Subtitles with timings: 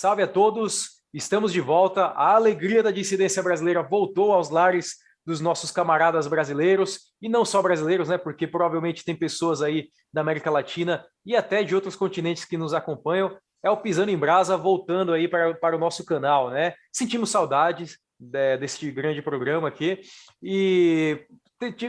[0.00, 2.06] Salve a todos, estamos de volta.
[2.06, 4.94] A alegria da dissidência brasileira voltou aos lares
[5.26, 8.16] dos nossos camaradas brasileiros, e não só brasileiros, né?
[8.16, 12.72] Porque provavelmente tem pessoas aí da América Latina e até de outros continentes que nos
[12.72, 13.36] acompanham.
[13.62, 16.72] É o Pisando em Brasa voltando aí para, para o nosso canal, né?
[16.90, 20.00] Sentimos saudades de, deste grande programa aqui
[20.42, 21.26] e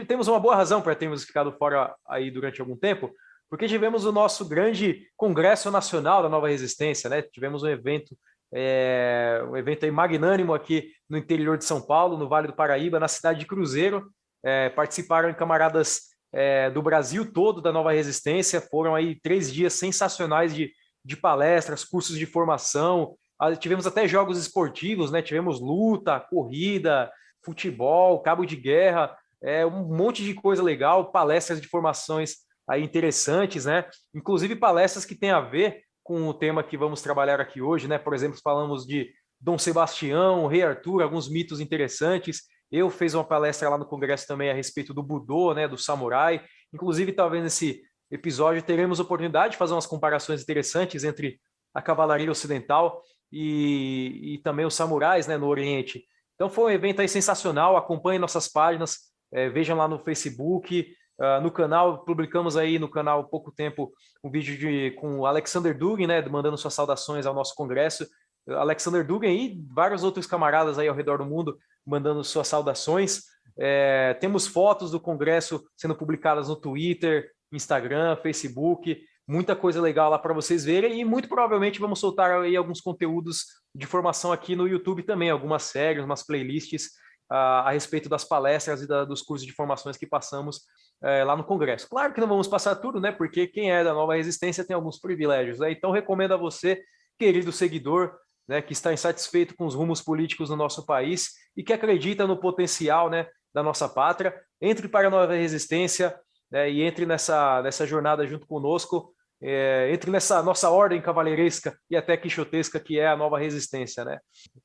[0.06, 3.10] temos uma boa razão para termos ficado fora aí durante algum tempo,
[3.52, 7.20] porque tivemos o nosso grande Congresso Nacional da Nova Resistência, né?
[7.20, 8.16] Tivemos um evento,
[8.50, 12.98] é, um evento aí magnânimo aqui no interior de São Paulo, no Vale do Paraíba,
[12.98, 14.10] na cidade de Cruzeiro.
[14.42, 18.58] É, participaram camaradas é, do Brasil todo da Nova Resistência.
[18.58, 20.72] Foram aí três dias sensacionais de,
[21.04, 23.18] de palestras, cursos de formação.
[23.38, 25.20] Ah, tivemos até jogos esportivos, né?
[25.20, 27.12] Tivemos luta, corrida,
[27.44, 33.64] futebol, cabo de guerra, é, um monte de coisa legal, palestras de formações aí interessantes,
[33.64, 33.84] né?
[34.14, 37.98] Inclusive palestras que têm a ver com o tema que vamos trabalhar aqui hoje, né?
[37.98, 42.42] Por exemplo, falamos de Dom Sebastião, Rei Arthur, alguns mitos interessantes.
[42.70, 46.42] Eu fiz uma palestra lá no congresso também a respeito do Budô, né, do samurai.
[46.72, 51.40] Inclusive, talvez nesse episódio teremos oportunidade de fazer umas comparações interessantes entre
[51.74, 56.04] a cavalaria ocidental e, e também os samurais, né, no Oriente.
[56.34, 57.76] Então foi um evento aí sensacional.
[57.76, 60.86] Acompanhem nossas páginas, é, vejam lá no Facebook,
[61.22, 63.92] Uh, no canal, publicamos aí no canal há pouco tempo
[64.24, 68.04] um vídeo de, com o Alexander Dugin, né, mandando suas saudações ao nosso congresso.
[68.48, 71.56] Alexander Dugin e vários outros camaradas aí ao redor do mundo
[71.86, 73.22] mandando suas saudações.
[73.56, 80.18] É, temos fotos do congresso sendo publicadas no Twitter, Instagram, Facebook, muita coisa legal lá
[80.18, 83.44] para vocês verem e muito provavelmente vamos soltar aí alguns conteúdos
[83.74, 86.86] de formação aqui no YouTube também, algumas séries, umas playlists
[87.30, 90.62] uh, a respeito das palestras e da, dos cursos de formações que passamos
[91.02, 91.88] é, lá no Congresso.
[91.88, 93.10] Claro que não vamos passar tudo, né?
[93.10, 95.58] Porque quem é da nova resistência tem alguns privilégios.
[95.58, 95.72] Né?
[95.72, 96.82] Então, recomendo a você,
[97.18, 98.14] querido seguidor,
[98.48, 102.36] né, que está insatisfeito com os rumos políticos no nosso país e que acredita no
[102.36, 106.14] potencial né, da nossa pátria, entre para a nova resistência
[106.50, 111.96] né, e entre nessa, nessa jornada junto conosco, é, entre nessa nossa ordem cavaleiresca e
[111.96, 114.04] até quixotesca que é a nova resistência.
[114.04, 114.18] Né?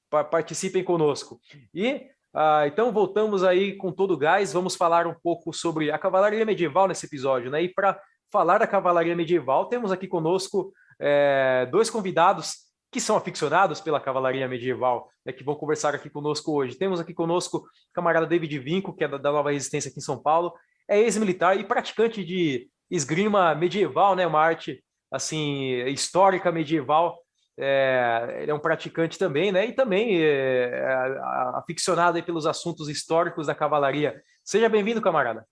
[0.10, 1.40] Participem conosco.
[1.74, 2.08] E
[2.40, 6.46] ah, então voltamos aí com todo o gás, vamos falar um pouco sobre a cavalaria
[6.46, 7.64] medieval nesse episódio, né?
[7.64, 8.00] E para
[8.32, 10.72] falar da cavalaria medieval, temos aqui conosco
[11.02, 16.52] é, dois convidados que são aficionados pela cavalaria medieval, né, que vão conversar aqui conosco
[16.52, 16.76] hoje.
[16.76, 20.04] Temos aqui conosco o camarada David Vinco, que é da, da Nova Resistência aqui em
[20.04, 20.54] São Paulo,
[20.88, 24.28] é ex-militar e praticante de esgrima medieval, né?
[24.28, 27.18] Uma arte assim histórica medieval
[27.60, 29.66] é, ele é um praticante também, né?
[29.66, 31.10] E também é, é
[31.56, 34.22] aficionado pelos assuntos históricos da cavalaria.
[34.44, 35.46] Seja bem-vindo, camarada.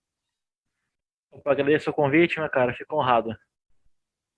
[1.32, 3.36] Eu agradeço o convite, meu cara, fico honrado.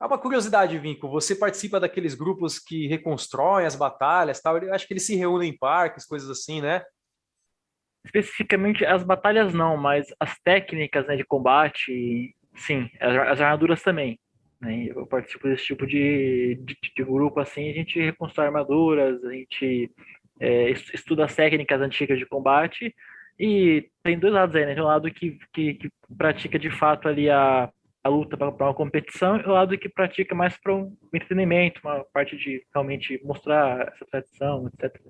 [0.01, 4.57] Há uma curiosidade, Vinco, você participa daqueles grupos que reconstroem as batalhas, tal?
[4.59, 6.83] Eu acho que eles se reúnem em parques, coisas assim, né?
[8.05, 14.19] Especificamente as batalhas não, mas as técnicas né, de combate, sim, as, as armaduras também.
[14.61, 14.87] Né?
[14.87, 19.91] Eu participo desse tipo de, de, de, grupo assim, a gente reconstrói armaduras, a gente
[20.41, 22.95] é, estuda as técnicas antigas de combate
[23.39, 24.75] e tem dois lados aí, né?
[24.75, 27.71] Tem um lado que, que, que pratica de fato ali a,
[28.03, 32.05] a luta para uma competição e o lado que pratica mais para um entretenimento, uma
[32.13, 35.01] parte de realmente mostrar essa tradição, etc.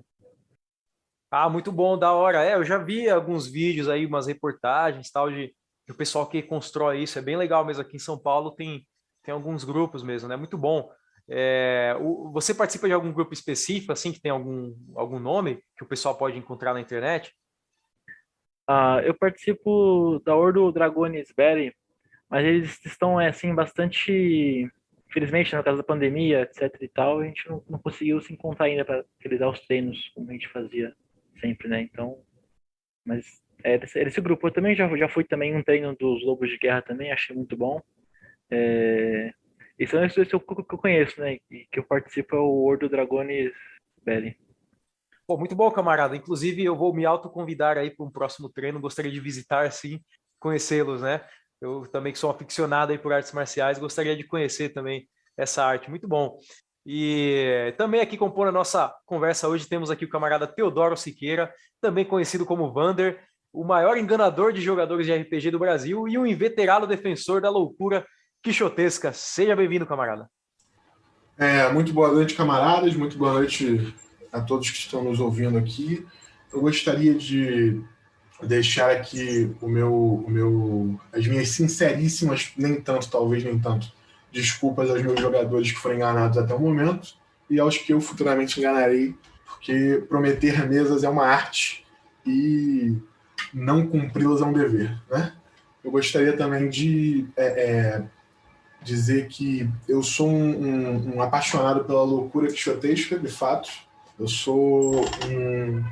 [1.31, 2.43] Ah, muito bom, da hora.
[2.43, 5.47] É, eu já vi alguns vídeos aí, umas reportagens tal de,
[5.87, 7.81] de o pessoal que constrói isso, é bem legal mesmo.
[7.81, 8.85] Aqui em São Paulo tem
[9.23, 10.35] tem alguns grupos mesmo, né?
[10.35, 10.91] Muito bom.
[11.29, 15.83] É, o, você participa de algum grupo específico, assim, que tem algum, algum nome que
[15.83, 17.33] o pessoal pode encontrar na internet?
[18.69, 21.73] Uh, eu participo da Ordo Dragones Berry,
[22.29, 24.71] mas eles estão, é, assim, bastante...
[25.09, 28.67] Infelizmente, no caso da pandemia, etc e tal, a gente não, não conseguiu se encontrar
[28.67, 30.95] ainda para realizar os treinos como a gente fazia
[31.41, 31.81] sempre, né?
[31.81, 32.21] Então,
[33.03, 33.25] mas
[33.63, 34.47] é desse, é grupo.
[34.47, 37.57] Eu também já, já fui também um treino dos Lobos de Guerra também, achei muito
[37.57, 37.81] bom.
[38.51, 39.31] É,
[39.77, 41.37] esse é o que eu, que eu conheço, né?
[41.49, 43.51] E que eu participo é o Ordo Dragones
[44.03, 44.35] Belly.
[45.25, 46.15] Pô, muito bom, camarada.
[46.15, 48.81] Inclusive, eu vou me autoconvidar aí para um próximo treino.
[48.81, 50.01] Gostaria de visitar, sim,
[50.39, 51.21] conhecê-los, né?
[51.61, 55.07] Eu também que sou aficionado aí por artes marciais, gostaria de conhecer também
[55.37, 55.89] essa arte.
[55.89, 56.37] Muito bom.
[56.85, 62.05] E também aqui compor a nossa conversa hoje temos aqui o camarada Teodoro Siqueira, também
[62.05, 63.21] conhecido como Vander,
[63.53, 68.05] o maior enganador de jogadores de RPG do Brasil e um inveterado defensor da loucura
[68.41, 69.11] quixotesca.
[69.13, 70.29] Seja bem-vindo, camarada.
[71.37, 72.95] É, muito boa noite, camaradas.
[72.95, 73.93] Muito boa noite
[74.31, 76.05] a todos que estão nos ouvindo aqui.
[76.51, 77.81] Eu gostaria de
[78.43, 83.91] deixar aqui o meu, o meu, as minhas sinceríssimas, nem tanto, talvez nem tanto,
[84.31, 87.17] desculpas aos meus jogadores que foram enganados até o momento.
[87.49, 89.15] e aos que eu futuramente enganarei,
[89.45, 91.85] porque prometer mesas é uma arte
[92.25, 92.95] e
[93.53, 95.33] não cumpri-las é um dever, né?
[95.83, 98.03] Eu gostaria também de é, é,
[98.81, 103.69] dizer que eu sou um, um, um, apaixonado pela loucura quixotesca, de fato.
[104.17, 105.83] Eu sou um,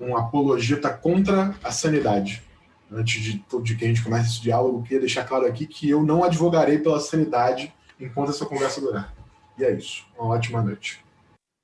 [0.00, 2.42] um apologeta contra a sanidade.
[2.90, 6.02] Antes de, de que a gente comece esse diálogo, queria deixar claro aqui que eu
[6.02, 9.12] não advogarei pela sanidade enquanto essa conversa durar.
[9.58, 10.04] E é isso.
[10.18, 11.04] Uma ótima noite.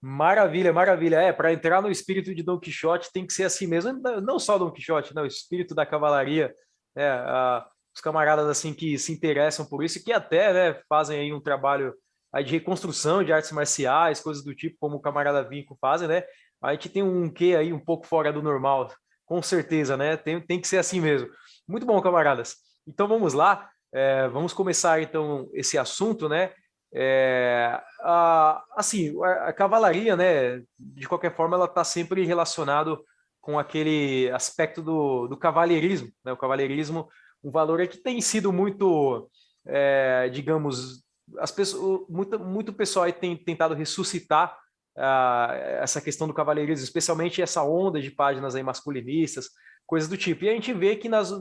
[0.03, 1.17] Maravilha, maravilha.
[1.17, 3.93] É, para entrar no espírito de Dom Quixote tem que ser assim mesmo.
[4.23, 6.55] Não só Dom Quixote, não, o espírito da cavalaria.
[6.97, 11.33] É, a, os camaradas assim que se interessam por isso que até né, fazem aí
[11.33, 11.95] um trabalho
[12.33, 16.23] aí de reconstrução de artes marciais, coisas do tipo, como o camarada Vinco fazem, né?
[16.63, 18.93] A gente tem um quê aí um pouco fora do normal,
[19.25, 20.17] com certeza, né?
[20.17, 21.29] Tem, tem que ser assim mesmo.
[21.67, 22.57] Muito bom, camaradas.
[22.87, 26.53] Então vamos lá, é, vamos começar então esse assunto, né?
[26.93, 33.05] É, a, assim, a, a, cavalaria, né, de qualquer forma, ela está sempre relacionado
[33.41, 36.33] com aquele aspecto do, do cavalheirismo, né?
[36.33, 37.09] O cavalheirismo,
[37.43, 39.31] um valor que tem sido muito,
[39.67, 41.05] é, digamos,
[41.39, 44.57] as pessoas, muito, muito pessoal tem tentado ressuscitar
[44.97, 49.49] uh, essa questão do cavalheirismo, especialmente essa onda de páginas aí masculinistas,
[49.87, 50.45] coisas do tipo.
[50.45, 51.33] E a gente vê que nas,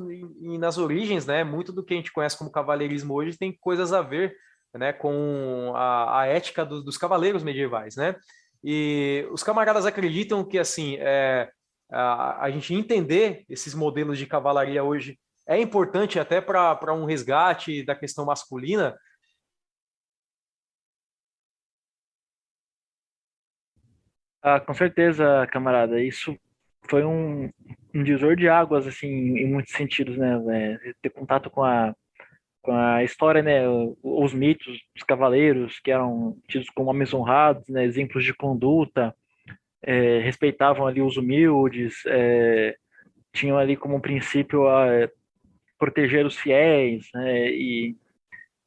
[0.59, 4.01] nas origens, né, muito do que a gente conhece como cavalheirismo hoje tem coisas a
[4.01, 4.35] ver
[4.73, 8.15] né, com a, a ética do, dos cavaleiros medievais, né?
[8.63, 11.49] E os camaradas acreditam que assim é,
[11.89, 15.17] a, a gente entender esses modelos de cavalaria hoje
[15.49, 18.95] é importante até para um resgate da questão masculina.
[24.43, 26.01] Ah, com certeza, camarada.
[26.01, 26.37] Isso
[26.89, 27.49] foi um,
[27.93, 30.39] um divisor de águas, assim, em muitos sentidos, né?
[30.85, 31.93] É, ter contato com a
[32.61, 33.61] com a história, né,
[34.03, 39.15] os mitos dos cavaleiros que eram tidos como homens honrados, né, exemplos de conduta,
[39.81, 42.75] é, respeitavam ali os humildes, é,
[43.33, 45.09] tinham ali como princípio a
[45.79, 47.95] proteger os fiéis, né, e,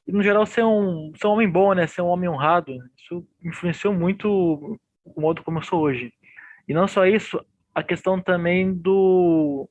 [0.06, 3.26] e, no geral ser um, ser um homem bom, né, ser um homem honrado, isso
[3.44, 6.12] influenciou muito o modo como eu sou hoje.
[6.66, 7.44] E não só isso,
[7.74, 9.68] a questão também do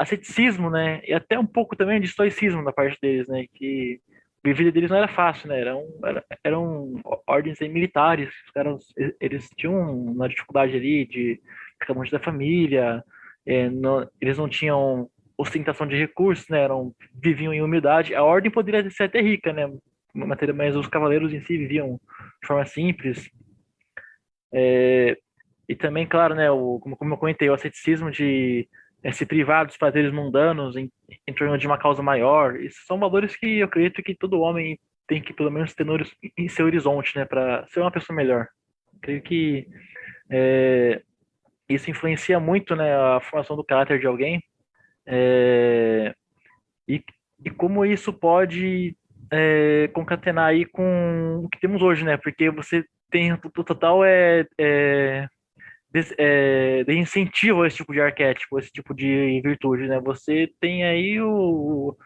[0.00, 1.02] asceticismo, né?
[1.06, 3.46] E até um pouco também de estoicismo da parte deles, né?
[3.54, 4.00] Que
[4.44, 5.60] a vida deles não era fácil, né?
[5.60, 8.84] Eram, eram, eram ordens militares, os caras,
[9.20, 11.40] eles tinham uma dificuldade ali de
[11.78, 13.04] ficar longe da família,
[13.44, 15.10] é, não, eles não tinham
[15.40, 16.60] ostentação de recursos, né?
[16.60, 18.14] Eram, viviam em humildade.
[18.14, 19.72] A ordem poderia ser até rica, né?
[20.14, 22.00] Mas os cavaleiros em si viviam
[22.40, 23.30] de forma simples.
[24.52, 25.16] É,
[25.68, 26.50] e também, claro, né?
[26.50, 28.68] O, como, como eu comentei, o asceticismo de
[29.02, 30.90] é, se privar dos prazeres mundanos em,
[31.26, 32.56] em torno de uma causa maior.
[32.60, 35.96] Isso são valores que eu acredito que todo homem tem que pelo menos ter no,
[36.38, 38.46] em seu horizonte, né, para ser uma pessoa melhor.
[39.02, 39.66] creio que
[40.30, 41.02] é,
[41.68, 44.40] isso influencia muito, né, a formação do caráter de alguém
[45.12, 46.14] é,
[46.88, 47.02] e,
[47.44, 48.96] e como isso pode
[49.30, 52.16] é, concatenar aí com o que temos hoje, né?
[52.16, 55.26] Porque você tem o total é, é
[55.92, 60.00] de, é, de incentivo a esse tipo de arquétipo, esse tipo de virtude, né?
[60.00, 61.96] Você tem aí o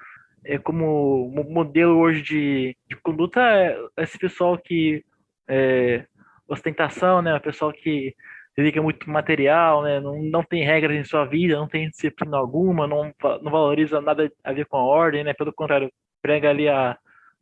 [0.47, 5.03] é como modelo hoje de, de conduta é esse pessoal que
[5.49, 6.07] é,
[6.49, 7.35] ostentação, né?
[7.35, 8.15] O pessoal que
[8.57, 10.01] dedica muito material, né?
[10.01, 14.31] Não, não tem regras em sua vida, não tem disciplina alguma, não, não valoriza nada
[14.45, 15.35] a ver com a ordem, né?
[15.35, 15.91] Pelo contrário,
[16.23, 16.97] prega ali a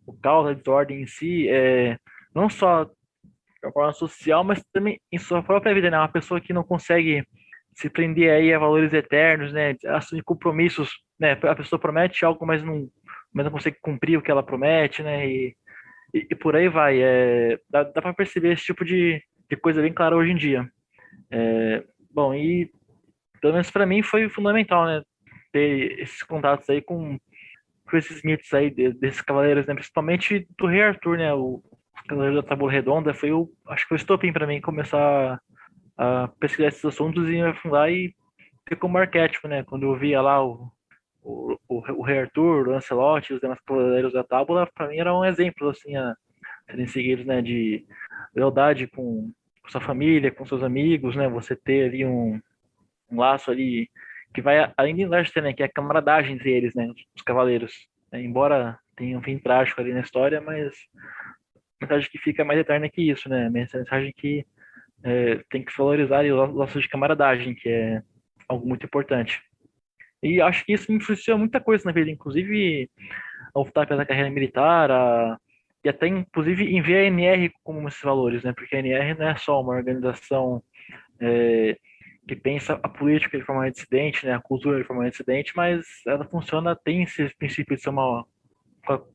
[0.06, 1.96] o caos, a desordem em si, é,
[2.34, 5.98] não só de forma social, mas também em sua própria vida, né?
[5.98, 7.24] Uma pessoa que não consegue
[7.74, 9.76] se prender aí a valores eternos, né?
[9.86, 11.32] Assumir compromissos, né?
[11.32, 12.88] A pessoa promete algo, mas não,
[13.32, 15.28] mas não consegue cumprir o que ela promete, né?
[15.28, 15.56] E,
[16.12, 17.00] e, e por aí vai.
[17.00, 20.68] É, dá dá para perceber esse tipo de, de coisa bem clara hoje em dia.
[21.32, 22.70] É, bom, e
[23.40, 25.02] pelo menos para mim foi fundamental, né?
[25.50, 27.18] Ter esses contatos aí com,
[27.88, 29.74] com esses mitos aí desses cavaleiros, né?
[29.74, 31.32] Principalmente do Rei Arthur, né?
[31.32, 31.62] O,
[32.08, 35.40] da Tábua Redonda foi o, acho que foi o estopim para mim começar
[35.96, 38.14] a pesquisar esses assuntos e afundar e
[38.66, 39.62] ter como arquétipo, né?
[39.64, 40.70] Quando eu via lá o,
[41.22, 45.16] o, o, o Rei Arthur, o Lancelot, os demais cavaleiros da Tábua, para mim era
[45.16, 46.14] um exemplo, assim, a
[46.66, 47.40] serem seguidos, né?
[47.40, 47.86] De
[48.34, 49.32] lealdade com
[49.72, 51.28] sua família, com seus amigos, né?
[51.28, 52.40] Você ter ali um,
[53.10, 53.90] um laço ali
[54.34, 55.52] que vai além de Lester, né?
[55.52, 56.88] Que é a camaradagem entre eles, né?
[57.16, 57.88] Os cavaleiros.
[58.12, 58.22] Né?
[58.22, 60.74] Embora tenha um fim trágico ali na história, mas
[61.80, 63.50] mensagem que fica mais eterna que isso, né?
[63.50, 64.46] Mensagem que
[65.02, 68.02] é, tem que valorizar os laços de camaradagem, que é
[68.48, 69.42] algo muito importante.
[70.22, 72.88] E acho que isso influenciou muita coisa na vida, inclusive
[73.54, 75.36] a optar pela carreira militar, a
[75.84, 78.52] e até inclusive em ver a NR como esses valores, né?
[78.52, 80.62] Porque a NR não é só uma organização
[81.20, 81.76] é,
[82.26, 84.34] que pensa a política de forma dissidente, né?
[84.34, 88.24] A cultura de forma dissidente, mas ela funciona tem esse princípio de ser uma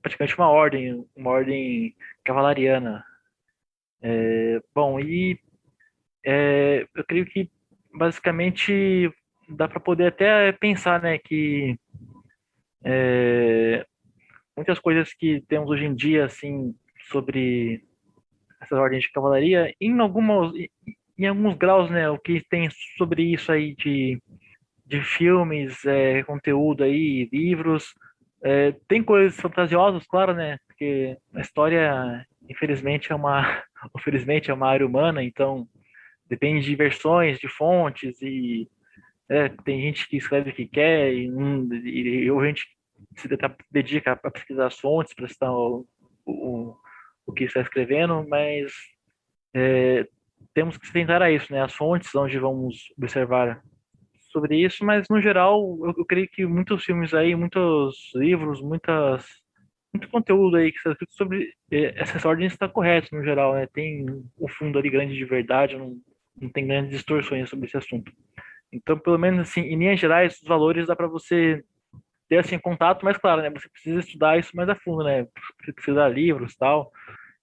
[0.02, 3.04] praticamente uma ordem, uma ordem cavalariana.
[4.02, 5.40] É, bom, e
[6.26, 7.50] é, eu creio que
[7.94, 9.12] basicamente
[9.50, 11.78] dá para poder até pensar, né, que
[12.84, 13.86] é,
[14.58, 16.76] muitas coisas que temos hoje em dia, assim,
[17.12, 17.84] sobre
[18.60, 20.52] essas ordens de cavalaria, em algumas,
[21.18, 24.20] em alguns graus, né, o que tem sobre isso aí de,
[24.84, 27.94] de filmes, é, conteúdo aí, livros,
[28.44, 33.64] é, tem coisas fantasiosas, claro, né, porque a história, infelizmente, é uma,
[33.96, 35.68] infelizmente, é uma área humana, então
[36.28, 38.68] depende de versões, de fontes e
[39.30, 42.77] é, tem gente que escreve o que quer e, e, e gente
[43.16, 43.28] se
[43.72, 45.86] dedica a pesquisar as fontes para citar o,
[46.26, 46.76] o,
[47.26, 48.72] o que está escrevendo, mas
[49.54, 50.08] é,
[50.54, 51.62] temos que se tentar a isso, né?
[51.62, 53.62] As fontes onde vamos observar
[54.32, 59.26] sobre isso, mas no geral eu, eu creio que muitos filmes aí, muitos livros, muitas
[59.94, 63.68] muito conteúdo aí que está escrito sobre é, essas ordens está correto no geral, né?
[63.74, 64.06] Tem
[64.38, 65.98] o fundo ali grande de verdade, não,
[66.40, 68.12] não tem grandes distorções sobre esse assunto.
[68.72, 71.64] Então, pelo menos assim, em linhas gerais, os valores dá para você
[72.28, 75.28] ter assim contato, mas claro, né, você precisa estudar isso mais a fundo, né?
[75.64, 76.92] Você precisa ler livros, tal.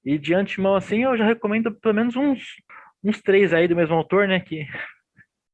[0.04, 2.56] E de antemão assim, eu já recomendo pelo menos uns
[3.02, 4.66] uns três aí do mesmo autor, né, que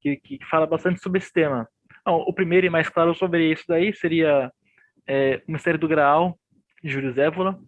[0.01, 1.69] que, que fala bastante sobre esse tema.
[2.07, 4.51] o primeiro e mais claro sobre isso daí seria
[5.07, 6.39] é, O Mistério do Graal,
[6.83, 7.59] de Júlio Zévola,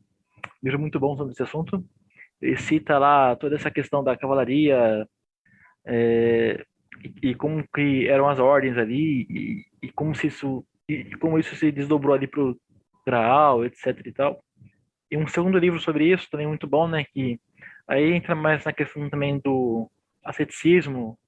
[0.62, 1.84] livro muito bom sobre esse assunto.
[2.40, 5.06] Ele cita lá toda essa questão da cavalaria,
[5.86, 6.64] é,
[7.22, 11.38] e, e, como que eram as ordens ali e, e como se isso e como
[11.38, 12.58] isso se desdobrou ali pro
[13.06, 14.42] Graal, etc e tal.
[15.10, 17.38] E um segundo livro sobre isso também muito bom, né, que
[17.86, 19.90] aí entra mais na questão também do
[20.24, 21.18] asceticismo,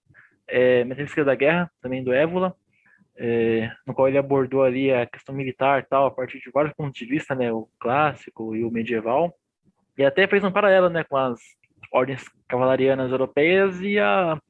[0.47, 2.55] é, Metafísica da Guerra, também do Évola,
[3.17, 6.99] é, no qual ele abordou ali a questão militar tal, a partir de vários pontos
[6.99, 9.35] de vista, né, o clássico e o medieval,
[9.97, 11.39] e até fez um paralelo, né, com as
[11.93, 14.41] ordens cavalarianas europeias e a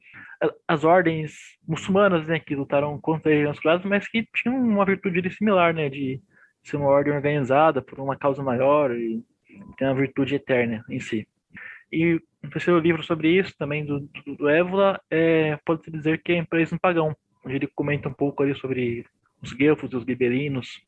[0.66, 1.32] as ordens
[1.66, 6.20] muçulmanas, né, que lutaram contra religiões clássicas, mas que tinham uma virtude similar, né, de
[6.62, 9.22] ser uma ordem organizada por uma causa maior e
[9.76, 11.28] ter uma virtude eterna em si.
[11.92, 16.32] E um terceiro livro sobre isso, também do, do, do Évola, é, pode-se dizer que
[16.32, 19.04] é Empresa Pagão, onde ele comenta um pouco ali sobre
[19.42, 20.82] os guelfos e os gibelinos.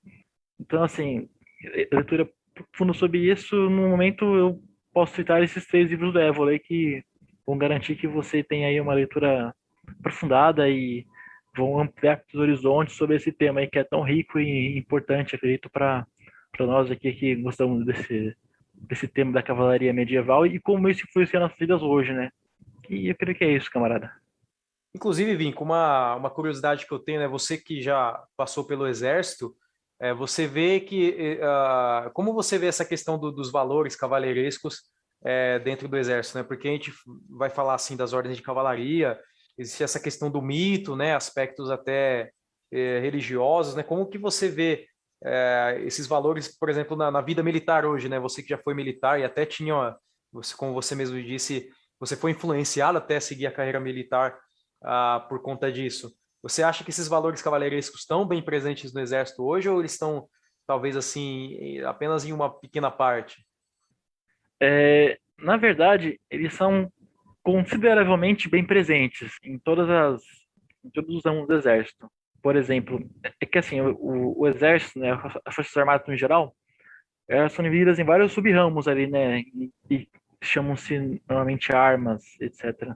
[0.58, 1.28] Então, assim,
[1.92, 4.60] leitura profunda sobre isso, no momento eu
[4.92, 7.04] posso citar esses três livros do Évola aí que
[7.46, 9.54] vão garantir que você tenha aí uma leitura
[9.98, 11.06] aprofundada e
[11.56, 15.70] vão ampliar os horizontes sobre esse tema aí que é tão rico e importante, acredito,
[15.70, 16.06] para
[16.60, 18.36] nós aqui que gostamos desse,
[18.74, 22.30] desse tema da cavalaria medieval e como isso influencia nossas vidas hoje, né?
[22.90, 24.12] E eu creio que é isso, camarada.
[24.94, 27.28] Inclusive, Vim, com uma, uma curiosidade que eu tenho, né?
[27.28, 29.54] Você que já passou pelo exército,
[30.00, 34.82] é, você vê que uh, como você vê essa questão do, dos valores cavaleirescos
[35.24, 36.44] é, dentro do exército, né?
[36.44, 36.92] Porque a gente
[37.28, 39.18] vai falar assim das ordens de cavalaria,
[39.58, 41.14] existe essa questão do mito, né?
[41.14, 42.30] Aspectos até
[42.72, 43.82] é, religiosos, né?
[43.82, 44.86] Como que você vê
[45.24, 48.18] é, esses valores, por exemplo, na, na, vida militar hoje, né?
[48.20, 49.96] Você que já foi militar e até tinha,
[50.32, 54.38] você, como você mesmo disse, você foi influenciado até seguir a carreira militar
[54.82, 56.14] ah, por conta disso.
[56.42, 60.28] Você acha que esses valores cavaleirescos estão bem presentes no exército hoje ou eles estão
[60.66, 63.45] talvez assim apenas em uma pequena parte?
[64.60, 66.90] É, na verdade, eles são
[67.42, 70.22] consideravelmente bem presentes em todas as
[70.84, 72.08] em todos os ramos do exército.
[72.40, 73.04] Por exemplo,
[73.40, 75.10] é que assim, o, o exército, né,
[75.44, 76.54] as forças armadas no geral,
[77.28, 79.42] elas são divididas em vários sub-ramos ali, né,
[79.90, 80.08] e,
[80.40, 82.94] chamam-se normalmente armas, etc.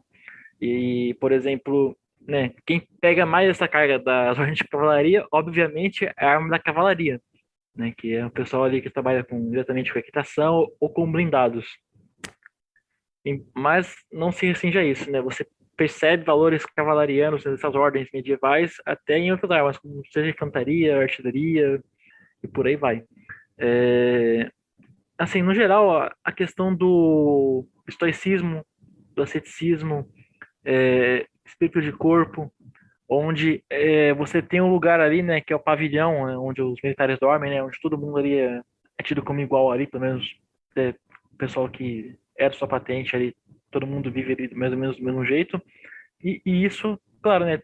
[0.61, 6.15] E, por exemplo, né, quem pega mais essa carga das ordens de cavalaria, obviamente, é
[6.17, 7.21] a arma da cavalaria
[7.81, 11.67] né, que é o pessoal ali que trabalha com, diretamente com equitação ou com blindados.
[13.25, 15.21] E, mas não se restringe a isso, né?
[15.23, 15.47] Você
[15.77, 21.83] percebe valores cavalarianos nessas ordens medievais até em outras armas, como seja infantaria, artilharia
[22.43, 23.03] e por aí vai.
[23.59, 24.51] É,
[25.19, 28.65] assim, no geral, a questão do estoicismo,
[29.15, 30.07] do asceticismo,
[30.65, 32.53] é, espírito de corpo,
[33.11, 36.81] onde é, você tem um lugar ali, né, que é o pavilhão, né, onde os
[36.81, 38.63] militares dormem, né, onde todo mundo ali é,
[38.97, 40.37] é tido como igual ali, pelo menos
[40.77, 40.95] é,
[41.33, 43.35] o pessoal que era sua patente ali,
[43.69, 45.61] todo mundo vive ali mais ou menos do mesmo jeito.
[46.23, 47.61] E, e, isso, claro, né,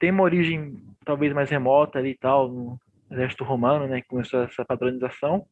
[0.00, 4.48] tem uma origem talvez mais remota ali e tal, no exército romano, né, com essa,
[4.50, 5.46] essa padronização,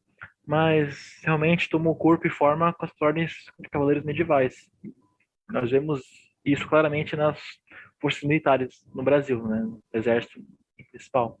[0.45, 4.69] mas realmente tomou corpo e forma com as ordens de cavaleiros medievais.
[5.49, 6.01] Nós vemos
[6.43, 7.39] isso claramente nas
[7.99, 10.39] forças militares no Brasil, né, no exército
[10.91, 11.39] principal.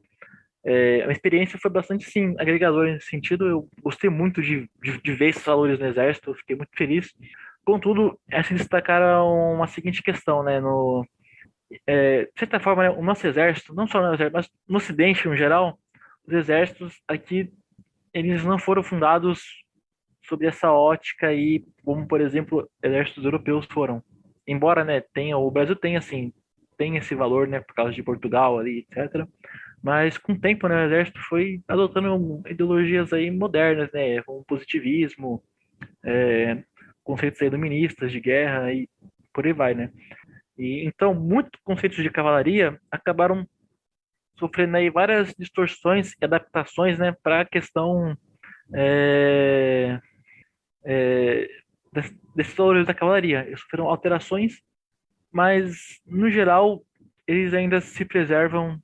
[0.63, 3.47] É, a experiência foi bastante, sim, agregadora nesse sentido.
[3.47, 7.13] Eu gostei muito de, de, de ver esses valores no exército, fiquei muito feliz.
[7.63, 11.05] Contudo, é se destacar uma seguinte questão, né, no,
[11.85, 15.27] é, de certa forma, né, o nosso exército, não só no exército, mas no Ocidente,
[15.27, 15.77] em geral,
[16.25, 17.51] os exércitos aqui,
[18.13, 19.41] eles não foram fundados
[20.23, 24.03] sob essa ótica aí, como, por exemplo, exércitos europeus foram.
[24.45, 26.33] Embora, né, tenha, o Brasil tem, assim,
[26.77, 29.27] tem esse valor, né, por causa de Portugal ali, etc.,
[29.81, 35.43] mas com o tempo, né, o exército foi adotando ideologias aí modernas, né, como positivismo,
[36.03, 36.63] é,
[37.03, 38.89] conceitos iluministas de guerra e
[39.31, 39.91] por aí vai, né.
[40.57, 43.47] E, então, muitos conceitos de cavalaria acabaram
[44.39, 48.17] sofrendo aí várias distorções e adaptações né, para a questão
[48.73, 49.99] é,
[50.85, 51.47] é,
[52.35, 53.45] desses valores da cavalaria.
[53.47, 54.61] Eles sofreram alterações,
[55.37, 56.81] mas, no geral,
[57.27, 58.81] eles ainda se preservam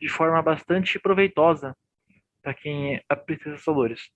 [0.00, 1.72] de forma bastante proveitosa
[2.42, 4.10] para quem aprecia esses valores.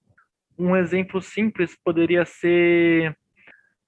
[0.59, 3.17] Um exemplo simples poderia ser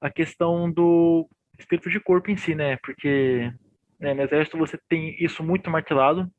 [0.00, 1.28] a questão do
[1.58, 2.76] espírito de corpo em si, né?
[2.76, 3.52] Porque
[3.98, 6.30] né, no exército você tem isso muito martelado,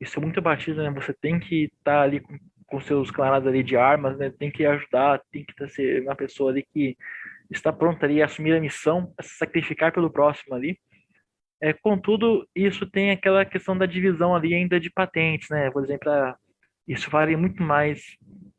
[0.00, 0.92] isso é muito batido, né?
[0.92, 4.30] Você tem que estar tá ali com, com seus camaradas ali de armas, né?
[4.30, 6.96] Tem que ajudar, tem que ser uma pessoa ali que
[7.50, 10.78] está pronta ali a assumir a missão, a se sacrificar pelo próximo ali.
[11.62, 15.70] É, contudo, isso tem aquela questão da divisão ali ainda de patentes, né?
[15.70, 16.10] Por exemplo,
[16.88, 18.16] isso vale muito mais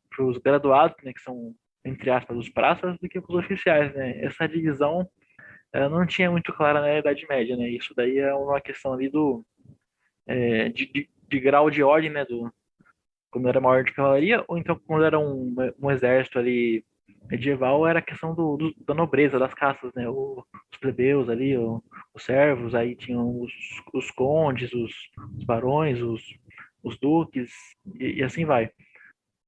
[0.08, 1.54] para os graduados, né, que são
[1.84, 4.24] entre aspas os praças, do que para os oficiais, né?
[4.24, 5.08] Essa divisão
[5.90, 7.68] não tinha muito clara na Idade Média, né?
[7.68, 9.44] Isso daí é uma questão ali do
[10.26, 12.24] é, de, de, de, grau de ordem, né?
[12.24, 12.52] Do
[13.30, 16.84] quando era maior de cavalaria ou então quando era um, um exército ali
[17.28, 20.08] medieval era a questão do, do, da nobreza das caças, né?
[20.08, 21.82] O, os plebeus ali, o,
[22.14, 23.52] os servos, aí tinham os,
[23.92, 24.92] os condes, os,
[25.36, 26.22] os barões, os,
[26.82, 27.50] os duques
[27.98, 28.70] e, e, assim vai.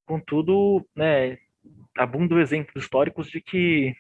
[0.06, 1.38] Contudo, né?
[1.96, 3.94] Abundam exemplos históricos de que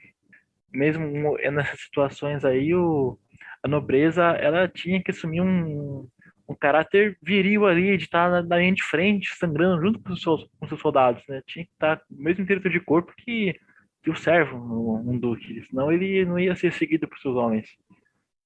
[0.72, 3.18] mesmo nessas situações aí, o,
[3.62, 6.08] a nobreza ela tinha que assumir um,
[6.48, 10.22] um caráter viril ali, de estar na, na linha de frente, sangrando junto com os
[10.22, 11.42] seus, com seus soldados, né?
[11.46, 13.58] Tinha que estar mesmo inteiro de corpo que,
[14.02, 17.68] que o servo, um, um duque, senão ele não ia ser seguido por seus homens.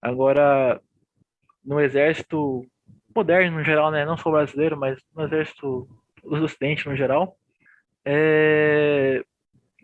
[0.01, 0.81] Agora,
[1.65, 2.65] no exército
[3.15, 4.05] moderno no geral, né?
[4.05, 5.89] Não só brasileiro, mas no exército
[6.23, 7.37] do Ocidente no geral,
[8.05, 9.25] é,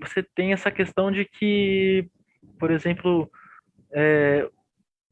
[0.00, 2.08] você tem essa questão de que
[2.58, 3.30] por exemplo,
[3.92, 4.48] é,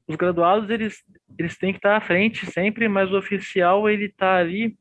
[0.07, 1.03] os graduados eles,
[1.38, 4.77] eles têm que estar à frente sempre, mas o oficial ele está ali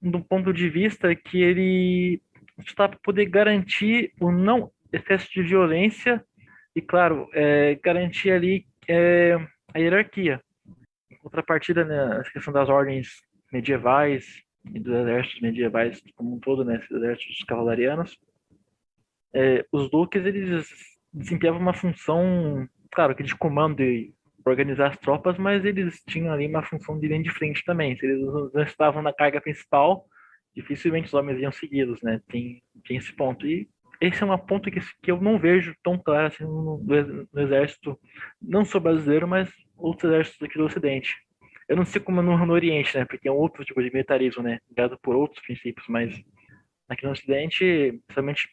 [0.00, 2.22] do ponto de vista que ele
[2.58, 6.24] está para poder garantir o não excesso de violência
[6.74, 9.34] e, claro, é, garantir ali é,
[9.74, 10.40] a hierarquia.
[11.10, 16.80] Em contrapartida, né, questão das ordens medievais e dos exércitos medievais como um todo, né,
[16.90, 18.18] exércitos cavalarianos,
[19.34, 20.68] é, os duques eles
[21.12, 24.14] desempenhava uma função, claro, que de comando e
[24.48, 27.96] organizar as tropas, mas eles tinham ali uma função de linha de frente também.
[27.96, 28.20] Se eles
[28.52, 30.06] não estavam na carga principal,
[30.54, 32.20] dificilmente os homens iam seguidos, né?
[32.28, 33.46] Tem, tem esse ponto.
[33.46, 33.68] E
[34.00, 36.78] esse é um ponto que, que eu não vejo tão claro assim no,
[37.32, 37.98] no exército,
[38.40, 41.16] não só brasileiro, mas outros exércitos aqui do Ocidente.
[41.68, 43.04] Eu não sei como no, no Oriente, né?
[43.04, 44.58] Porque é um outro tipo de militarismo, né?
[44.74, 46.14] Guiado por outros princípios, mas
[46.88, 48.48] Aqui no Ocidente, principalmente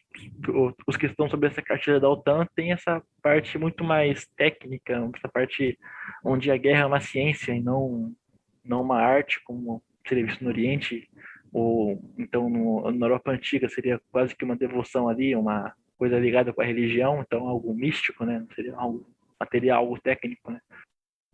[0.86, 5.28] os que estão sobre essa cartilha da OTAN, tem essa parte muito mais técnica, essa
[5.28, 5.78] parte
[6.22, 8.14] onde a guerra é uma ciência e não,
[8.62, 11.08] não uma arte, como seria visto no Oriente,
[11.50, 16.52] ou então no, na Europa Antiga seria quase que uma devoção ali, uma coisa ligada
[16.52, 18.46] com a religião, então algo místico, né?
[18.54, 19.08] Seria algo
[19.40, 20.60] material, algo técnico, né?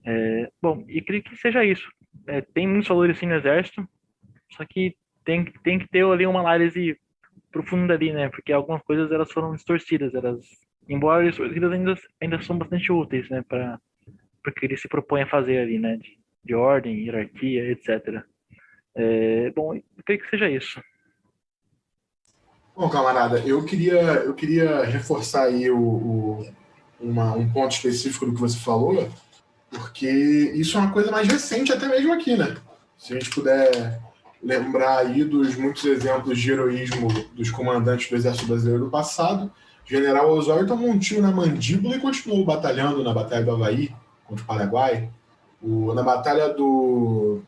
[0.04, 1.90] É, bom, e creio que seja isso.
[2.28, 3.88] É, tem muitos valores sim no exército,
[4.52, 6.98] só que tem, tem que ter ali uma análise
[7.50, 8.28] profunda ali, né?
[8.28, 10.44] Porque algumas coisas elas foram distorcidas, elas,
[10.88, 13.42] embora distorcidas ainda, ainda são bastante úteis, né?
[13.48, 13.78] Para
[14.46, 15.96] o que ele se propõe a fazer ali, né?
[15.96, 18.22] De, de ordem, hierarquia, etc.
[18.94, 20.82] É, bom, eu creio que seja isso.
[22.74, 26.52] Bom, camarada, eu queria, eu queria reforçar aí o, o
[26.98, 29.10] uma, um ponto específico do que você falou,
[29.68, 32.56] porque isso é uma coisa mais recente até mesmo aqui, né?
[32.96, 34.00] Se a gente puder
[34.42, 39.50] lembrar aí dos muitos exemplos de heroísmo dos comandantes do Exército Brasileiro do passado.
[39.84, 44.42] General Osório tomou um tiro na mandíbula e continuou batalhando na Batalha do Havaí contra
[44.42, 45.08] o Paraguai.
[45.62, 47.40] O, na Batalha do,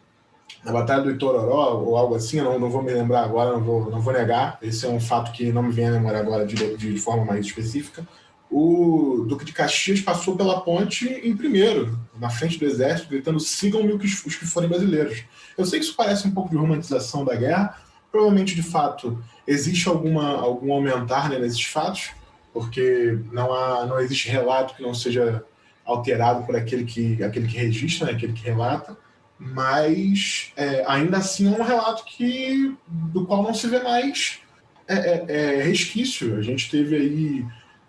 [0.64, 3.90] na Batalha do Itororó, ou algo assim, não, não vou me lembrar agora, não vou,
[3.90, 6.76] não vou negar, esse é um fato que não me vem à memória agora de,
[6.76, 8.06] de forma mais específica.
[8.56, 13.92] O Duque de Caxias passou pela ponte em primeiro, na frente do exército, gritando: sigam-me
[13.92, 15.24] os que forem brasileiros.
[15.58, 17.76] Eu sei que isso parece um pouco de romantização da guerra,
[18.12, 22.12] provavelmente de fato existe alguma, algum aumentar né, nesses fatos,
[22.52, 25.44] porque não, há, não existe relato que não seja
[25.84, 28.96] alterado por aquele que, aquele que registra, né, aquele que relata
[29.36, 34.38] mas é, ainda assim é um relato que do qual não se vê mais
[34.86, 36.38] é, é, é resquício.
[36.38, 37.44] A gente teve aí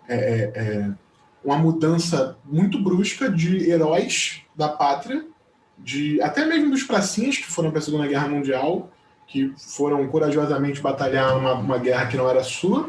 [0.08, 0.90] é, é,
[1.44, 5.24] uma mudança muito brusca de heróis da pátria,
[5.78, 8.90] de até mesmo dos pracinhas que foram para a Segunda Guerra Mundial,
[9.26, 12.88] que foram corajosamente batalhar uma, uma guerra que não era sua,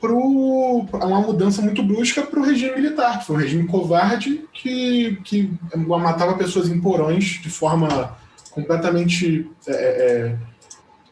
[0.00, 5.16] para uma mudança muito brusca para o regime militar, que foi um regime covarde que,
[5.22, 8.16] que matava pessoas em porões de forma
[8.50, 9.48] completamente.
[9.66, 10.36] É, é, é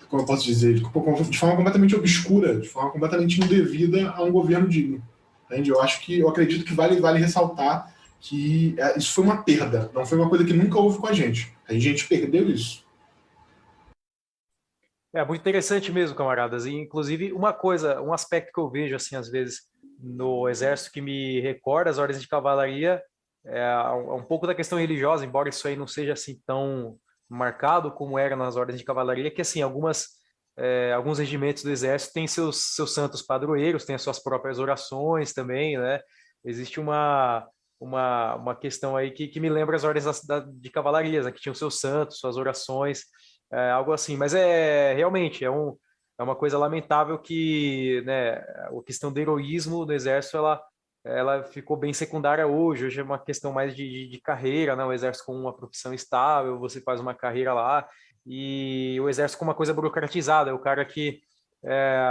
[0.09, 0.75] como eu posso dizer?
[0.75, 5.01] De forma completamente obscura, de forma completamente indevida a um governo digno.
[5.51, 5.71] Entende?
[5.71, 9.91] Eu acho que, eu acredito que vale, vale ressaltar que é, isso foi uma perda,
[9.93, 11.53] não foi uma coisa que nunca houve com a gente.
[11.69, 12.85] A gente perdeu isso.
[15.13, 16.67] É muito interessante mesmo, camaradas.
[16.67, 19.63] E, inclusive, uma coisa, um aspecto que eu vejo, assim, às vezes,
[19.99, 23.03] no Exército que me recorda as ordens de cavalaria
[23.45, 28.19] é um pouco da questão religiosa, embora isso aí não seja assim tão marcado como
[28.19, 30.20] era nas ordens de cavalaria, que, assim, algumas,
[30.57, 35.33] é, alguns regimentos do Exército têm seus, seus santos padroeiros, têm as suas próprias orações
[35.33, 36.01] também, né?
[36.45, 37.47] Existe uma,
[37.81, 41.33] uma, uma questão aí que, que me lembra as ordens da, da, de cavalaria, né?
[41.33, 43.05] que tinham seus santos, suas orações,
[43.53, 44.17] é, algo assim.
[44.17, 45.77] Mas é realmente é, um,
[46.19, 50.63] é uma coisa lamentável que né, a questão do heroísmo do exército ela,
[51.05, 52.87] ela ficou bem secundária hoje.
[52.87, 54.85] Hoje é uma questão mais de, de, de carreira, né?
[54.85, 57.89] o exército com uma profissão estável, você faz uma carreira lá
[58.27, 60.51] e o exército com uma coisa burocratizada.
[60.51, 61.21] É o cara que
[61.65, 62.09] é,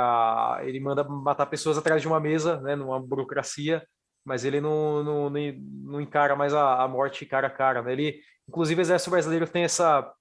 [0.64, 3.84] ele manda matar pessoas atrás de uma mesa, né, numa burocracia,
[4.26, 7.82] mas ele não, não, não encara mais a, a morte cara a cara.
[7.82, 7.94] Né?
[7.94, 8.20] Ele,
[8.50, 10.12] Inclusive, o Exército Brasileiro tem essa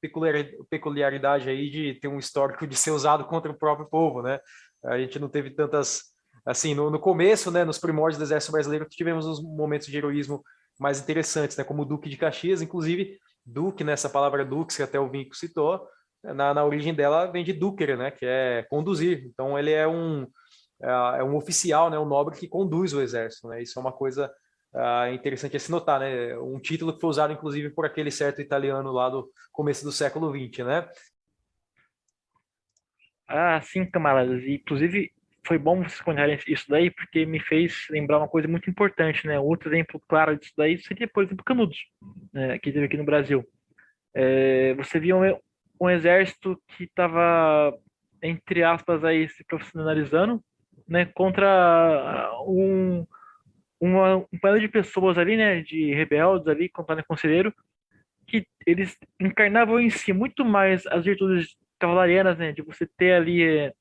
[0.68, 4.38] peculiaridade aí de ter um histórico de ser usado contra o próprio povo, né?
[4.84, 6.02] A gente não teve tantas.
[6.44, 10.42] Assim, no, no começo, né, nos primórdios do Exército Brasileiro, tivemos uns momentos de heroísmo
[10.78, 11.64] mais interessantes, né?
[11.64, 15.34] Como o Duque de Caxias, inclusive, Duque, né, essa palavra Dux, que até o Vinco
[15.34, 15.88] citou,
[16.22, 18.10] na, na origem dela vem de Duker, né?
[18.10, 19.24] Que é conduzir.
[19.26, 20.26] Então, ele é um,
[20.82, 23.62] é, é um oficial, né, um nobre que conduz o exército, né?
[23.62, 24.30] Isso é uma coisa
[24.74, 26.36] é interessante a se notar, né?
[26.38, 30.30] Um título que foi usado, inclusive, por aquele certo italiano lá do começo do século
[30.30, 30.88] XX, né?
[33.26, 34.42] Ah, sim, camaradas.
[34.44, 35.10] Inclusive,
[35.48, 39.40] foi bom vocês comentarem isso daí, porque me fez lembrar uma coisa muito importante, né?
[39.40, 41.78] Outro exemplo claro disso daí seria, por exemplo, Canudos,
[42.32, 42.58] né?
[42.58, 43.42] que teve aqui no Brasil.
[44.14, 45.22] É, você via um,
[45.80, 47.74] um exército que estava,
[48.22, 50.44] entre aspas, aí, se profissionalizando,
[50.86, 51.06] né?
[51.06, 53.06] Contra um
[53.80, 57.54] uma, um panel de pessoas ali, né, de rebeldes ali, contando conselheiro,
[58.26, 63.42] que eles encarnavam em si muito mais as virtudes cavalarianas, né, de você ter ali
[63.42, 63.72] é,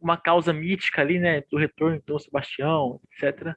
[0.00, 3.54] uma causa mítica ali, né, do retorno Dom Sebastião, etc.,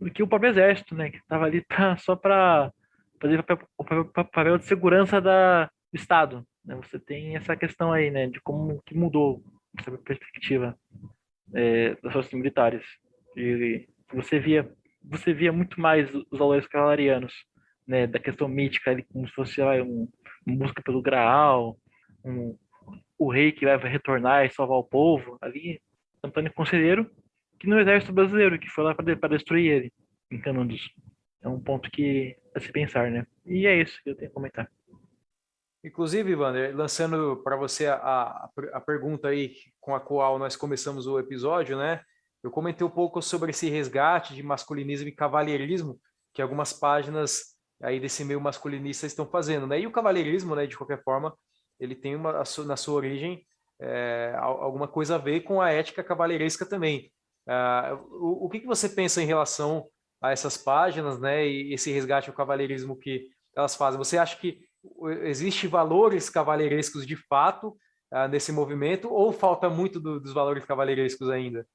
[0.00, 1.64] do que o próprio exército, né, que estava ali
[1.98, 2.72] só para
[3.20, 6.46] fazer o papel, papel, de segurança da, do Estado.
[6.64, 6.74] Né?
[6.76, 9.42] Você tem essa questão aí, né, de como que mudou
[9.78, 10.76] essa perspectiva
[11.54, 12.84] é, das forças militares.
[13.36, 14.70] E você via
[15.08, 17.32] você via muito mais os valores cavalarianos,
[17.86, 20.08] né, da questão mítica, ali, como se fosse lá, um,
[20.44, 21.78] uma busca pelo Graal,
[22.24, 22.58] um,
[23.18, 25.80] o rei que vai retornar e salvar o povo, ali,
[26.22, 27.10] Antônio Conselheiro,
[27.58, 29.92] que no exército brasileiro, que foi lá para destruir ele,
[30.30, 30.92] em Canudos.
[31.42, 33.26] É um ponto que a se pensar, né?
[33.44, 34.70] E é isso que eu tenho a comentar.
[35.84, 41.18] Inclusive, Wander, lançando para você a, a, pergunta aí com a qual nós começamos o
[41.18, 42.02] episódio, né?
[42.42, 46.00] Eu comentei um pouco sobre esse resgate de masculinismo e cavalheirismo
[46.34, 49.78] que algumas páginas aí desse meio masculinista estão fazendo, né?
[49.78, 51.36] E o cavalheirismo, né, de qualquer forma,
[51.78, 53.44] ele tem uma, na sua origem
[53.80, 57.10] é, alguma coisa a ver com a ética cavalheiresca também.
[57.46, 59.86] Uh, o, o que, que você pensa em relação
[60.20, 63.98] a essas páginas, né, e esse resgate ao cavalheirismo que elas fazem?
[63.98, 64.60] Você acha que
[65.22, 67.76] existe valores cavalheirescos de fato
[68.12, 71.66] uh, nesse movimento ou falta muito do, dos valores cavalheirescos ainda?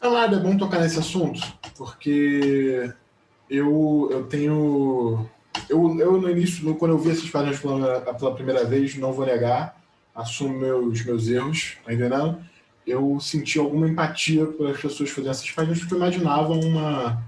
[0.00, 1.40] Amado, é bom tocar nesse assunto,
[1.76, 2.92] porque
[3.50, 5.28] eu, eu tenho.
[5.68, 9.26] Eu, eu, no início, quando eu vi essas páginas pela, pela primeira vez, não vou
[9.26, 9.78] negar,
[10.14, 12.38] assumo meus, meus erros, tá entendendo?
[12.86, 17.22] Eu senti alguma empatia pelas pessoas fazendo essas páginas, porque eu imaginava uma.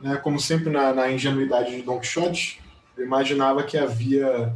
[0.00, 2.60] Né, como sempre na, na ingenuidade de Don Quixote,
[2.96, 4.52] eu imaginava que havia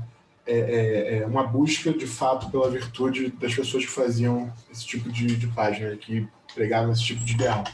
[0.46, 5.11] é, é, é, uma busca de fato pela virtude das pessoas que faziam esse tipo
[5.11, 7.64] de, de página, que pregavam esse tipo de ideal.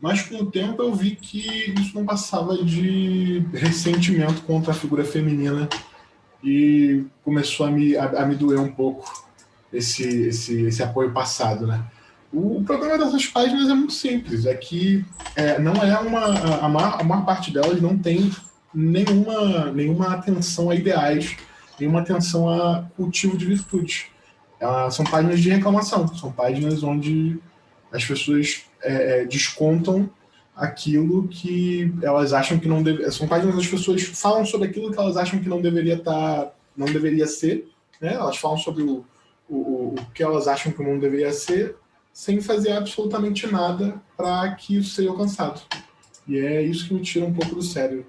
[0.00, 5.04] Mas com o tempo eu vi que isso não passava de ressentimento contra a figura
[5.04, 5.68] feminina
[6.44, 9.10] e começou a me, a, a me doer um pouco
[9.72, 11.82] esse, esse, esse apoio passado, né?
[12.32, 15.04] O, problema dessas páginas é muito simples, é que
[15.34, 16.26] é, não é uma
[16.58, 18.30] a, maior, a maior parte delas não tem
[18.74, 21.36] nenhuma nenhuma atenção a ideais
[21.78, 24.10] nenhuma atenção a cultivo de virtude.
[24.58, 27.38] Ela, são páginas de reclamação, são páginas onde
[27.92, 30.08] as pessoas é, é, descontam
[30.54, 33.10] aquilo que elas acham que não deve.
[33.10, 36.52] São páginas as pessoas falam sobre aquilo que elas acham que não deveria estar, tá,
[36.76, 37.68] não deveria ser.
[38.00, 38.14] Né?
[38.14, 39.04] Elas falam sobre o,
[39.48, 41.76] o, o que elas acham que não deveria ser,
[42.12, 45.60] sem fazer absolutamente nada para que isso seja alcançado.
[46.26, 48.06] E é isso que me tira um pouco do sério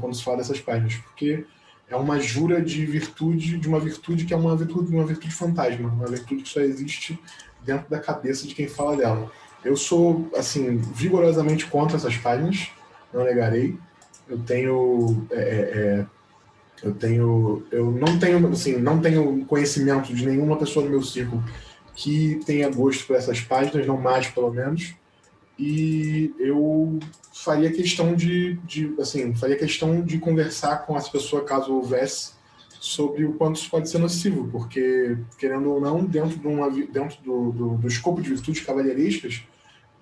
[0.00, 1.46] quando se fala dessas páginas, porque
[1.88, 5.88] é uma jura de virtude, de uma virtude que é uma virtude, uma virtude fantasma,
[5.88, 7.18] uma virtude que só existe
[7.64, 9.30] dentro da cabeça de quem fala dela.
[9.64, 12.70] Eu sou, assim, vigorosamente contra essas páginas,
[13.12, 13.76] não negarei.
[14.28, 16.06] Eu tenho, é, é, é,
[16.82, 21.42] eu tenho, eu não tenho, assim, não tenho conhecimento de nenhuma pessoa no meu círculo
[21.94, 24.94] que tenha gosto por essas páginas, não mais pelo menos.
[25.58, 26.98] E eu
[27.32, 32.32] faria questão de, de, assim, faria questão de conversar com essa pessoa caso houvesse
[32.80, 37.22] sobre o quanto isso pode ser nocivo, porque querendo ou não, dentro, de uma, dentro
[37.22, 39.44] do, do, do escopo de virtudes cavalheirescas,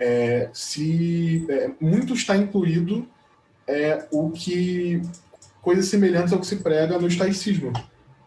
[0.01, 3.07] é, se é, muito está incluído
[3.67, 5.03] é, o que
[5.61, 7.73] coisas semelhantes ao que se prega no estoicismo.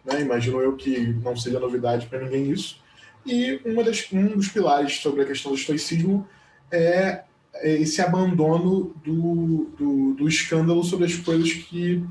[0.05, 0.21] Né?
[0.21, 2.81] Imagino eu que não seja novidade para ninguém isso.
[3.25, 6.27] E uma das, um dos pilares sobre a questão do estoicismo
[6.71, 7.23] é
[7.63, 12.03] esse abandono do, do, do escândalo sobre as coisas que,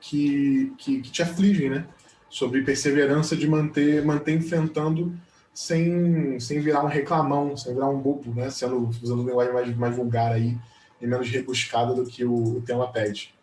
[0.00, 1.86] que, que, que, te afligem, né?
[2.30, 5.12] Sobre perseverança de manter, manter enfrentando
[5.58, 8.48] sem, sem virar um reclamão, sem virar um bobo, né?
[8.48, 10.56] Sendo, usando linguagem mais, mais vulgar aí
[11.00, 13.34] e menos rebuscada do que o, o tema pede.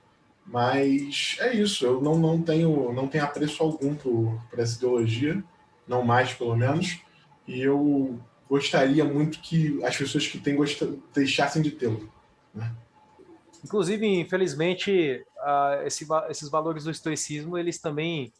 [0.45, 5.43] Mas é isso, eu não, não, tenho, não tenho apreço algum por essa ideologia,
[5.85, 7.01] não mais pelo menos,
[7.45, 8.17] e eu
[8.49, 12.09] gostaria muito que as pessoas que têm gostado, deixassem de tê-lo.
[12.53, 12.71] Né?
[13.61, 18.31] Inclusive, infelizmente, uh, esse, esses valores do estoicismo eles também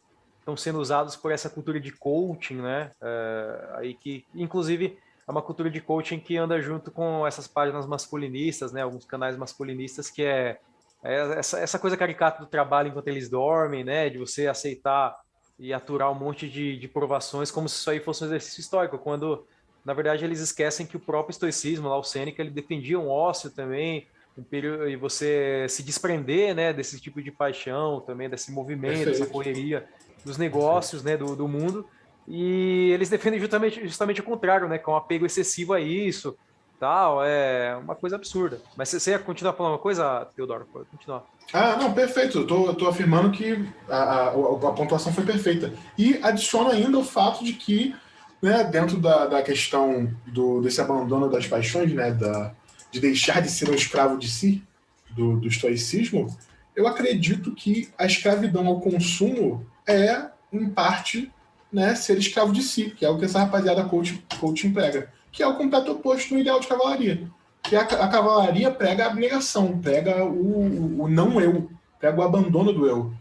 [0.46, 2.92] estão sendo usados por essa cultura de coaching, né?
[3.02, 7.84] Uh, aí que, inclusive, é uma cultura de coaching que anda junto com essas páginas
[7.84, 8.82] masculinistas, né?
[8.82, 10.58] Alguns canais masculinistas que é,
[11.02, 14.08] é essa, essa coisa caricata do trabalho enquanto eles dormem, né?
[14.08, 15.16] De você aceitar
[15.58, 18.98] e aturar um monte de, de provações como se isso aí fosse um exercício histórico,
[18.98, 19.44] quando
[19.84, 23.50] na verdade eles esquecem que o próprio estoicismo, lá o Sêneca, ele defendia um ócio
[23.50, 24.06] também,
[24.36, 29.18] um período, e você se desprender, né, desse tipo de paixão também, desse movimento, Perfeito.
[29.18, 29.88] dessa correria
[30.26, 31.86] dos negócios, né, do, do mundo,
[32.26, 36.36] e eles defendem justamente, justamente o contrário, né, com um apego excessivo a isso,
[36.80, 38.60] tal, é uma coisa absurda.
[38.76, 40.66] Mas você ia continuar falando uma coisa, Teodoro?
[40.70, 41.24] Pode continuar.
[41.52, 42.40] Ah, não, perfeito.
[42.40, 45.72] Eu tô, tô afirmando que a, a, a pontuação foi perfeita.
[45.96, 47.94] E adiciono ainda o fato de que
[48.42, 52.52] né, dentro da, da questão do, desse abandono das paixões, né, da,
[52.90, 54.62] de deixar de ser um escravo de si,
[55.10, 56.36] do, do estoicismo,
[56.74, 61.32] eu acredito que a escravidão ao consumo é, em parte,
[61.72, 65.42] né, ser escravo de si, que é o que essa rapaziada coach, coach prega, que
[65.42, 67.28] é o completo oposto do ideal de cavalaria.
[67.62, 72.72] Que a, a cavalaria prega a abnegação, prega o, o não eu, prega o abandono
[72.72, 73.12] do eu,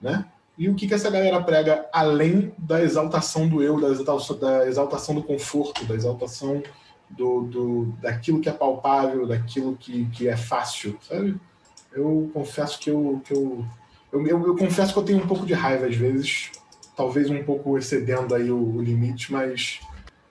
[0.00, 0.24] né?
[0.58, 4.66] E o que, que essa galera prega além da exaltação do eu, da exaltação, da
[4.66, 6.62] exaltação do conforto, da exaltação
[7.08, 11.40] do, do, daquilo que é palpável, daquilo que, que é fácil, sabe?
[11.92, 13.64] Eu confesso que eu, que eu,
[14.12, 16.50] eu, eu, eu confesso que eu tenho um pouco de raiva às vezes,
[16.96, 19.80] talvez um pouco excedendo aí o, o limite, mas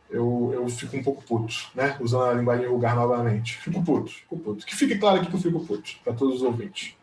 [0.10, 1.96] eu, eu fico um pouco puto, né?
[2.00, 3.58] Usando a linguagem vulgar novamente.
[3.58, 4.66] Fico puto, fico puto.
[4.66, 6.96] Que fique claro aqui que eu fico puto, para todos os ouvintes.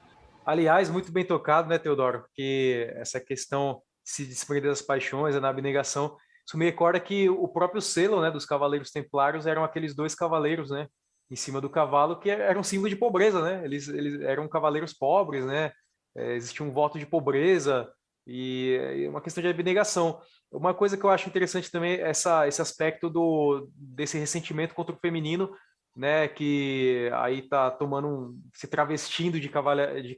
[0.45, 2.21] Aliás, muito bem tocado, né, Teodoro?
[2.23, 7.49] Porque essa questão de se desprender das paixões, na abnegação, isso me recorda que o
[7.49, 10.87] próprio selo né, dos cavaleiros templários eram aqueles dois cavaleiros, né?
[11.29, 13.65] Em cima do cavalo, que eram símbolo de pobreza, né?
[13.65, 15.73] Eles, eles eram cavaleiros pobres, né?
[16.17, 17.89] É, existia um voto de pobreza
[18.27, 20.21] e, uma questão de abnegação.
[20.51, 24.95] Uma coisa que eu acho interessante também é essa, esse aspecto do, desse ressentimento contra
[24.95, 25.53] o feminino,
[25.97, 30.17] né, que aí está tomando um, se travestindo de, cavalha, de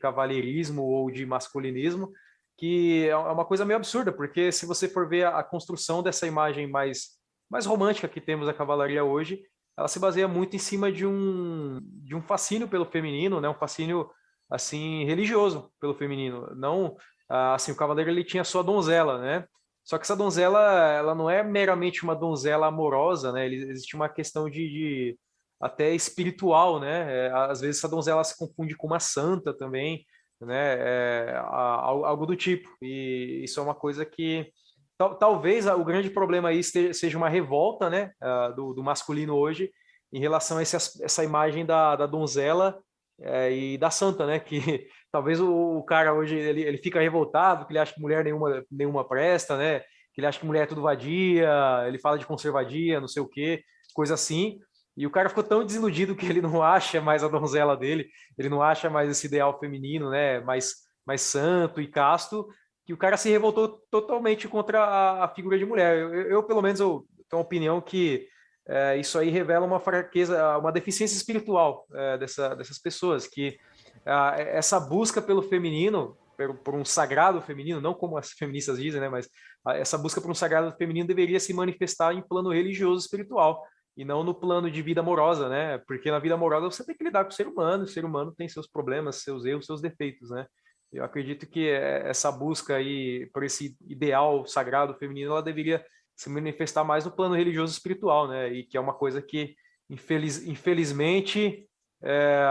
[0.77, 2.13] ou de masculinismo,
[2.57, 6.03] que é, é uma coisa meio absurda, porque se você for ver a, a construção
[6.03, 9.41] dessa imagem mais, mais romântica que temos da cavalaria hoje,
[9.77, 13.55] ela se baseia muito em cima de um, de um fascínio pelo feminino, né, um
[13.55, 14.11] fascínio
[14.51, 16.97] assim religioso pelo feminino, não
[17.29, 19.45] ah, assim, o cavaleiro ele tinha sua donzela, né?
[19.85, 20.61] Só que essa donzela,
[20.93, 23.47] ela não é meramente uma donzela amorosa, né?
[23.47, 25.19] Existe uma questão de, de
[25.61, 27.27] até espiritual, né?
[27.27, 30.05] É, às vezes essa donzela se confunde com uma santa também,
[30.41, 30.77] né?
[30.79, 32.69] É, algo do tipo.
[32.83, 34.51] E isso é uma coisa que
[34.97, 38.13] tal, talvez o grande problema aí seja uma revolta, né?
[38.57, 39.71] Do, do masculino hoje
[40.13, 42.79] em relação a esse, essa imagem da, da donzela
[43.21, 44.39] é, e da santa, né?
[44.39, 48.25] Que talvez o, o, cara hoje ele, ele fica revoltado, que ele acha que mulher
[48.25, 49.81] nenhuma, nenhuma presta, né?
[50.13, 51.51] Que ele acha que mulher é tudo vadia,
[51.87, 53.63] ele fala de conservadia, não sei o quê,
[53.95, 54.59] coisa assim.
[54.97, 58.49] E o cara ficou tão desiludido que ele não acha mais a donzela dele, ele
[58.49, 60.41] não acha mais esse ideal feminino, né?
[60.41, 60.73] Mais,
[61.07, 62.49] mais santo e casto,
[62.87, 65.99] que o cara se revoltou totalmente contra a, a figura de mulher.
[65.99, 68.27] Eu, eu, pelo menos, eu tenho uma opinião que
[68.69, 73.59] é, isso aí revela uma fraqueza, uma deficiência espiritual é, dessa, dessas pessoas, que
[74.05, 79.09] essa busca pelo feminino, por, por, um sagrado feminino, não como as feministas dizem, né,
[79.09, 79.29] mas
[79.75, 83.63] essa busca por um sagrado feminino deveria se manifestar em plano religioso espiritual
[83.99, 85.79] e não no plano de vida amorosa, né?
[85.79, 88.33] Porque na vida amorosa você tem que lidar com o ser humano, o ser humano
[88.33, 90.47] tem seus problemas, seus erros, seus defeitos, né?
[90.93, 95.85] Eu acredito que é, essa busca aí por esse ideal sagrado feminino, ela deveria
[96.19, 98.53] se manifestar mais no plano religioso espiritual, né?
[98.53, 99.55] E que é uma coisa que
[99.89, 101.65] infeliz, infelizmente
[102.03, 102.45] é,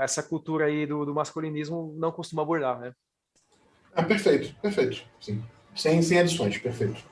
[0.00, 2.92] essa cultura aí do, do, masculinismo não costuma abordar, né?
[3.94, 5.04] É, perfeito, perfeito.
[5.20, 5.44] Sim.
[5.76, 7.04] Sem, sem adições, perfeito.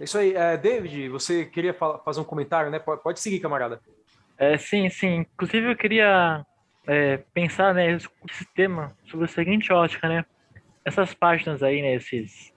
[0.00, 0.34] É isso aí.
[0.34, 2.80] É, David, você queria fazer um comentário, né?
[2.80, 3.80] Pode, pode seguir, camarada.
[4.36, 5.26] É, sim, sim.
[5.32, 6.44] Inclusive, eu queria
[6.88, 10.24] é, pensar né, esse tema sobre a seguinte ótica, né?
[10.84, 11.94] Essas páginas aí, né?
[11.94, 12.49] Esses,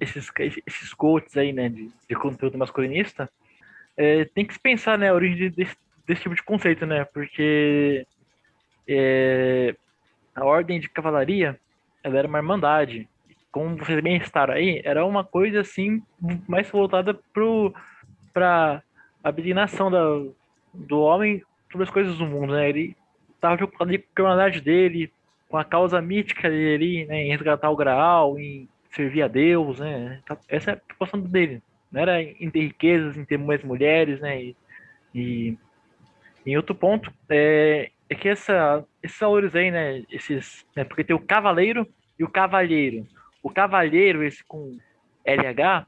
[0.00, 0.30] esses,
[0.66, 1.68] esses quotes aí, né?
[1.68, 3.30] De, de conteúdo masculinista.
[3.96, 5.10] É, tem que se pensar, né?
[5.10, 7.04] A origem desse, desse tipo de conceito, né?
[7.04, 8.06] Porque
[8.88, 9.74] é,
[10.34, 11.58] a ordem de cavalaria
[12.02, 13.08] ela era uma irmandade.
[13.50, 16.02] Como vocês bem estaram aí, era uma coisa assim
[16.48, 17.18] mais voltada
[18.32, 18.82] para
[19.22, 20.00] a abnegação da,
[20.72, 22.68] do homem sobre as coisas do mundo, né?
[22.68, 22.96] Ele
[23.34, 25.12] estava preocupado com a irmandade dele,
[25.48, 27.24] com a causa mítica dele, né?
[27.24, 30.20] Em resgatar o Graal, em servir a Deus, né?
[30.48, 31.62] Essa é a preocupação dele.
[31.90, 34.42] Não era em ter riquezas, em ter mais mulheres, né?
[34.42, 34.56] E,
[35.14, 35.58] e
[36.44, 41.14] em outro ponto, é, é que essa, esses valores aí, né, esses, né, porque tem
[41.14, 41.86] o cavaleiro
[42.18, 43.06] e o cavalheiro.
[43.42, 44.76] O cavalheiro, esse com
[45.24, 45.86] LH,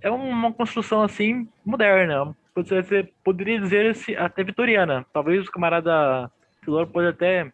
[0.00, 2.34] é uma construção assim moderna.
[2.54, 5.04] Você poderia dizer esse, até vitoriana.
[5.12, 6.30] Talvez o camarada
[6.62, 7.52] Filoro pode até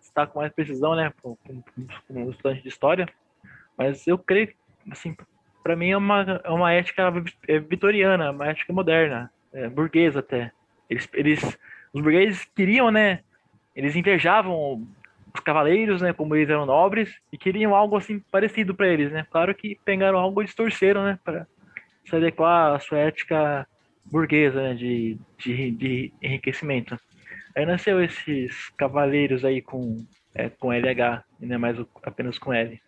[0.00, 1.38] estar com mais precisão, né, como,
[2.06, 3.06] como estudante de história.
[3.76, 4.52] Mas eu creio,
[4.90, 5.16] assim,
[5.62, 7.12] para mim é uma, é uma ética
[7.48, 10.50] é vitoriana, uma ética moderna, é, burguesa até.
[10.88, 11.58] Eles, eles
[11.92, 13.20] os burgueses queriam, né?
[13.74, 14.86] Eles invejavam
[15.34, 16.12] os cavaleiros, né?
[16.12, 19.26] Como eles eram nobres e queriam algo assim parecido para eles, né?
[19.30, 21.18] Claro que pegaram algo e distorceram, né?
[21.24, 21.46] Para
[22.04, 23.66] se adequar à sua ética
[24.04, 24.74] burguesa, né?
[24.74, 26.98] De, de, de enriquecimento.
[27.54, 30.04] Aí nasceu esses cavaleiros aí com,
[30.34, 32.80] é, com LH, e não é mais apenas com L.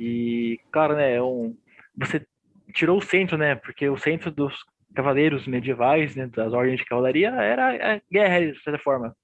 [0.00, 1.16] E, claro, né?
[1.16, 1.54] É um,
[1.94, 2.26] você
[2.72, 3.54] tirou o centro, né?
[3.54, 4.56] Porque o centro dos
[4.94, 9.14] cavaleiros medievais, né, das ordens de cavalaria, era a guerra, de certa forma.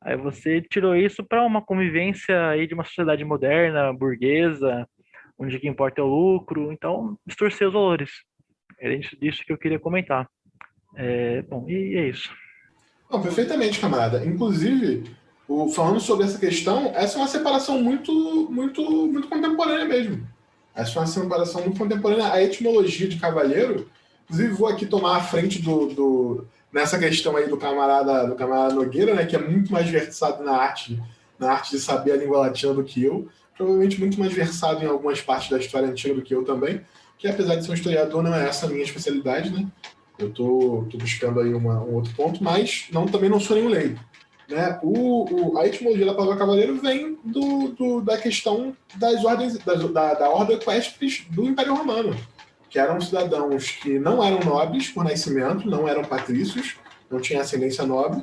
[0.00, 4.86] Aí você tirou isso para uma convivência aí de uma sociedade moderna, burguesa,
[5.38, 8.10] onde o que importa é o lucro, então distorcer os valores.
[8.78, 10.28] Era disso que eu queria comentar.
[10.94, 12.32] É, bom, e é isso.
[13.10, 14.24] Não, perfeitamente, camarada.
[14.24, 15.04] Inclusive,
[15.48, 18.12] o, falando sobre essa questão, essa é uma separação muito,
[18.50, 20.26] muito, muito contemporânea mesmo.
[20.74, 22.32] Essa é uma separação muito contemporânea.
[22.32, 23.88] A etimologia de cavalheiro
[24.26, 28.74] Inclusive, vou aqui tomar a frente do, do, nessa questão aí do camarada, do camarada
[28.74, 31.00] Nogueira, né, que é muito mais versado na arte,
[31.38, 34.88] na arte de saber a língua latina do que eu, provavelmente muito mais versado em
[34.88, 36.80] algumas partes da história antiga do que eu também,
[37.16, 39.66] que apesar de ser um historiador, não é essa a minha especialidade, né?
[40.18, 43.98] Eu tô buscando aí uma, um outro ponto, mas não, também não sou nenhum leigo.
[44.48, 44.78] Né?
[44.82, 49.74] O, o, a etimologia da palavra cavaleiro vem do, do, da questão das ordens, da,
[49.74, 52.16] da, da ordem equestres do Império Romano
[52.68, 56.76] que eram cidadãos que não eram nobres por nascimento, não eram patrícios,
[57.10, 58.22] não tinham ascendência nobre,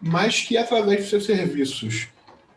[0.00, 2.08] mas que através de seus serviços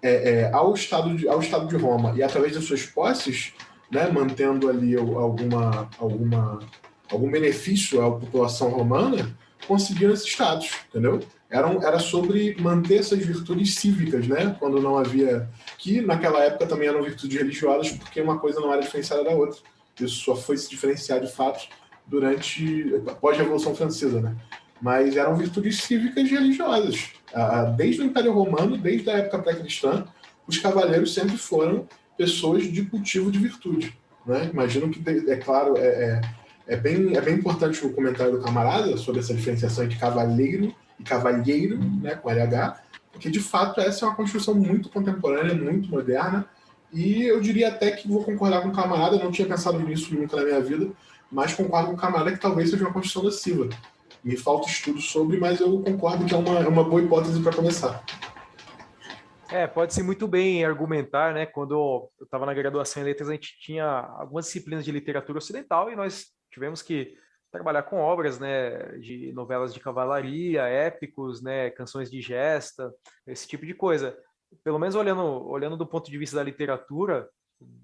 [0.01, 3.53] é, é, ao, estado de, ao Estado de Roma e através de suas posses,
[3.91, 6.59] né, mantendo ali alguma, alguma,
[7.11, 9.35] algum benefício à população romana,
[9.67, 11.19] conseguiram esses status, entendeu?
[11.53, 14.55] Era, era sobre manter essas virtudes cívicas, né?
[14.59, 15.47] Quando não havia.
[15.77, 19.59] que naquela época também eram virtudes religiosas, porque uma coisa não era diferenciada da outra.
[19.99, 21.67] Isso só foi se diferenciar de fato
[22.07, 24.35] durante após a Revolução Francesa, né?
[24.81, 27.11] Mas eram virtudes cívicas e religiosas.
[27.77, 30.07] Desde o Império Romano, desde a época pré-cristã,
[30.47, 31.87] os cavaleiros sempre foram
[32.17, 33.95] pessoas de cultivo de virtude.
[34.25, 34.49] Né?
[34.51, 36.21] Imagino que, é claro, é, é,
[36.67, 40.73] é, bem, é bem importante o comentário do camarada sobre essa diferenciação entre cavaleiro
[41.03, 42.81] cavalheiro, né, com LH,
[43.11, 46.47] porque de fato essa é uma construção muito contemporânea, muito moderna,
[46.91, 50.37] e eu diria até que vou concordar com o camarada, não tinha pensado nisso nunca
[50.37, 50.91] na minha vida,
[51.31, 53.69] mas concordo com o camarada que talvez seja uma construção da Silva.
[54.23, 57.55] Me falta estudo sobre, mas eu concordo que é uma, é uma boa hipótese para
[57.55, 58.03] começar.
[59.49, 61.45] É, pode ser muito bem argumentar, né?
[61.45, 65.91] Quando eu estava na graduação em letras, a gente tinha algumas disciplinas de literatura ocidental
[65.91, 67.15] e nós tivemos que
[67.53, 72.91] trabalhar com obras, né, de novelas de cavalaria, épicos, né, canções de gesta,
[73.27, 74.17] esse tipo de coisa.
[74.63, 77.29] Pelo menos olhando, olhando do ponto de vista da literatura,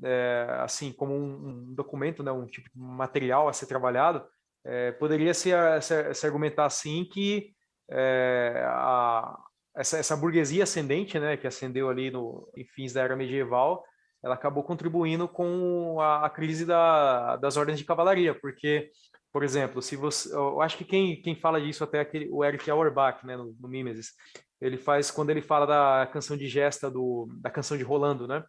[0.04, 4.26] é, assim, como um, um, documento, né, um tipo de material a ser trabalhado,
[4.66, 5.52] é, poderia se,
[5.82, 7.54] se, se, argumentar assim que
[7.90, 9.38] é, a,
[9.76, 13.84] essa, essa burguesia ascendente, né, que ascendeu ali no, em fins da era medieval,
[14.24, 18.92] ela acabou contribuindo com a, a crise da, das ordens de cavalaria, porque,
[19.32, 22.70] por exemplo, se você, eu acho que quem, quem fala disso até aquele, o Eric
[22.70, 24.14] Auerbach, né, no, no Mimesis,
[24.60, 28.44] ele faz quando ele fala da canção de gesta do, da canção de Rolando, né?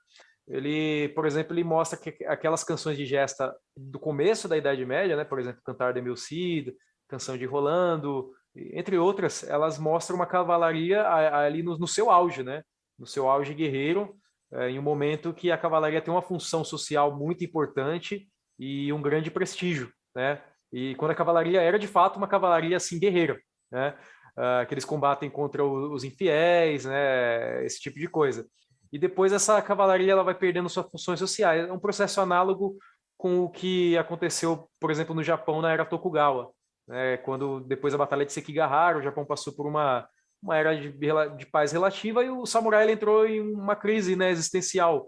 [0.48, 5.16] Ele, por exemplo, ele mostra que aquelas canções de gesta do começo da Idade Média,
[5.16, 5.24] né?
[5.24, 6.74] Por exemplo, Cantar de Meu Cid,
[7.08, 12.62] Canção de Rolando, entre outras, elas mostram uma cavalaria ali no, no seu auge, né?
[12.98, 14.16] No seu auge guerreiro,
[14.52, 18.28] é, em um momento que a cavalaria tem uma função social muito importante
[18.58, 20.42] e um grande prestígio, né?
[20.72, 23.38] E quando a cavalaria era de fato uma cavalaria assim guerreira,
[23.70, 23.94] né?
[24.32, 27.64] Uh, que eles combatem contra os infiéis, né?
[27.64, 28.46] Esse tipo de coisa.
[28.92, 31.68] E depois essa cavalaria ela vai perdendo suas funções sociais.
[31.68, 32.76] É um processo análogo
[33.16, 36.50] com o que aconteceu, por exemplo, no Japão na era Tokugawa,
[36.88, 40.08] né, quando depois da Batalha de Sekigahara, o Japão passou por uma,
[40.42, 40.90] uma era de,
[41.36, 45.06] de paz relativa e o samurai entrou em uma crise né, existencial.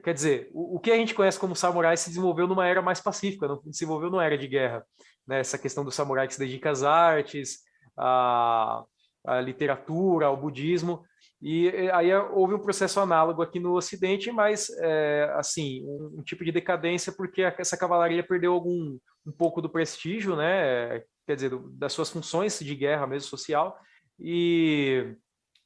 [0.00, 3.00] Quer dizer, o, o, que a gente conhece como samurai se desenvolveu numa era mais
[3.00, 4.84] pacífica, não se desenvolveu numa era de guerra.
[5.26, 5.40] Né?
[5.40, 7.58] Essa questão do samurai que se dedica às artes,
[7.96, 8.84] à,
[9.26, 11.04] à literatura, ao budismo.
[11.40, 16.44] E aí houve um processo análogo aqui no Ocidente, mas é, assim um, um, tipo
[16.44, 21.02] de decadência porque essa cavalaria perdeu algum um pouco do prestígio, né?
[21.26, 23.76] quer dizer, das suas funções de guerra mesmo social,
[24.18, 25.14] e,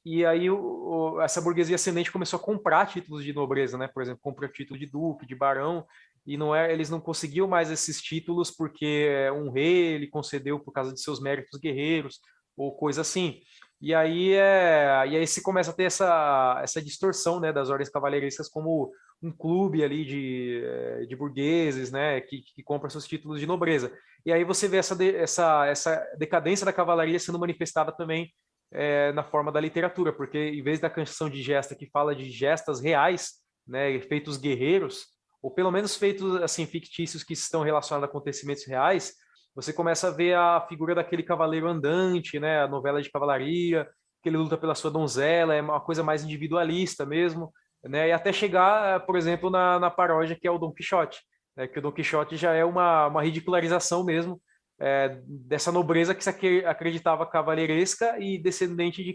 [0.09, 3.89] e aí o, o, essa burguesia ascendente começou a comprar títulos de nobreza, né?
[3.89, 5.85] Por exemplo, comprou título de duque, de barão,
[6.25, 10.71] e não é, eles não conseguiam mais esses títulos porque um rei ele concedeu por
[10.71, 12.21] causa de seus méritos guerreiros
[12.57, 13.41] ou coisa assim.
[13.81, 17.91] E aí é, e aí se começa a ter essa essa distorção, né, das ordens
[17.91, 23.47] cavaleirescas como um clube ali de, de burgueses, né, que, que compra seus títulos de
[23.47, 23.93] nobreza.
[24.25, 28.33] E aí você vê essa, essa, essa decadência da cavalaria sendo manifestada também
[28.73, 32.31] é, na forma da literatura, porque em vez da canção de gesta que fala de
[32.31, 33.35] gestas reais,
[33.67, 35.07] né, feitos guerreiros,
[35.43, 39.15] ou pelo menos feitos assim fictícios que estão relacionados a acontecimentos reais,
[39.55, 43.89] você começa a ver a figura daquele cavaleiro andante, né, a novela de cavalaria,
[44.23, 47.53] que ele luta pela sua donzela, é uma coisa mais individualista mesmo,
[47.85, 51.21] né, e até chegar, por exemplo, na, na paródia que é o Dom Quixote,
[51.57, 54.41] né, que o Don Quixote já é uma, uma ridicularização mesmo
[54.81, 56.31] é, dessa nobreza que se
[56.67, 59.15] acreditava cavaleiresca e descendente de,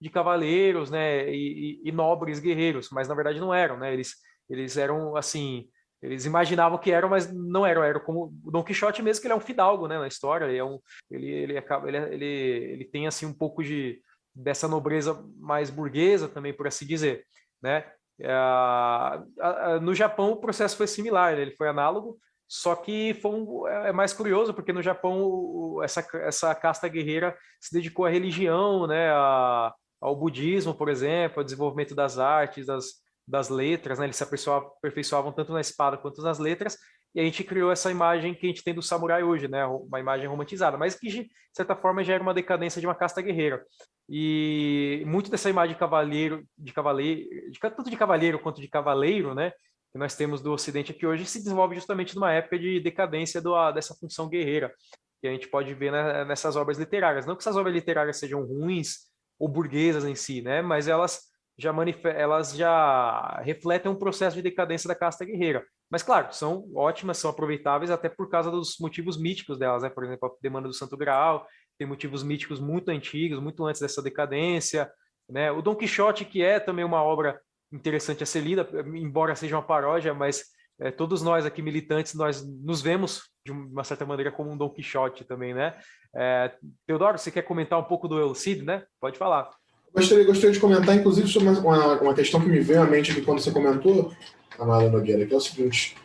[0.00, 4.14] de cavaleiros né, e, e, e, nobres guerreiros, mas na verdade não eram, né, eles,
[4.48, 5.68] eles eram assim,
[6.00, 9.34] eles imaginavam que eram, mas não eram, eram como o Don Quixote mesmo, que ele
[9.34, 10.78] é um fidalgo né, na história, ele, é um,
[11.10, 14.00] ele, ele, acaba, ele, ele, ele tem assim um pouco de
[14.32, 17.24] dessa nobreza mais burguesa também, por assim dizer,
[17.60, 17.84] né?
[18.22, 22.18] É, no Japão o processo foi similar, ele foi análogo,
[22.52, 27.36] só que foi um, é, é mais curioso porque no Japão essa, essa casta guerreira
[27.60, 32.86] se dedicou à religião, né, a, ao budismo, por exemplo, ao desenvolvimento das artes, das,
[33.24, 36.76] das letras, né, eles se aperfeiçoavam tanto na espada quanto nas letras,
[37.14, 40.00] e a gente criou essa imagem que a gente tem do samurai hoje, né, uma
[40.00, 43.64] imagem romantizada, mas que de certa forma já era uma decadência de uma casta guerreira.
[44.08, 49.36] E muito dessa imagem de cavaleiro, de cavaleiro, de, tanto de cavaleiro quanto de cavaleiro,
[49.36, 49.52] né,
[49.92, 53.72] que nós temos do Ocidente aqui hoje, se desenvolve justamente numa época de decadência do,
[53.72, 54.72] dessa função guerreira,
[55.20, 57.26] que a gente pode ver né, nessas obras literárias.
[57.26, 61.72] Não que essas obras literárias sejam ruins ou burguesas em si, né, mas elas já,
[62.04, 65.64] elas já refletem um processo de decadência da casta guerreira.
[65.90, 69.90] Mas, claro, são ótimas, são aproveitáveis até por causa dos motivos míticos delas, né?
[69.90, 71.44] Por exemplo, a demanda do Santo Graal,
[71.76, 74.90] tem motivos míticos muito antigos, muito antes dessa decadência.
[75.28, 75.50] Né?
[75.50, 77.40] O Dom Quixote, que é também uma obra
[77.72, 80.44] interessante a ser lida, embora seja uma paródia, mas
[80.80, 84.70] é, todos nós aqui militantes, nós nos vemos de uma certa maneira como um Dom
[84.70, 85.74] Quixote também, né?
[86.14, 86.52] É,
[86.86, 88.82] Teodoro, você quer comentar um pouco do Elcid, né?
[89.00, 89.50] Pode falar.
[89.94, 93.22] Gostaria, gostaria de comentar, inclusive, sobre uma, uma questão que me veio à mente aqui
[93.22, 94.12] quando você comentou,
[94.58, 95.96] Amada Nogueira, que é o seguinte,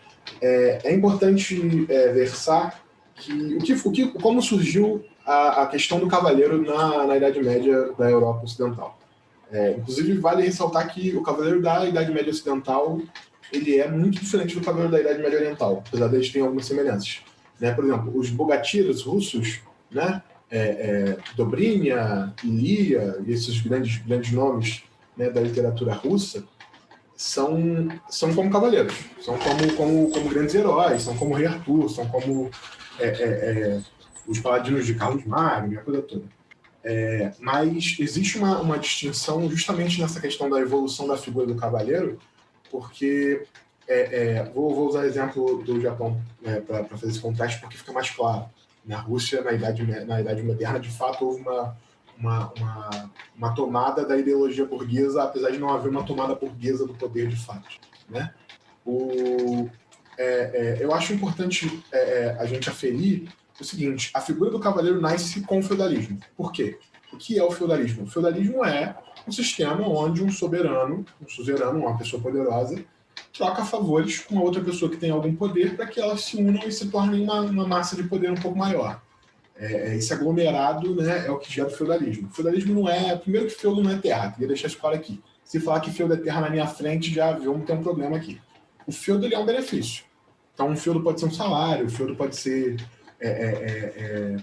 [0.41, 2.83] é, é importante é, versar
[3.15, 7.41] que o que, o que como surgiu a, a questão do cavaleiro na, na Idade
[7.41, 8.97] Média da Europa Ocidental.
[9.55, 12.99] É, inclusive, vale ressaltar que o cavaleiro da Idade Média Ocidental
[13.53, 16.65] ele é muito diferente do cavaleiro da Idade Média Oriental, apesar de eles terem algumas
[16.65, 17.21] semelhanças.
[17.57, 17.71] Né?
[17.71, 20.21] Por exemplo, os bogatiras russos, né?
[20.51, 24.83] É, é, Dobrinha, Ilia e esses grandes, grandes nomes
[25.17, 26.43] né, da literatura russa,
[27.15, 32.07] são, são como cavaleiros, são como, como, como grandes heróis, são como Rei Arthur, são
[32.07, 32.51] como
[32.99, 33.81] é, é, é
[34.27, 36.25] os paladinos de Carlos Magno, a coisa toda.
[36.87, 42.19] É, mas existe uma, uma distinção justamente nessa questão da evolução da figura do cavaleiro,
[42.69, 43.43] porque
[43.87, 47.91] é, vou, vou, usar o exemplo do Japão né, para fazer esse contraste, porque fica
[47.91, 48.45] mais claro.
[48.85, 51.75] Na Rússia, na Idade, na idade Moderna, de fato, houve uma,
[52.19, 56.93] uma, uma, uma, tomada da ideologia burguesa, apesar de não haver uma tomada burguesa do
[56.93, 57.67] poder de fato.
[58.07, 58.31] Né?
[58.85, 59.67] O,
[60.19, 63.27] é, é, eu acho importante é, é, a gente aferir
[63.61, 66.19] o seguinte: a figura do cavaleiro nasce com o feudalismo.
[66.35, 66.77] Por quê?
[67.11, 68.03] O que é o feudalismo?
[68.03, 68.95] O feudalismo é
[69.27, 72.83] um sistema onde um soberano, um suzerano, uma pessoa poderosa,
[73.35, 76.71] troca favores com outra pessoa que tem algum poder para que elas se unam e
[76.71, 79.01] se tornem uma, uma massa de poder um pouco maior.
[79.57, 82.27] É, é, esse aglomerado né, é o que gera o feudalismo.
[82.27, 83.15] O feudalismo não é.
[83.15, 85.21] Primeiro que feudo não é terra, queria deixar isso claro aqui.
[85.43, 88.41] Se falar que feudo é terra na minha frente, já vamos ter um problema aqui.
[88.85, 90.03] O feudo ele é um benefício.
[90.53, 92.77] Então, um feudo pode ser um salário, o feudo pode ser
[93.19, 94.37] é, é,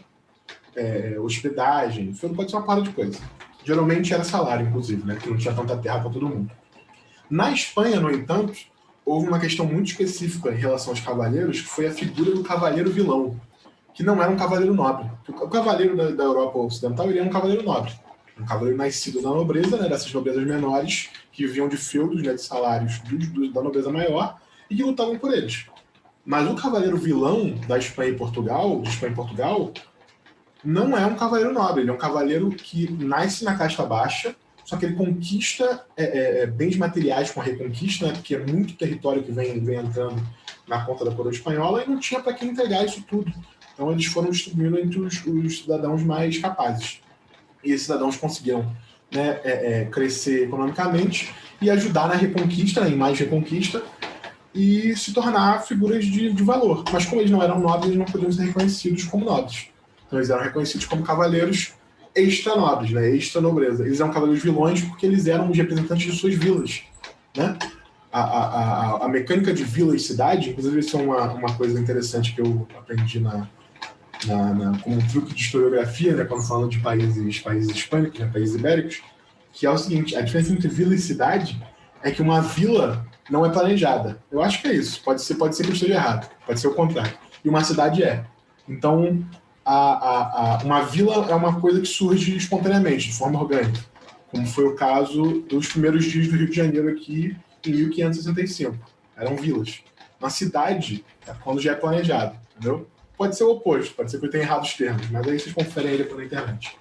[0.76, 3.18] é, é hospedagem, o feudo pode ser uma parada de coisa.
[3.64, 6.50] Geralmente era salário, inclusive, né, porque não tinha tanta terra para todo mundo.
[7.30, 8.52] Na Espanha, no entanto,
[9.04, 12.90] houve uma questão muito específica em relação aos cavaleiros, que foi a figura do cavaleiro
[12.90, 13.40] vilão
[13.94, 15.10] que não era um cavaleiro nobre.
[15.28, 17.92] O cavaleiro da, da Europa Ocidental ele era um cavaleiro nobre.
[18.38, 22.42] Um cavaleiro nascido na nobreza, né, dessas nobrezas menores, que viviam de feudos, né, de
[22.42, 24.38] salários do, do, da nobreza maior,
[24.70, 25.66] e que lutavam por eles.
[26.24, 29.72] Mas o cavaleiro vilão da Espanha e Portugal, de Espanha e Portugal,
[30.64, 34.76] não é um cavaleiro nobre, ele é um cavaleiro que nasce na casta baixa, só
[34.76, 38.74] que ele conquista é, é, é bens materiais com a reconquista, né, porque é muito
[38.74, 40.22] território que vem, vem entrando
[40.68, 43.32] na conta da coroa espanhola, e não tinha para quem entregar isso tudo.
[43.74, 47.00] Então eles foram distribuindo entre os, os cidadãos mais capazes.
[47.64, 48.60] E esses cidadãos conseguiram
[49.12, 53.82] né, é, é, crescer economicamente e ajudar na reconquista, né, em mais reconquista,
[54.55, 56.84] e se tornar figuras de, de valor.
[56.92, 59.68] Mas como eles não eram nobres, eles não podiam ser reconhecidos como nobres.
[60.07, 61.72] Então eles eram reconhecidos como cavaleiros
[62.14, 63.86] extra-nobres, né, extra-nobreza.
[63.86, 66.82] Eles eram cavaleiros vilões porque eles eram os representantes de suas vilas.
[67.36, 67.57] Né?
[68.12, 71.80] A, a, a, a mecânica de vila e cidade, inclusive isso é uma, uma coisa
[71.80, 73.48] interessante que eu aprendi na,
[74.26, 78.30] na, na, como um truque de historiografia, né, quando falando de países, países hispânicos, né,
[78.30, 79.00] países ibéricos,
[79.50, 81.62] que é o seguinte: a diferença entre vila e cidade
[82.03, 84.18] é que uma vila não é planejada.
[84.30, 85.02] Eu acho que é isso.
[85.02, 87.16] Pode ser, pode ser que eu esteja errado, pode ser o contrário.
[87.44, 88.24] E uma cidade é.
[88.68, 89.24] Então,
[89.64, 93.80] a, a, a, uma vila é uma coisa que surge espontaneamente, de forma orgânica,
[94.30, 98.76] como foi o caso dos primeiros dias do Rio de Janeiro aqui em 1565.
[99.16, 99.80] Eram vilas.
[100.18, 102.88] Uma cidade é quando já é planejado, entendeu?
[103.16, 105.54] Pode ser o oposto, pode ser que eu tenha errado os termos, mas aí vocês
[105.54, 106.76] conferem ele pela internet.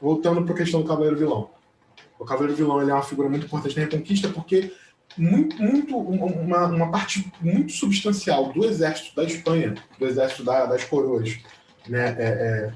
[0.00, 1.50] Voltando para a questão do Cavaleiro Vilão.
[2.18, 4.72] O Cavaleiro Vilão é uma figura muito importante na Reconquista porque
[5.16, 10.84] muito, muito uma, uma parte muito substancial do exército da Espanha, do exército da, das
[10.84, 11.38] coroas,
[11.88, 12.72] né, é, é,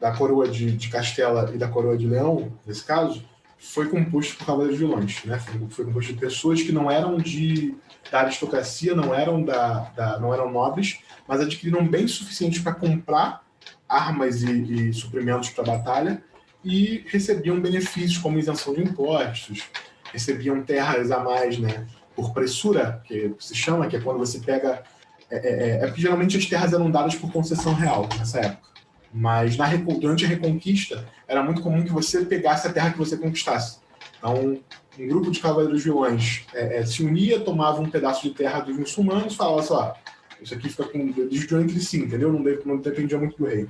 [0.00, 3.24] da coroa de, de, Castela e da coroa de Leão, nesse caso,
[3.58, 5.38] foi composto por cavaleiros vilões, né?
[5.38, 7.74] Foi, foi composto de pessoas que não eram de
[8.10, 13.44] da aristocracia, não eram da, da não eram nobres, mas adquiriram bens suficientes para comprar
[13.88, 16.22] armas e, e suprimentos para batalha
[16.64, 19.64] e recebiam benefícios como isenção de impostos,
[20.12, 24.82] recebiam terras a mais, né, por pressura, que se chama, que é quando você pega.
[25.30, 28.68] É, é, é, é porque geralmente as terras eram dadas por concessão real nessa época.
[29.12, 33.16] Mas na, durante a Reconquista, era muito comum que você pegasse a terra que você
[33.16, 33.78] conquistasse.
[34.18, 34.58] Então,
[34.98, 38.76] um grupo de cavaleiros vilões é, é, se unia, tomava um pedaço de terra dos
[38.76, 39.92] muçulmanos, falava assim, ó,
[40.40, 42.32] isso aqui fica com dividiu entre si, entendeu?
[42.32, 43.68] Não, não dependia muito do rei.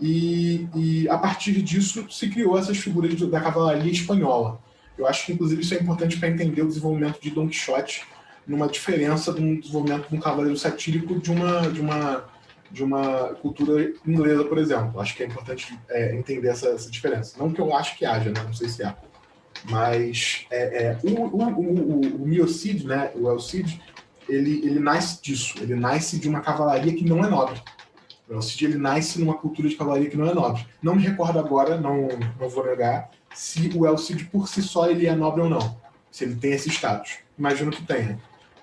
[0.00, 4.58] E, e, a partir disso se criou essas figuras da cavalaria espanhola.
[5.00, 8.02] Eu acho que inclusive isso é importante para entender o desenvolvimento de Don Quixote
[8.46, 12.24] numa diferença do desenvolvimento de um cavaleiro satírico de uma de uma
[12.70, 15.00] de uma cultura inglesa, por exemplo.
[15.00, 17.36] Acho que é importante é, entender essa, essa, diferença.
[17.36, 18.40] Não que eu acho que haja, né?
[18.44, 18.96] não sei se há.
[19.68, 23.82] Mas é, é, o, o, o, o, Miocid, né, o Elcid,
[24.28, 25.54] ele, ele nasce disso.
[25.60, 27.60] Ele nasce de uma cavalaria que não é nobre.
[28.28, 30.64] O Elcid ele nasce numa cultura de cavalaria que não é nobre.
[30.80, 35.06] Não me recordo agora, não, não vou negar, se o Elcid por si só ele
[35.06, 35.76] é nobre ou não.
[36.10, 37.18] Se ele tem esse status.
[37.38, 38.18] Imagino que tenha.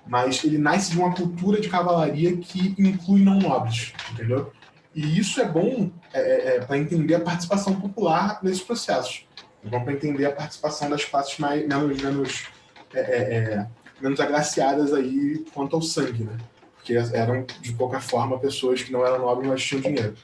[0.06, 4.52] mas ele nasce de uma cultura de cavalaria que inclui não nobres, entendeu?
[4.94, 9.26] E isso é bom é, é, é para entender a participação popular nesses processos.
[9.64, 12.46] É bom para entender a participação das classes mais, menos, menos,
[12.94, 13.66] é, é, é,
[14.00, 16.36] menos agraciadas aí quanto ao sangue, né?
[16.74, 20.14] Porque eram, de qualquer forma, pessoas que não eram nobres, mas tinham dinheiro.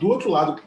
[0.00, 0.60] Do outro lado,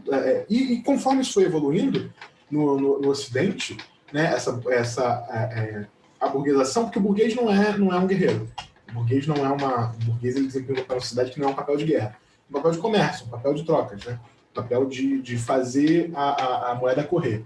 [0.48, 2.14] e, e, conforme isso foi evoluindo
[2.50, 3.78] no, no, no Ocidente,
[4.14, 5.88] né, essa, essa
[6.20, 8.50] a burguesação, porque o burguês não é, não é um guerreiro.
[8.90, 9.92] O burguês não é uma.
[9.92, 12.18] O burguês ele desempenha um papel na sociedade que não é um papel de guerra.
[12.50, 14.20] Um papel de comércio, um papel de trocas, né?
[14.52, 17.44] Um papel de, de fazer a, a, a moeda correr.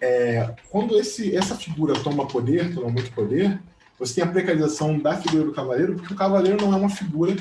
[0.00, 3.60] É, quando esse, essa figura toma poder, toma muito poder,
[3.98, 7.36] você tem a precarização da figura do cavaleiro, porque o cavaleiro não é uma figura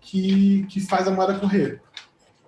[0.00, 1.80] que, que faz a moeda correr.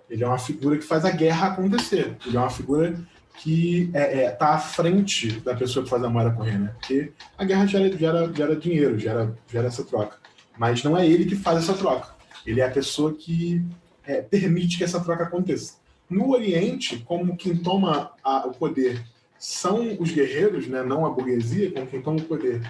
[0.09, 2.17] Ele é uma figura que faz a guerra acontecer.
[2.25, 2.99] Ele é uma figura
[3.41, 6.75] que está é, é, tá à frente da pessoa que faz a moeda correr, né?
[6.79, 10.17] Porque a guerra gera, gera, gera dinheiro, gera, gera essa troca.
[10.57, 12.09] Mas não é ele que faz essa troca.
[12.45, 13.65] Ele é a pessoa que
[14.05, 15.75] é, permite que essa troca aconteça.
[16.07, 19.03] No Oriente, como quem toma a, o poder
[19.39, 20.83] são os guerreiros, né?
[20.83, 22.61] não a burguesia, como quem toma o poder.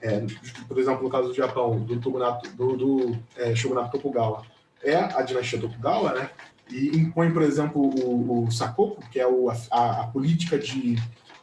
[0.00, 0.24] É,
[0.66, 4.42] por exemplo, no caso do Japão, do, do, do é, shogunato Tokugawa,
[4.82, 6.30] é a dinastia Tokugawa, né?
[6.70, 10.96] E impõe, por exemplo, o, o Sakoku, que é o, a, a, política de,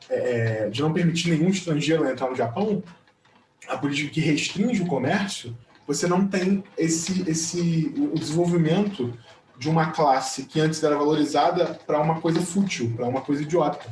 [0.09, 2.83] é, é, de não permitir nenhum estrangeiro entrar no Japão,
[3.67, 5.55] a política que restringe o comércio,
[5.85, 9.13] você não tem esse, esse o desenvolvimento
[9.57, 13.87] de uma classe que antes era valorizada para uma coisa fútil, para uma coisa idiota.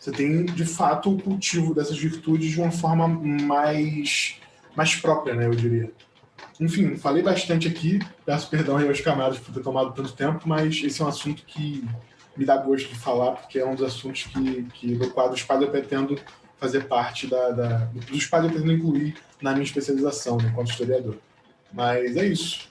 [0.00, 4.40] Você tem, de fato, o cultivo dessas virtudes de uma forma mais,
[4.74, 5.92] mais própria, né, eu diria.
[6.62, 10.80] Enfim, falei bastante aqui, peço perdão aí aos camaradas por ter tomado tanto tempo, mas
[10.80, 11.84] esse é um assunto que
[12.36, 15.64] me dá gosto de falar, porque é um dos assuntos que, que no quadro Espada
[15.64, 16.16] eu pretendo
[16.58, 21.18] fazer parte da, da dos espadas eu pretendo incluir na minha especialização, né, enquanto historiador.
[21.72, 22.68] Mas é isso.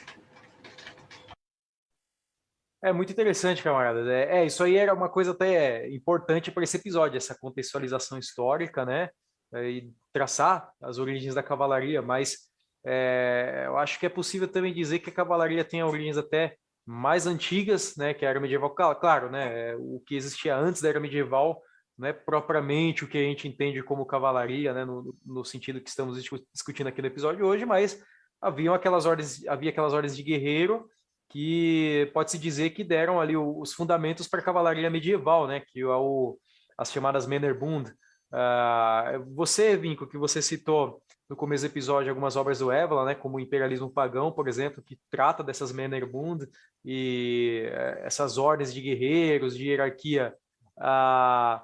[2.82, 4.08] É muito interessante, camaradas.
[4.08, 8.86] É, é, isso aí era uma coisa até importante para esse episódio, essa contextualização histórica,
[8.86, 9.10] né?
[9.54, 12.50] E traçar as origens da cavalaria, mas
[12.86, 16.56] é, eu acho que é possível também dizer que a cavalaria tem origens até
[16.86, 18.76] mais antigas, né, que a era medieval.
[18.76, 21.62] Claro, né, o que existia antes da era medieval
[21.98, 25.90] não é propriamente o que a gente entende como cavalaria, né, no, no sentido que
[25.90, 26.22] estamos
[26.52, 28.02] discutindo aqui no episódio hoje, mas
[28.42, 30.90] haviam aquelas ordens, havia aquelas ordens de guerreiro
[31.30, 35.86] que pode-se dizer que deram ali os fundamentos para a cavalaria medieval, né, que é
[35.86, 36.38] o,
[36.78, 37.92] as chamadas Männerbund.
[38.34, 41.02] Uh, você, Vinco, que você citou
[41.32, 44.84] no começo do episódio algumas obras do Evola, né, como o Imperialismo Pagão, por exemplo,
[44.84, 46.46] que trata dessas Männerbund
[46.84, 50.36] e eh, essas ordens de guerreiros, de hierarquia.
[50.78, 51.64] Ah,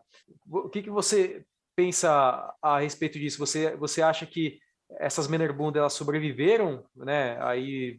[0.50, 1.46] o que, que você
[1.76, 3.38] pensa a respeito disso?
[3.40, 4.58] Você, você acha que
[5.02, 7.98] essas Männerbund elas sobreviveram, né, aí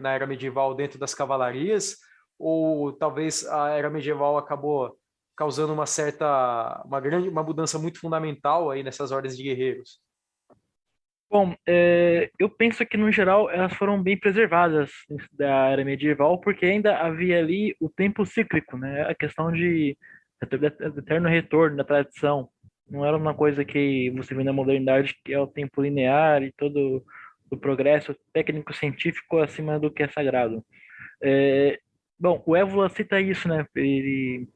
[0.00, 1.96] na era medieval dentro das cavalarias,
[2.36, 4.98] ou talvez a era medieval acabou
[5.36, 10.02] causando uma certa, uma grande, uma mudança muito fundamental aí nessas ordens de guerreiros?
[11.30, 14.90] Bom, é, eu penso que no geral elas foram bem preservadas
[15.32, 19.02] da era medieval, porque ainda havia ali o tempo cíclico, né?
[19.02, 19.96] A questão de
[20.96, 22.48] eterno retorno da tradição.
[22.88, 26.52] Não era uma coisa que você vê na modernidade, que é o tempo linear e
[26.52, 27.04] todo
[27.50, 30.64] o progresso técnico-científico acima do que é sagrado.
[31.22, 31.78] É,
[32.18, 33.66] bom, o Évola cita isso, né?
[33.74, 34.48] Ele,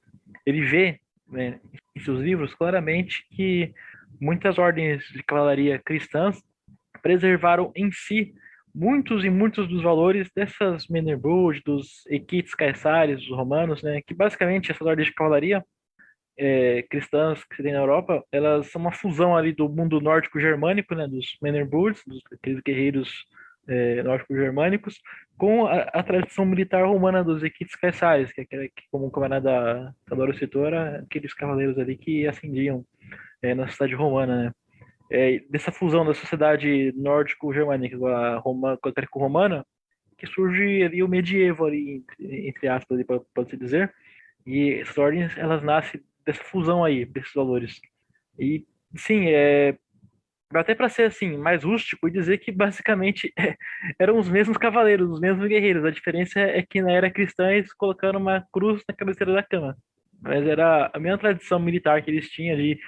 [0.45, 1.61] ele vê né,
[1.97, 3.73] em seus livros claramente que
[4.21, 6.43] muitas ordens de cavalaria cristãs
[7.03, 8.34] preservaram em si
[8.74, 14.70] muitos e muitos dos valores dessas Menerbud, dos equites caesares, dos romanos, né, que basicamente
[14.70, 15.64] essas ordens de cavalaria
[16.38, 20.94] é, cristãs que se tem na Europa, elas são uma fusão ali do mundo nórdico-germânico,
[20.94, 23.26] né, dos Menerbuds, dos aqueles guerreiros
[23.66, 25.01] é, nórdico-germânicos,
[25.36, 29.92] com a, a, tradição militar romana dos equites caesares, que, é que, como o camarada
[30.09, 32.84] Sadoro citou, aqueles cavaleiros ali que ascendiam
[33.42, 34.53] é, na cidade romana, né
[35.11, 39.66] é, dessa fusão da sociedade nórdico-germânica com a, Roma, com a greco-romana,
[40.16, 43.00] que surge ali o medievo, ali, entre, aspas,
[43.34, 43.92] pode-se dizer.
[44.46, 47.80] E essas ordens, elas nascem dessa fusão aí, desses valores.
[48.38, 49.76] E, sim, é,
[50.54, 53.54] até para ser assim mais rústico e dizer que basicamente é,
[53.98, 55.84] eram os mesmos cavaleiros, os mesmos guerreiros.
[55.84, 59.76] A diferença é que na era cristã eles colocaram uma cruz na cabeceira da cama.
[60.20, 62.78] Mas era a mesma tradição militar que eles tinham ali.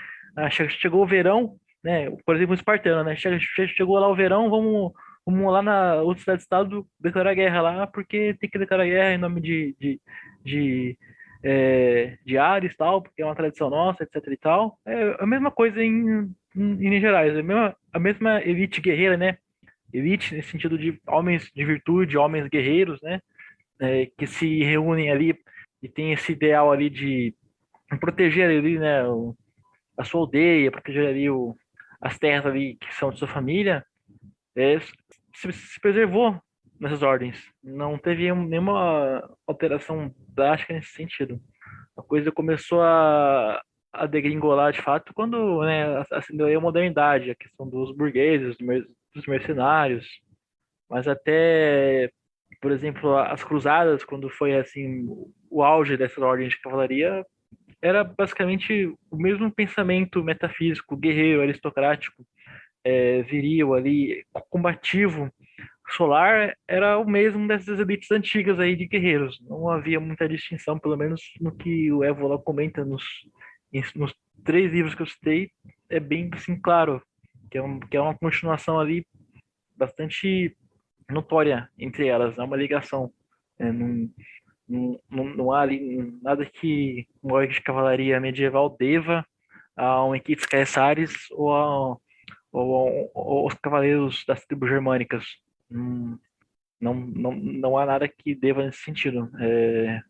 [0.51, 2.11] Chegou o verão, né?
[2.25, 3.17] Por exemplo, o espartano, né?
[3.17, 4.93] Chegou lá o verão, vamos,
[5.25, 9.41] vamos lá na outra cidade-estado declarar guerra lá, porque tem que declarar guerra em nome
[9.41, 10.01] de, de,
[10.45, 10.99] de,
[11.43, 14.79] é, de Ares tal, porque é uma tradição nossa, etc e tal.
[14.85, 19.39] É a mesma coisa em, em, em Gerais, a mesma, a mesma elite guerreira, né?
[19.93, 23.21] elite nesse sentido de homens de virtude, homens guerreiros, né?
[23.79, 25.35] É, que se reúnem ali
[25.83, 27.35] e tem esse ideal ali de
[27.99, 29.35] proteger ali, né, o,
[29.97, 31.57] a sua aldeia, proteger ali o,
[32.01, 33.85] as terras ali que são de sua família,
[34.57, 36.41] é, se, se preservou
[36.81, 37.39] nessas ordens.
[37.63, 41.41] Não teve nenhuma alteração drástica nesse sentido.
[41.97, 43.61] A coisa começou a,
[43.93, 48.57] a degringolar de fato quando né, acendeu a modernidade, a questão dos burgueses,
[49.15, 50.07] dos mercenários,
[50.89, 52.11] mas até,
[52.61, 55.07] por exemplo, as cruzadas, quando foi assim
[55.51, 57.25] o auge dessa ordem de cavalaria,
[57.83, 62.25] era basicamente o mesmo pensamento metafísico, guerreiro, aristocrático,
[62.85, 65.31] é, viril ali, combativo,
[65.89, 69.41] solar, era o mesmo dessas elites antigas aí de guerreiros.
[69.43, 73.05] Não havia muita distinção, pelo menos no que o Evola comenta nos,
[73.95, 74.15] nos
[74.45, 75.51] três livros que eu citei,
[75.89, 77.03] é bem assim, claro,
[77.51, 79.05] que é, um, que é uma continuação ali
[79.77, 80.57] bastante
[81.11, 83.13] notória entre elas, há uma ligação.
[83.59, 83.71] É,
[84.71, 89.27] não, não, há ali nada que um org de cavalaria medieval deva
[89.77, 91.97] a um equipe Caessares ou a
[92.53, 95.25] ou, ou, os cavaleiros das tribos germânicas.
[95.71, 96.19] Não,
[96.81, 99.31] não, não, não há nada que deva nesse sentido.
[99.39, 100.01] É,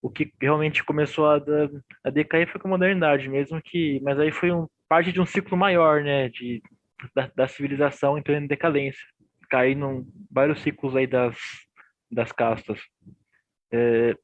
[0.00, 1.40] o que realmente começou a,
[2.04, 4.00] a decair foi com a modernidade, mesmo que.
[4.02, 6.28] Mas aí foi um, parte de um ciclo maior, né?
[6.28, 6.62] De,
[7.14, 9.04] da, da civilização entrando em decadência.
[9.50, 11.36] Caindo vários ciclos aí das,
[12.10, 12.80] das castas.
[13.76, 14.16] É,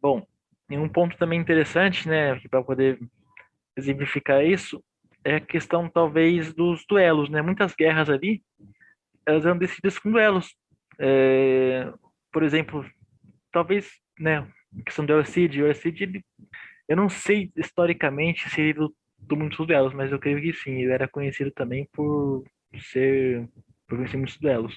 [0.00, 0.26] bom,
[0.70, 2.98] em um ponto também interessante, né, para poder
[3.76, 4.82] exemplificar isso,
[5.22, 7.42] é a questão talvez dos duelos, né?
[7.42, 8.42] Muitas guerras ali,
[9.26, 10.56] elas eram decididas com duelos.
[10.98, 11.92] É,
[12.32, 12.82] por exemplo,
[13.52, 16.24] talvez, né, a questão do Elcid, o Elcid, ele,
[16.88, 20.92] eu não sei historicamente se ele lutou muitos duelos, mas eu creio que sim, ele
[20.92, 22.42] era conhecido também por
[22.90, 23.46] ser,
[23.86, 24.74] por vencer muitos duelos.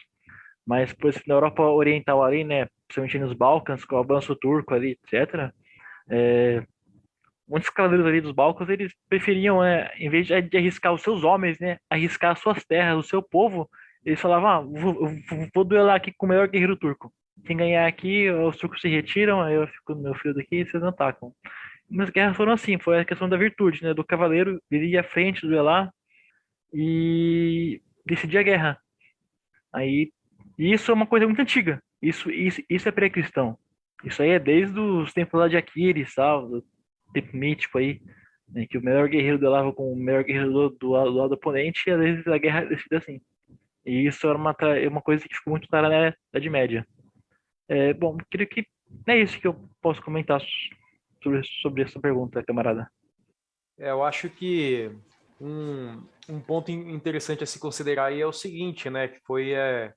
[0.67, 4.73] Mas, por exemplo, na Europa Oriental ali, né, principalmente nos Balcãs, com o avanço turco
[4.73, 5.51] ali, etc.,
[6.09, 6.63] é,
[7.47, 11.59] muitos cavaleiros ali dos Balcãs, eles preferiam, é, em vez de arriscar os seus homens,
[11.59, 13.69] né, arriscar as suas terras, o seu povo,
[14.05, 15.09] eles falavam, ah, vou,
[15.53, 17.13] vou, duelar aqui com o melhor guerreiro turco.
[17.45, 20.65] Quem ganhar aqui, os turcos se retiram, aí eu fico no meu fio daqui e
[20.65, 21.33] vocês atacam.
[21.89, 25.45] Nas guerras foram assim, foi a questão da virtude, né, do cavaleiro vir à frente,
[25.45, 25.91] duelar
[26.73, 28.77] e decidir a guerra.
[29.73, 30.11] Aí,
[30.57, 31.81] isso é uma coisa muito antiga.
[32.01, 33.57] Isso, isso, isso é pré-cristão.
[34.03, 36.65] Isso aí é desde os tempos lá de Aquiles, tal, do
[37.13, 38.01] tempo mítico aí,
[38.49, 41.35] né, que o melhor guerreiro duelava com o melhor guerreiro do, do, do lado do
[41.35, 43.21] oponente e às vezes a guerra é decidida assim.
[43.85, 46.87] E isso era uma, é uma coisa que ficou muito clara na Idade Média.
[47.67, 48.65] É, bom, queria que
[49.07, 50.41] é isso que eu posso comentar
[51.23, 52.89] sobre, sobre essa pergunta, camarada.
[53.77, 54.91] É, eu acho que
[55.39, 59.93] um, um ponto interessante a se considerar aí é o seguinte, né, que foi é,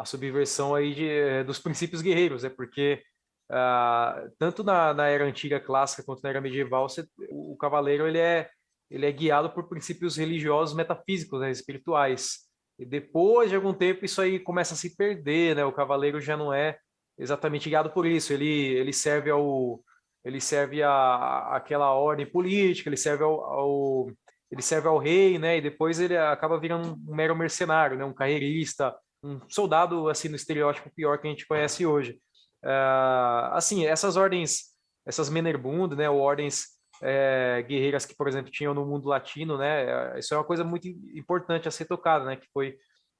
[0.00, 3.02] a subversão aí de, eh, dos princípios guerreiros, é porque
[3.50, 8.06] uh, tanto na, na, era antiga clássica quanto na era medieval, você, o, o, cavaleiro
[8.06, 8.48] ele é
[8.90, 12.40] ele é guiado por princípios religiosos, metafísicos, né, espirituais.
[12.78, 15.64] E depois de algum tempo isso aí começa a se perder, né?
[15.64, 16.78] O cavaleiro já não é
[17.18, 18.32] exatamente guiado por isso.
[18.32, 19.80] Ele ele serve ao
[20.24, 24.06] ele serve a, aquela ordem política, ele serve ao, ao
[24.50, 25.58] ele serve ao rei, né?
[25.58, 28.04] E depois ele acaba virando um mero mercenário, né?
[28.04, 32.20] Um carreirista, um soldado assim no estereótipo pior que a gente conhece hoje.
[32.64, 34.74] Uh, assim, essas ordens,
[35.06, 36.66] essas Menerbund, né, ou ordens
[37.02, 40.86] é, guerreiras que, por exemplo, tinham no mundo latino, né, isso é uma coisa muito
[40.86, 42.76] importante a ser tocada, né, que foi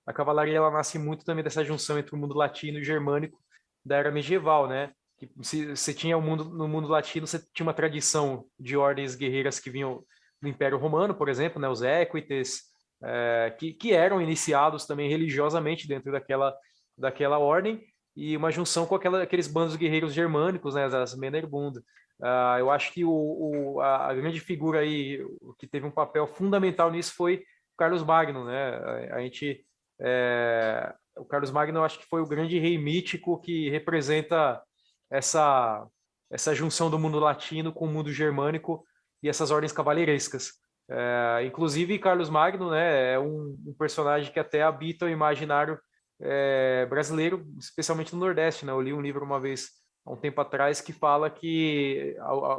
[0.07, 3.39] a cavalaria ela nasce muito também dessa junção entre o mundo latino e germânico
[3.85, 7.67] da era medieval, né, que se você tinha o mundo no mundo latino, você tinha
[7.67, 10.05] uma tradição de ordens guerreiras que vinham
[10.41, 12.70] do Império Romano, por exemplo, né, os equites,
[13.03, 16.55] é, que, que eram iniciados também religiosamente dentro daquela,
[16.97, 17.83] daquela ordem,
[18.17, 21.79] e uma junção com aquela, aqueles bandos guerreiros germânicos, né, as Menerbund.
[21.79, 25.25] Uh, eu acho que o, o, a, grande figura aí
[25.59, 27.43] que teve um papel fundamental nisso foi
[27.79, 29.09] Carlos Magno, né?
[29.11, 29.65] A, a gente,
[29.99, 34.63] é, o Carlos Magno, eu acho que foi o grande rei mítico que representa
[35.11, 35.89] essa
[36.31, 38.85] essa junção do mundo latino com o mundo germânico
[39.23, 40.53] e essas ordens cavaleirescas.
[40.91, 45.79] É, inclusive, Carlos Magno né, é um, um, personagem que até habita o imaginário
[46.21, 48.67] é, brasileiro, especialmente no Nordeste.
[48.67, 48.73] Né?
[48.73, 49.69] Eu li um livro uma vez,
[50.05, 52.17] há um tempo atrás, que fala que,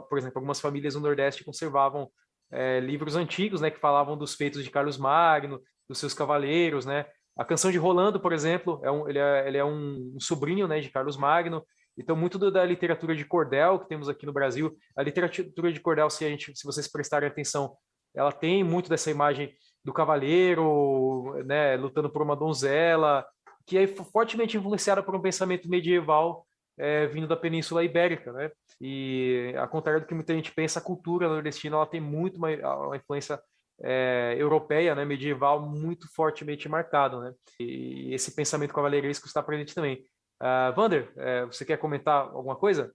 [0.10, 2.10] por exemplo, algumas famílias no Nordeste conservavam
[2.50, 6.86] é, livros antigos né, que falavam dos feitos de Carlos Magno, dos seus cavaleiros.
[6.86, 7.06] Né?
[7.38, 10.70] A canção de Rolando, por exemplo, é um, ele, é, ele é um, um sobrinho
[10.70, 11.66] né, de Carlos Magno.
[11.98, 15.80] Então, muito do, da literatura de cordel que temos aqui no Brasil, a literatura de
[15.82, 17.76] cordel, se, a gente, se vocês prestarem atenção,
[18.14, 19.54] ela tem muito dessa imagem
[19.84, 23.26] do cavaleiro, né, lutando por uma donzela,
[23.66, 26.46] que é fortemente influenciada por um pensamento medieval
[26.78, 28.52] é, vindo da Península Ibérica, né?
[28.80, 32.50] E ao contrário do que muita gente pensa, a cultura nordestina ela tem muito uma,
[32.88, 33.40] uma influência
[33.84, 37.34] é, europeia, né, medieval, muito fortemente marcado, né?
[37.60, 40.04] E esse pensamento cavaleiresco está presente também.
[40.42, 42.92] Uh, Vander, é, você quer comentar alguma coisa?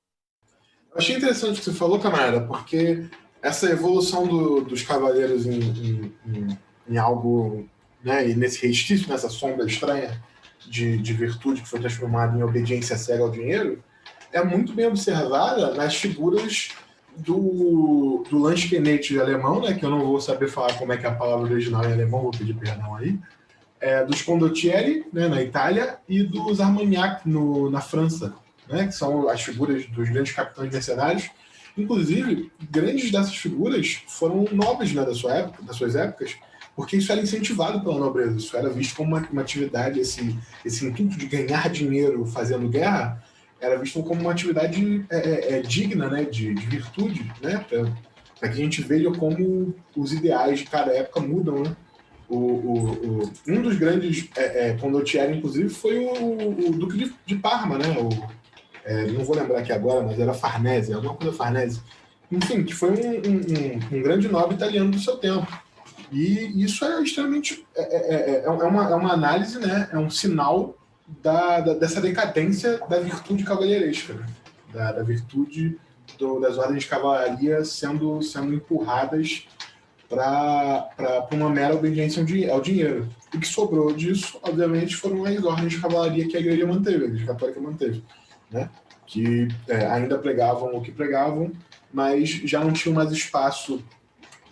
[0.95, 3.09] Achei interessante o que você falou, camarada, porque
[3.43, 6.59] essa evolução do, dos cavaleiros em, em, em,
[6.89, 7.69] em algo,
[8.03, 10.21] né, e nesse restício, nessa sombra estranha
[10.67, 13.83] de, de virtude que foi transformada em obediência cega ao dinheiro,
[14.33, 16.71] é muito bem observada nas figuras
[17.17, 18.49] do, do
[19.21, 21.85] alemão, né, que eu não vou saber falar como é que é a palavra original
[21.85, 23.19] em alemão, vou pedir perdão aí,
[23.81, 28.35] é, dos Condottieri, né, na Itália, e dos Armagnac, no, na França,
[28.69, 31.31] né, que são as figuras dos grandes capitães mercenários.
[31.77, 36.37] Inclusive, grandes dessas figuras foram nobres né, da sua época, das suas épocas,
[36.75, 40.87] porque isso era incentivado pela nobreza, isso era visto como uma, uma atividade, esse, esse
[40.87, 43.23] intuito de ganhar dinheiro fazendo guerra,
[43.61, 47.65] era visto como uma atividade é, é, é digna né, de, de, virtude, né,
[48.39, 51.63] para que a gente veja como os ideais de cada época mudam.
[51.63, 51.77] Né?
[52.29, 57.15] O, o, o um dos grandes é, é, condottieri, inclusive, foi o, o Duque de,
[57.25, 57.87] de, Parma, né?
[57.99, 58.09] O,
[58.87, 61.81] é, não vou lembrar aqui agora, mas era Farnese, alguma coisa Farnese.
[62.31, 65.47] Enfim, que foi um, um, um, grande nobre italiano do seu tempo.
[66.11, 67.67] E isso é extremamente.
[67.75, 69.89] É, é, é, é uma, é uma análise, né?
[69.93, 70.77] é um sinal
[71.23, 74.27] da, da, dessa decadência da virtude cavalheiresca, né?
[74.73, 75.79] da, da, virtude
[76.17, 79.49] do, das ordens de cavalaria sendo, sendo empurradas
[80.09, 83.09] para uma mera obediência ao, dinheiro.
[83.35, 87.09] O que sobrou disso, obviamente, foram as ordens de cavalaria que a igreja manteve, a
[87.09, 88.05] igreja católica manteve,
[88.51, 88.71] né?
[89.07, 91.53] que é, ainda pregavam o que pregavam,
[91.93, 93.83] mas já não tinham mais espaço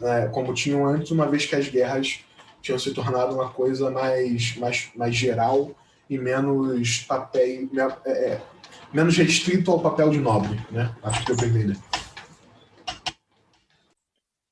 [0.01, 2.25] é, como tinham antes, uma vez que as guerras
[2.63, 5.75] tinham se tornado uma coisa mais, mais, mais geral
[6.09, 7.69] e menos papel,
[8.07, 8.43] é, é,
[8.93, 10.95] menos restrito ao papel de nobre, né?
[11.03, 11.77] Acho que eu para entender.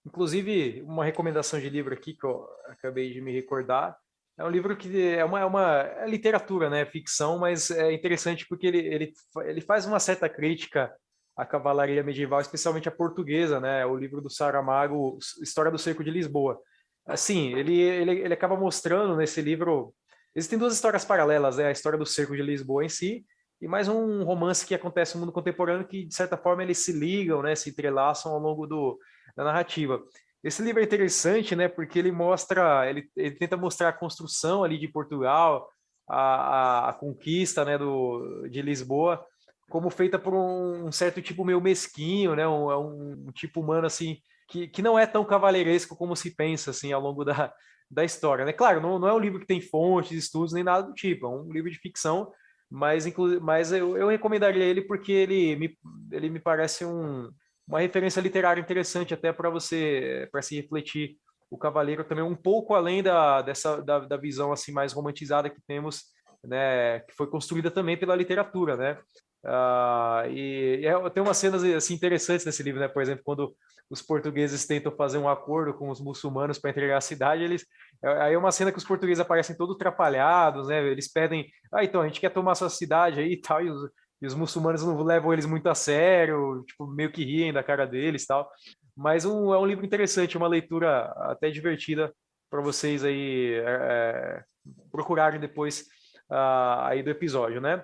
[0.05, 3.97] Inclusive, uma recomendação de livro aqui que eu acabei de me recordar
[4.39, 6.85] é um livro que é uma, é uma é literatura, né?
[6.87, 9.13] Ficção, mas é interessante porque ele, ele,
[9.45, 10.93] ele faz uma certa crítica
[11.37, 13.85] à cavalaria medieval, especialmente a portuguesa, né?
[13.87, 16.59] O livro do Saramago, História do Cerco de Lisboa.
[17.07, 19.95] Assim, ele, ele, ele acaba mostrando nesse livro
[20.35, 21.67] Existem duas histórias paralelas, né?
[21.67, 23.25] A história do cerco de Lisboa em si
[23.61, 26.91] e mais um romance que acontece no mundo contemporâneo que, de certa forma, eles se
[26.91, 27.55] ligam, né?
[27.55, 28.99] Se entrelaçam ao longo do,
[29.37, 30.03] da narrativa.
[30.43, 31.69] Esse livro é interessante, né?
[31.69, 35.69] Porque ele mostra, ele, ele tenta mostrar a construção ali de Portugal,
[36.09, 37.79] a, a, conquista, né?
[37.79, 39.25] Do, de Lisboa,
[39.71, 42.47] como feita por um, um certo tipo meio mesquinho, né?
[42.47, 44.19] Um, um, um tipo humano assim
[44.53, 47.53] que, que não é tão cavalheiresco como se pensa assim ao longo da,
[47.91, 48.45] da história.
[48.45, 48.53] Né?
[48.53, 51.29] Claro, não, não é um livro que tem fontes, estudos, nem nada do tipo, é
[51.31, 52.31] um livro de ficção,
[52.71, 53.07] mas,
[53.41, 55.79] mas eu, eu recomendaria ele porque ele me,
[56.11, 57.31] ele me parece um,
[57.67, 61.17] uma referência literária interessante até para você, para se refletir
[61.51, 65.61] o Cavaleiro também um pouco além da, dessa, da, da visão assim mais romantizada que
[65.67, 66.05] temos,
[66.43, 68.99] né, que foi construída também pela literatura, né?
[69.45, 72.89] Uh, e, e é, tem umas cenas assim interessantes nesse livro, né?
[72.89, 73.55] Por exemplo, quando
[73.91, 77.67] os portugueses tentam fazer um acordo com os muçulmanos para entregar a cidade, eles
[78.05, 80.87] é, aí é uma cena que os portugueses aparecem todos atrapalhados, né?
[80.87, 83.91] Eles pedem, ah, então a gente quer tomar sua cidade aí e tal, e os,
[84.23, 87.85] e os muçulmanos não levam eles muito a sério, tipo meio que riem da cara
[87.85, 88.49] deles, tal.
[88.97, 92.15] Mas um, é um livro interessante, uma leitura até divertida
[92.49, 94.45] para vocês aí é, é,
[94.93, 95.89] procurarem depois
[96.31, 97.83] uh, aí do episódio, né?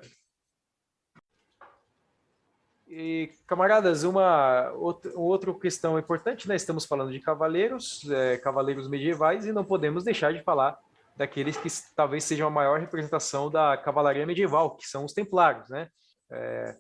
[2.87, 6.55] E, camaradas, uma outra, questão importante, né?
[6.55, 10.79] Estamos falando de cavaleiros, é, cavaleiros medievais, e não podemos deixar de falar
[11.17, 15.89] daqueles que talvez sejam a maior representação da cavalaria medieval, que são os templários, né?
[16.31, 16.77] É,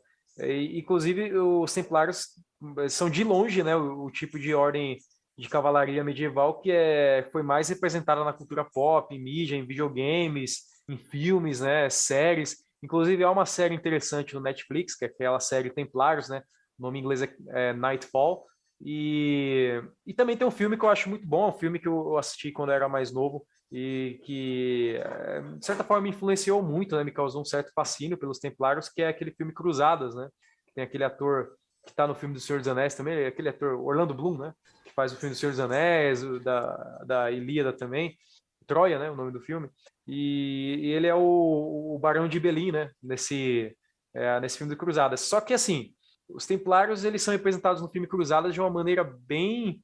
[0.74, 2.28] inclusive, os templários
[2.88, 3.74] são de longe, né?
[3.76, 4.98] O, o, tipo de ordem
[5.36, 10.64] de cavalaria medieval que é, foi mais representada na cultura pop, em mídia, em videogames,
[10.88, 11.88] em filmes, né?
[11.90, 16.42] Séries Inclusive, há uma série interessante no Netflix, que é aquela série Templários, né?
[16.78, 18.46] O nome em inglês é, é Nightfall.
[18.80, 22.16] E, e também tem um filme que eu acho muito bom, um filme que eu
[22.16, 26.96] assisti quando eu era mais novo e que, é, de certa forma, me influenciou muito,
[26.96, 27.04] né?
[27.04, 30.28] Me causou um certo fascínio pelos Templários, que é aquele filme Cruzadas, né?
[30.74, 31.50] Tem aquele ator
[31.84, 34.54] que está no filme do Senhor dos Anéis também, aquele ator Orlando Bloom, né?
[34.84, 38.16] Que faz o filme do Senhor dos Anéis, da, da Ilíada também.
[38.66, 39.10] Troia, né?
[39.10, 39.68] O nome do filme.
[40.06, 42.90] E, e ele é o, o, Barão de Belém, né?
[43.02, 43.76] Nesse,
[44.14, 45.20] é, nesse filme de Cruzadas.
[45.20, 45.92] Só que, assim,
[46.28, 49.82] os Templários eles são representados no filme Cruzadas de uma maneira bem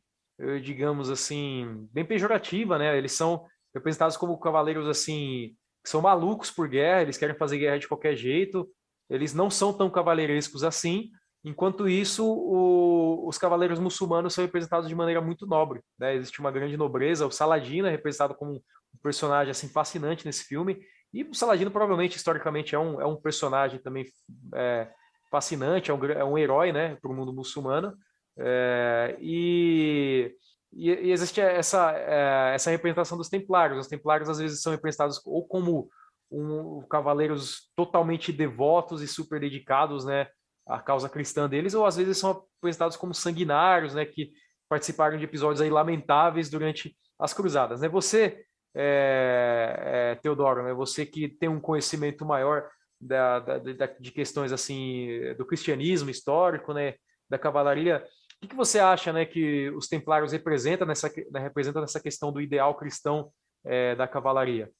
[0.62, 2.99] digamos assim, bem pejorativa, né?
[2.99, 7.78] Eles são representados como cavaleiros assim que são malucos por guerra, eles querem fazer guerra
[7.78, 8.66] de qualquer jeito,
[9.10, 11.10] eles não são tão cavaleirescos assim.
[11.44, 15.82] Enquanto isso, o, os cavaleiros muçulmanos são representados de maneira muito nobre.
[15.98, 16.14] Né?
[16.14, 17.26] Existe uma grande nobreza.
[17.26, 20.80] O Saladino é representado como um personagem assim fascinante nesse filme.
[21.12, 24.06] E o Saladino provavelmente historicamente é um, é um personagem também
[24.54, 24.88] é,
[25.30, 27.94] fascinante, é um, é um herói, né, para o mundo muçulmano.
[28.38, 30.34] É, e,
[30.76, 33.78] e, e, existe essa, é, essa representação dos templários.
[33.78, 35.88] Os templários às vezes são representados ou como
[36.30, 40.26] um, cavaleiros totalmente devotos e super dedicados, né,
[40.66, 44.32] à causa cristã deles, ou às vezes são apresentados como sanguinários, né, que
[44.68, 47.80] participaram de episódios aí lamentáveis durante as cruzadas.
[47.80, 47.88] Né?
[47.88, 48.44] Você,
[48.74, 52.68] é, é, Teodoro, né, você que tem um conhecimento maior
[53.00, 56.94] da, da, da, de questões assim do cristianismo histórico, né,
[57.28, 58.04] da cavalaria,
[58.45, 62.40] o que, você acha né, que os templários representam nessa, né, representam nessa questão do
[62.40, 63.30] ideal cristão
[63.64, 64.70] é, da cavalaria?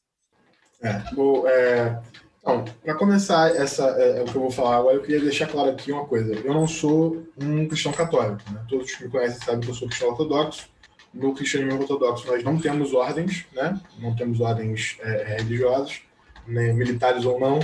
[0.83, 1.03] É,
[1.49, 2.03] é,
[2.41, 5.47] então, para começar essa, é, é, o que eu vou falar agora, eu queria deixar
[5.47, 6.35] claro aqui uma coisa.
[6.35, 8.43] Eu não sou um cristão católico.
[8.51, 8.63] Né?
[8.69, 10.69] Todos que me conhecem sabem que eu sou cristão ortodoxo.
[11.13, 13.81] No cristianismo ortodoxo, nós não temos ordens, né?
[13.99, 16.03] não temos ordens é, religiosas,
[16.47, 16.73] né?
[16.73, 17.61] militares ou não.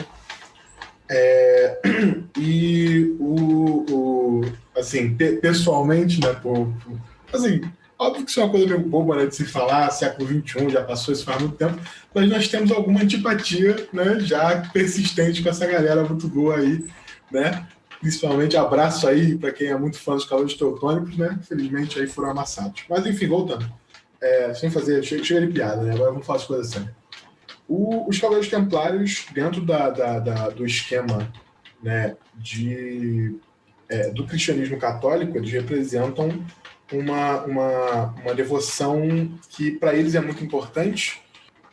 [1.13, 1.81] É,
[2.39, 7.01] e o, o, assim, pessoalmente, né, por, por,
[7.33, 7.61] assim,
[7.99, 10.85] óbvio que isso é uma coisa meio boba né, de se falar, século XXI, já
[10.85, 11.79] passou isso faz muito tempo,
[12.15, 16.87] mas nós temos alguma antipatia, né, já persistente com essa galera muito boa aí,
[17.31, 17.67] né,
[18.01, 22.31] principalmente abraço aí para quem é muito fã dos calores teutônicos, né, infelizmente aí foram
[22.31, 22.85] amassados.
[22.89, 23.69] Mas enfim, voltando,
[24.23, 27.00] é, sem fazer, chega, chega de piada, né, agora vamos falar de coisas sérias.
[27.73, 31.33] O, os Cavaleiros Templários, dentro da, da, da, do esquema
[31.81, 33.39] né, de,
[33.89, 36.45] é, do cristianismo católico, eles representam
[36.93, 39.01] uma, uma, uma devoção
[39.49, 41.23] que para eles é muito importante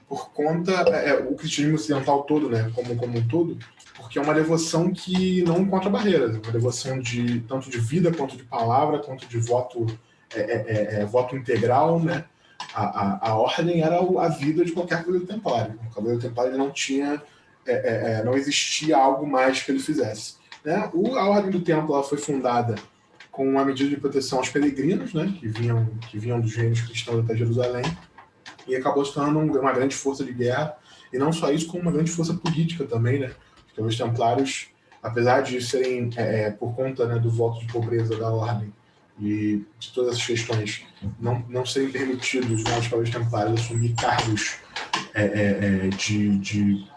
[0.07, 3.57] por conta é, é, o cristianismo ocidental todo, né, como como um todo,
[3.95, 8.13] porque é uma devoção que não encontra barreiras, é uma devoção de tanto de vida
[8.13, 9.87] quanto de palavra, quanto de voto
[10.31, 12.25] é, é, é, é voto integral, né?
[12.77, 15.79] A, a, a ordem era a vida de qualquer cavaleiro templário.
[15.89, 17.19] O cavaleiro templário não tinha,
[17.65, 20.35] é, é, é, não existia algo mais que ele fizesse.
[20.63, 20.87] Né?
[20.93, 22.75] O, a ordem do templo foi fundada
[23.31, 27.23] com uma medida de proteção aos peregrinos, né, que vinham que vinham dos reinos cristãos
[27.23, 27.85] até Jerusalém,
[28.67, 30.75] e acabou se tornando uma grande força de guerra
[31.13, 33.31] e não só isso, como uma grande força política também, né?
[33.67, 34.69] Porque os templários,
[35.01, 38.73] apesar de serem é, é por conta né, do voto de pobreza da ordem
[39.19, 40.85] e de todas essas questões
[41.19, 44.57] não, não serem permitidos aos cavaleiros templários assumir cargos
[45.13, 46.87] é, é, é, de, de,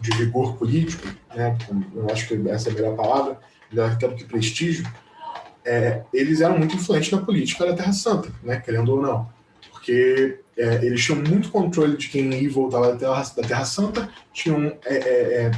[0.00, 1.56] de vigor político, né,
[1.94, 3.40] eu acho que essa é a melhor palavra,
[3.70, 4.86] melhor até do que prestígio,
[5.64, 9.28] é, eles eram muito influentes na política da Terra Santa, né, querendo ou não.
[9.70, 13.64] Porque é, eles tinham muito controle de quem ia e voltava da Terra, da Terra
[13.64, 15.50] Santa, tinham é,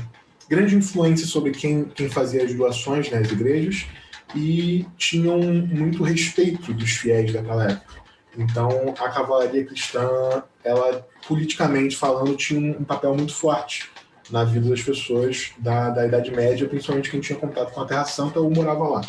[0.50, 3.86] grande influência sobre quem, quem fazia as doações nas né, igrejas,
[4.34, 8.00] e tinham muito respeito dos fiéis daquela época.
[8.36, 13.90] Então, a cavalaria cristã, ela politicamente falando, tinha um papel muito forte
[14.30, 18.04] na vida das pessoas da, da Idade Média, principalmente quem tinha contato com a Terra
[18.04, 19.00] Santa ou morava lá,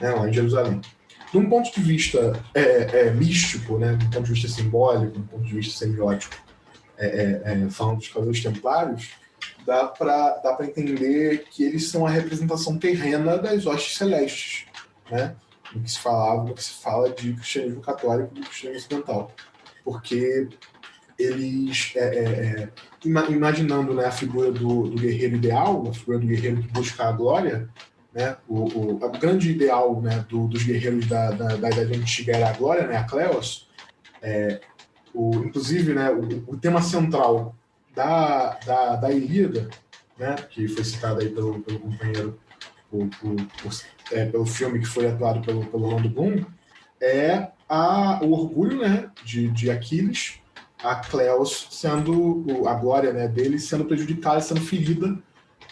[0.00, 0.80] né, lá em Jerusalém.
[1.30, 5.12] De um ponto de vista é, é, místico, né, de um ponto de vista simbólico,
[5.12, 6.36] de um ponto de vista semiótico,
[6.98, 9.10] é, é, é falando dos Cavaleiros Templários,
[9.66, 14.66] dá para dá entender que eles são a representação terrena das hostes celestes,
[15.10, 15.34] né?
[15.74, 19.32] No que se falava, que se fala de cristianismo católico e cristianismo ocidental.
[19.84, 20.48] Porque
[21.18, 22.68] eles, é, é, é
[23.04, 27.12] imaginando né, a figura do, do, guerreiro ideal, a figura do guerreiro que busca a
[27.12, 27.68] glória,
[28.12, 32.36] né, o, o, o grande ideal né, do, dos guerreiros da, da, da, Idade Antiga
[32.36, 33.68] era a glória, né, a Cleos,
[34.22, 34.60] é,
[35.12, 37.54] o, inclusive né, o, o tema central
[37.94, 39.68] da, da, da Ilíada,
[40.18, 42.38] né, que foi citada aí pelo, pelo companheiro,
[42.90, 43.72] por, por, por,
[44.12, 46.44] é, pelo filme que foi atuado pelo, pelo Bloom,
[47.00, 50.40] é a, o orgulho né, de, de Aquiles,
[50.82, 55.18] a Cleos sendo, a glória né, dele sendo prejudicada, sendo ferida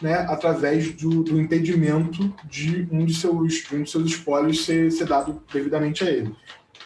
[0.00, 5.06] né, através do, do, impedimento de um de seus, um de seus espólios ser, ser
[5.06, 6.34] dado devidamente a ele,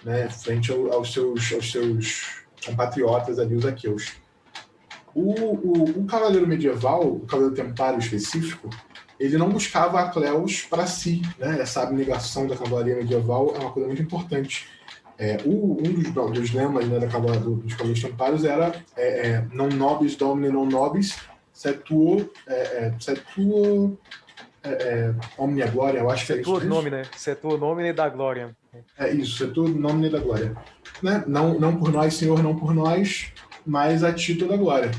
[0.04, 4.12] né, frente ao, aos, seus, aos seus compatriotas ali, os aqueus.
[5.16, 8.68] O, o, o cavaleiro medieval, o cavaleiro templário específico,
[9.18, 11.22] ele não buscava a Cleus para si.
[11.38, 11.58] Né?
[11.60, 14.68] Essa abnegação da cavalaria medieval é uma coisa muito importante.
[15.18, 19.44] É, o, um dos, dos lemas né, da cavalaria, dos cavaleiros templários era é, é,
[19.50, 21.16] non nobis domine non nobis,
[21.50, 23.98] setuo, é, é, setuo
[24.62, 26.54] é, é, omnia glória, eu acho que é isso.
[26.54, 27.02] Setuo nome, né?
[27.16, 28.54] Setuo nome da glória.
[28.98, 30.54] É isso, setuo nome da glória.
[31.02, 31.24] né?
[31.26, 33.32] não, não por nós, Senhor, não por nós,
[33.66, 34.90] mas a ti toda a glória.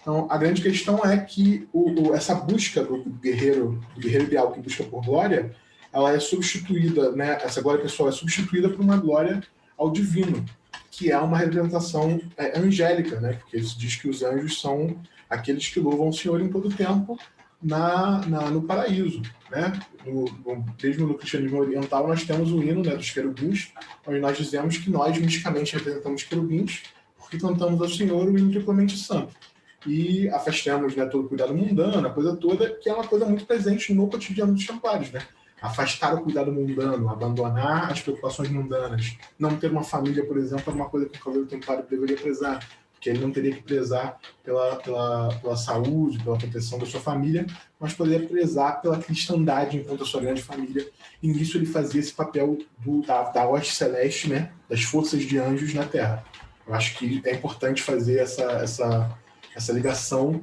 [0.00, 4.52] Então, a grande questão é que o, o, essa busca do guerreiro, do guerreiro ideal
[4.52, 5.54] que busca por glória,
[5.92, 7.38] ela é substituída, né?
[7.42, 9.42] Essa glória pessoal é substituída por uma glória
[9.76, 10.44] ao divino,
[10.90, 13.34] que é uma representação é, angélica, né?
[13.34, 14.96] Porque se diz que os anjos são
[15.28, 17.18] aqueles que louvam o Senhor em todo tempo
[17.62, 19.72] na, na no paraíso, né?
[20.04, 23.72] No, no, mesmo no cristianismo oriental nós temos o hino né, dos querubins,
[24.06, 26.82] onde nós dizemos que nós misticamente representamos querubins
[27.32, 29.34] porque cantamos ao Senhor o hino triplamente santo
[29.86, 33.46] e afastamos né, todo o cuidado mundano, a coisa toda, que é uma coisa muito
[33.46, 35.22] presente no cotidiano dos templários, né?
[35.60, 40.74] Afastar o cuidado mundano, abandonar as preocupações mundanas, não ter uma família, por exemplo, é
[40.74, 44.76] uma coisa que o cavaleiro templário deveria prezar, porque ele não teria que prezar pela,
[44.76, 47.46] pela, pela saúde, pela proteção da sua família,
[47.78, 50.88] mas poderia prezar pela cristandade enquanto a sua grande família.
[51.20, 54.52] E nisso ele fazia esse papel do, da, da hoste celeste, né?
[54.68, 56.24] das forças de anjos na Terra.
[56.66, 59.18] Eu acho que é importante fazer essa, essa
[59.54, 60.42] essa ligação,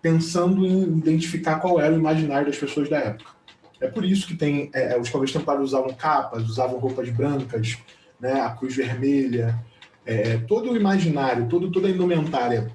[0.00, 3.30] pensando em identificar qual era o imaginário das pessoas da época.
[3.80, 7.78] É por isso que tem é, é os cavaleiros templários usavam capas, usavam roupas brancas,
[8.20, 9.58] né, a cruz vermelha,
[10.04, 12.70] é, todo o imaginário, todo, toda a indumentária,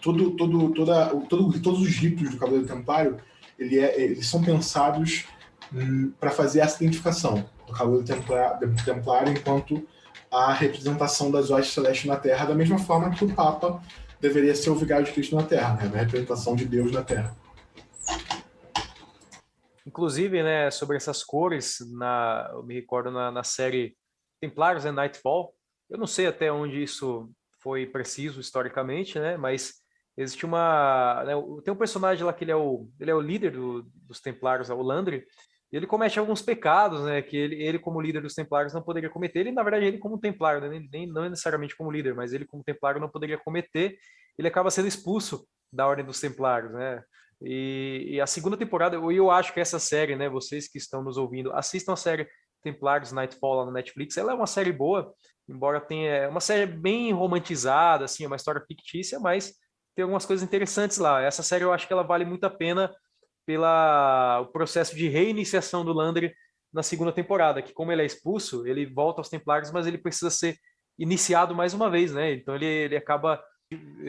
[0.00, 3.16] todo, todo, toda, todo, todos os ritos do cavaleiro templário,
[3.58, 5.24] ele é, eles são pensados
[5.72, 9.86] hum, para fazer essa identificação do cavaleiro templário, templário enquanto
[10.36, 13.82] a representação das hostes celestes na Terra, da mesma forma que o Papa
[14.20, 16.00] deveria ser o vigário de Cristo na Terra, né?
[16.00, 17.34] a representação de Deus na Terra.
[19.86, 23.96] Inclusive, né, sobre essas cores, na, eu me recordo na, na série
[24.38, 25.54] Templários e Nightfall,
[25.88, 27.30] eu não sei até onde isso
[27.62, 29.76] foi preciso historicamente, né, mas
[30.18, 31.24] existe uma...
[31.24, 31.32] Né,
[31.64, 34.68] tem um personagem lá que ele é o, ele é o líder do, dos Templários,
[34.68, 35.24] é o Landry,
[35.72, 39.40] ele comete alguns pecados, né, que ele, ele como líder dos Templários não poderia cometer.
[39.40, 42.64] Ele, na verdade, ele como Templário, né, nem, não necessariamente como líder, mas ele como
[42.64, 43.96] Templário não poderia cometer.
[44.38, 47.02] Ele acaba sendo expulso da Ordem dos Templários, né?
[47.42, 51.02] E, e a segunda temporada, eu, eu acho que essa série, né, vocês que estão
[51.02, 52.28] nos ouvindo, assistam a série
[52.62, 54.16] Templários Nightfall lá no Netflix.
[54.16, 55.12] Ela é uma série boa,
[55.48, 59.52] embora tenha é uma série bem romantizada, assim, é uma história fictícia, mas
[59.94, 61.22] tem algumas coisas interessantes lá.
[61.22, 62.92] Essa série eu acho que ela vale muito a pena
[63.46, 66.34] pela o processo de reiniciação do Landry
[66.72, 70.30] na segunda temporada, que como ele é expulso, ele volta aos Templários, mas ele precisa
[70.30, 70.58] ser
[70.98, 72.32] iniciado mais uma vez, né?
[72.32, 73.42] Então ele, ele acaba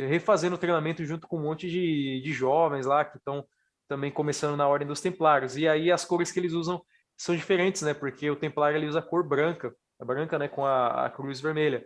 [0.09, 3.45] refazendo o treinamento junto com um monte de, de jovens lá que estão
[3.87, 5.55] também começando na Ordem dos Templários.
[5.55, 6.81] E aí as cores que eles usam
[7.17, 7.93] são diferentes, né?
[7.93, 11.39] Porque o Templário ele usa a cor branca, a branca, né, com a, a cruz
[11.41, 11.83] vermelha.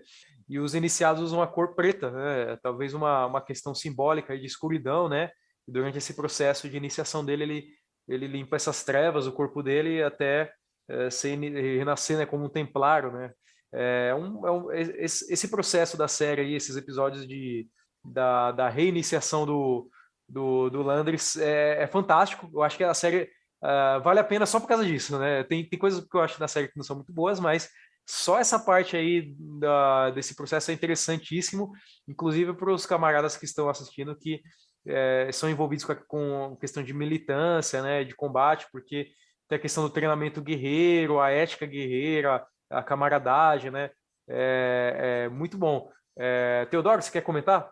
[0.49, 2.57] E os iniciados usam a cor preta, né?
[2.61, 5.31] Talvez uma, uma questão simbólica de escuridão, né?
[5.67, 7.67] E durante esse processo de iniciação dele, ele,
[8.07, 10.51] ele limpa essas trevas, o corpo dele, até
[10.89, 13.31] é, ser, renascer né, como um templário, né?
[13.73, 17.69] É um, é um, esse, esse, processo da série aí, esses episódios de,
[18.03, 19.89] da, da reiniciação do,
[20.27, 22.49] do, do Landris é, é, fantástico.
[22.53, 23.29] Eu acho que a série
[23.63, 25.45] uh, vale a pena só por causa disso, né?
[25.45, 27.69] Tem, tem coisas que eu acho na série que não são muito boas, mas
[28.05, 31.71] só essa parte aí da, desse processo é interessantíssimo,
[32.07, 34.41] inclusive para os camaradas que estão assistindo que
[34.87, 39.09] é, são envolvidos com, a, com questão de militância, né, de combate, porque
[39.47, 43.91] tem a questão do treinamento guerreiro, a ética guerreira, a camaradagem, né,
[44.27, 45.89] é, é muito bom.
[46.17, 47.69] É, Teodoro, você quer comentar?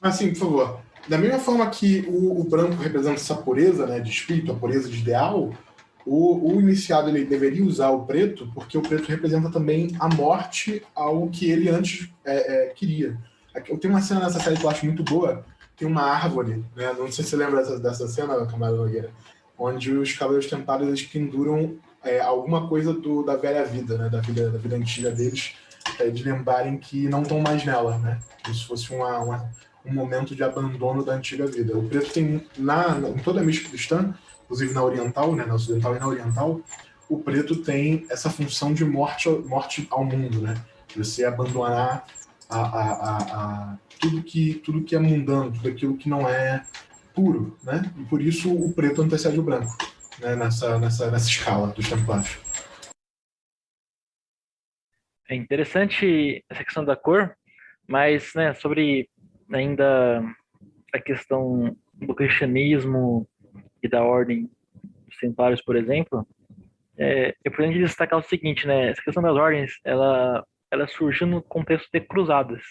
[0.00, 0.80] Ah, sim, por favor.
[1.08, 4.88] Da mesma forma que o, o, branco representa essa pureza né, de espírito, a pureza
[4.88, 5.52] de ideal,
[6.06, 10.82] o, o, iniciado ele deveria usar o preto, porque o preto representa também a morte
[10.94, 13.18] ao que ele antes é, é, queria.
[13.68, 15.44] Eu tenho uma cena nessa série que eu acho muito boa,
[15.76, 16.92] tem uma árvore, né?
[16.96, 19.10] Não sei se você lembra dessa, dessa cena, Camarada Nogueira,
[19.58, 24.08] onde os Cavaleiros Templários eles penduram é, alguma coisa do, da velha vida, né?
[24.08, 25.54] Da vida, da vida antiga deles,
[25.98, 28.20] é, de lembrarem que não estão mais nela, né?
[28.42, 29.50] Como se fosse uma, uma,
[29.84, 31.76] um momento de abandono da antiga vida.
[31.76, 34.14] O preto tem, na, em toda a mística cristã,
[34.44, 35.44] inclusive na oriental, né?
[35.44, 36.60] Na ocidental e na oriental,
[37.08, 40.54] o preto tem essa função de morte, morte ao mundo, né?
[40.88, 42.06] De você abandonar
[42.58, 46.64] a, a, a, tudo que, tudo que é mundano, tudo aquilo que não é
[47.14, 47.82] puro, né?
[47.98, 49.76] E por isso o preto antecede o branco,
[50.20, 50.34] né?
[50.36, 52.38] nessa, nessa, nessa escala dos templários.
[55.28, 57.34] É interessante essa questão da cor,
[57.88, 59.08] mas né, sobre
[59.50, 60.22] ainda
[60.92, 63.26] a questão do cristianismo
[63.82, 64.50] e da ordem
[65.06, 66.26] dos templários, por exemplo,
[66.96, 68.90] é, é importante destacar o seguinte, né?
[68.90, 72.62] Essa questão das ordens, ela ela surgiu no contexto de cruzadas,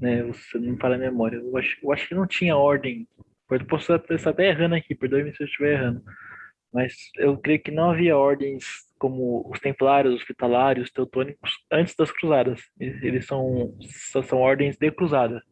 [0.00, 0.22] né?
[0.24, 1.36] Você não fala a memória.
[1.36, 3.06] Eu acho, eu acho que não tinha ordem.
[3.50, 6.02] Eu posso estar até errando aqui, perdoe-me se eu estiver errando.
[6.72, 8.64] Mas eu creio que não havia ordens
[8.98, 12.60] como os templários, os hospitalários, os teutônicos antes das cruzadas.
[12.78, 13.74] Eles são,
[14.24, 15.42] são ordens de cruzada.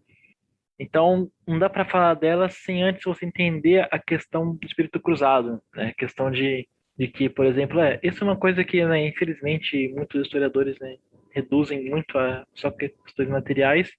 [0.79, 5.61] Então, não dá para falar delas sem antes você entender a questão do espírito cruzado,
[5.75, 5.89] né?
[5.89, 6.69] A questão de,
[6.99, 10.97] de que, por exemplo, é, isso é uma coisa que, né, infelizmente, muitos historiadores né,
[11.37, 13.91] reduzem muito a só questões materiais,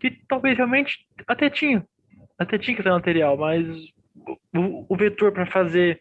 [0.00, 1.86] que talvez realmente até tinham,
[2.38, 3.66] até tinha questão material, mas
[4.54, 6.00] o, o vetor para fazer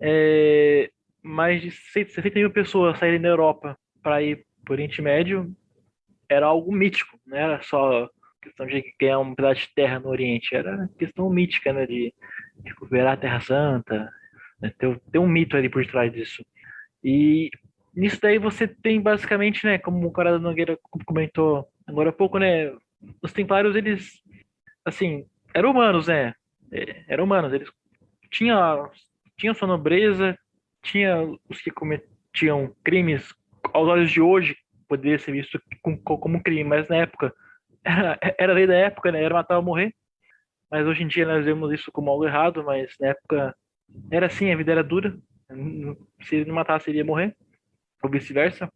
[0.00, 0.90] é,
[1.22, 5.50] mais de 60 mil pessoas saírem da Europa para ir para o Oriente Médio
[6.28, 8.08] era algo mítico, não era só
[8.42, 12.14] questão de ganhar um pedaço de terra no Oriente, era questão mítica, né, de
[12.64, 14.10] recuperar a Terra Santa,
[14.60, 16.44] né, ter, ter um mito ali por trás disso.
[17.02, 17.50] E
[17.98, 22.72] nisso daí você tem basicamente, né, como o cara Nogueira comentou agora há pouco, né,
[23.20, 24.22] os templários, eles,
[24.84, 26.32] assim, eram humanos, né,
[26.72, 27.68] é, eram humanos, eles
[28.30, 28.88] tinham,
[29.36, 30.38] tinham sua nobreza,
[30.82, 31.16] tinha
[31.48, 33.34] os que cometiam crimes
[33.72, 34.56] aos olhos de hoje,
[34.88, 37.34] poderia ser visto como, crime, mas na época
[37.84, 39.22] era, era lei da época, né?
[39.22, 39.94] Era matar ou morrer.
[40.70, 43.54] Mas hoje em dia nós vemos isso como algo errado, mas na época
[44.10, 45.16] era assim, a vida era dura.
[46.22, 47.34] Se ele não matasse, ele ia morrer,
[48.02, 48.70] ou vice-versa.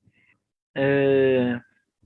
[0.75, 1.61] É,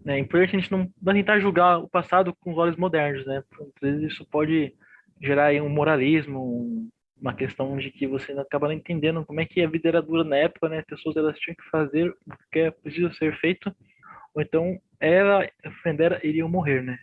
[0.06, 3.42] é importante a gente não, não tentar julgar o passado com os olhos modernos, né?
[3.60, 4.74] Às vezes isso pode
[5.20, 6.88] gerar um moralismo,
[7.20, 10.24] uma questão de que você acaba não entendendo como é que a vida era dura
[10.24, 10.78] na época, né?
[10.78, 12.16] As pessoas elas tinham que fazer o
[12.52, 13.74] que é preciso ser feito
[14.36, 15.48] ou então ela
[15.82, 16.98] Fendera iriam morrer, né?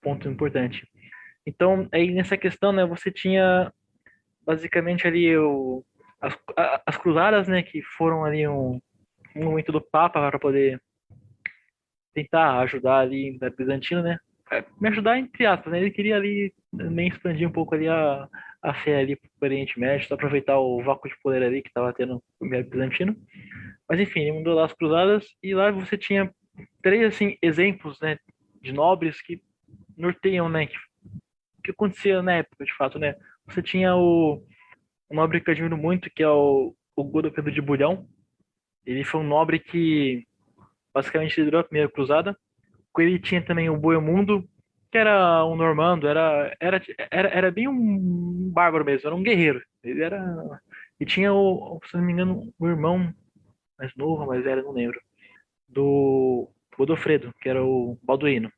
[0.00, 0.88] Ponto importante.
[1.44, 3.72] Então, aí nessa questão, né, você tinha
[4.46, 5.84] basicamente ali o,
[6.20, 6.38] as,
[6.86, 8.80] as cruzadas, né, que foram ali um,
[9.34, 10.80] um momento do Papa para poder
[12.14, 14.18] tentar ajudar ali da Bizantina, né?
[14.50, 15.80] É, me ajudar entre aspas, né?
[15.80, 18.28] Ele queria ali nem expandir um pouco ali a,
[18.62, 21.92] a fé ali para o Oriente Médio, aproveitar o vácuo de poder ali que estava
[21.92, 23.16] tendo o Império Bizantino.
[23.88, 26.32] Mas enfim, ele mandou lá as cruzadas e lá você tinha
[26.82, 28.18] três assim exemplos, né,
[28.60, 29.40] de nobres que
[29.96, 30.76] norteiam, né, que,
[31.64, 33.14] que acontecia na época, de fato, né.
[33.46, 34.42] Você tinha o
[35.10, 38.06] um nobre que eu admiro muito, que é o, o Godofredo de Bulhão.
[38.88, 40.26] Ele foi um nobre que
[40.94, 42.34] basicamente liderou a primeira cruzada.
[42.90, 44.48] Com ele tinha também o Boemundo,
[44.90, 49.62] que era um normando, era, era, era, era bem um bárbaro mesmo, era um guerreiro.
[49.84, 50.24] Ele era.
[50.98, 53.12] E tinha o, se não me engano, o irmão
[53.78, 54.98] mais novo, mais velho, não lembro
[55.68, 58.50] do Godofredo, que era o Balduino.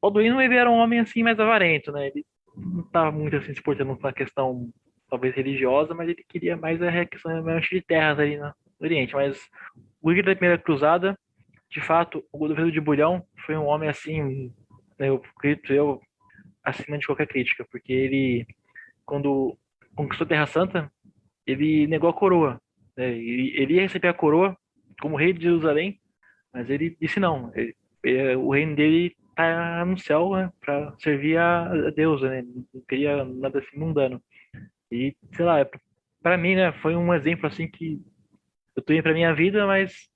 [0.00, 2.06] Balduino ele era um homem assim mais avarento, né?
[2.06, 2.24] Ele
[2.56, 4.70] não estava muito assim se portando com a questão
[5.10, 8.54] talvez religiosa, mas ele queria mais a questão de terras ali no
[8.84, 9.14] Oriente.
[9.14, 9.50] Mas
[10.02, 11.18] o líder da primeira cruzada,
[11.70, 14.52] de fato, o Godofredo de Bulhão foi um homem assim,
[14.98, 16.00] né, eu acredito eu,
[16.62, 18.46] acima de qualquer crítica, porque ele,
[19.04, 19.56] quando
[19.94, 20.92] conquistou a Terra Santa,
[21.46, 22.60] ele negou a coroa.
[22.96, 23.10] Né?
[23.12, 24.56] Ele ia receber a coroa
[25.00, 26.00] como rei de Jerusalém,
[26.52, 27.52] mas ele disse não.
[27.54, 32.42] Ele, ele, o reino dele está no céu né, para servir a, Deus, né?
[32.72, 34.22] Não queria nada assim mundano.
[34.90, 35.66] E, sei lá,
[36.22, 38.00] para mim, né, foi um exemplo assim que
[38.76, 40.08] eu tenho para minha vida, mas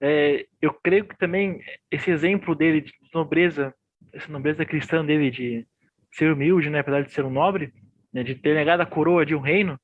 [0.00, 1.60] é, eu creio que também
[1.90, 3.74] esse exemplo dele de nobreza,
[4.12, 5.66] essa nobreza cristã dele de
[6.12, 7.72] ser humilde, né, apesar de ser um nobre,
[8.12, 9.78] né, de ter negado a coroa de um reino,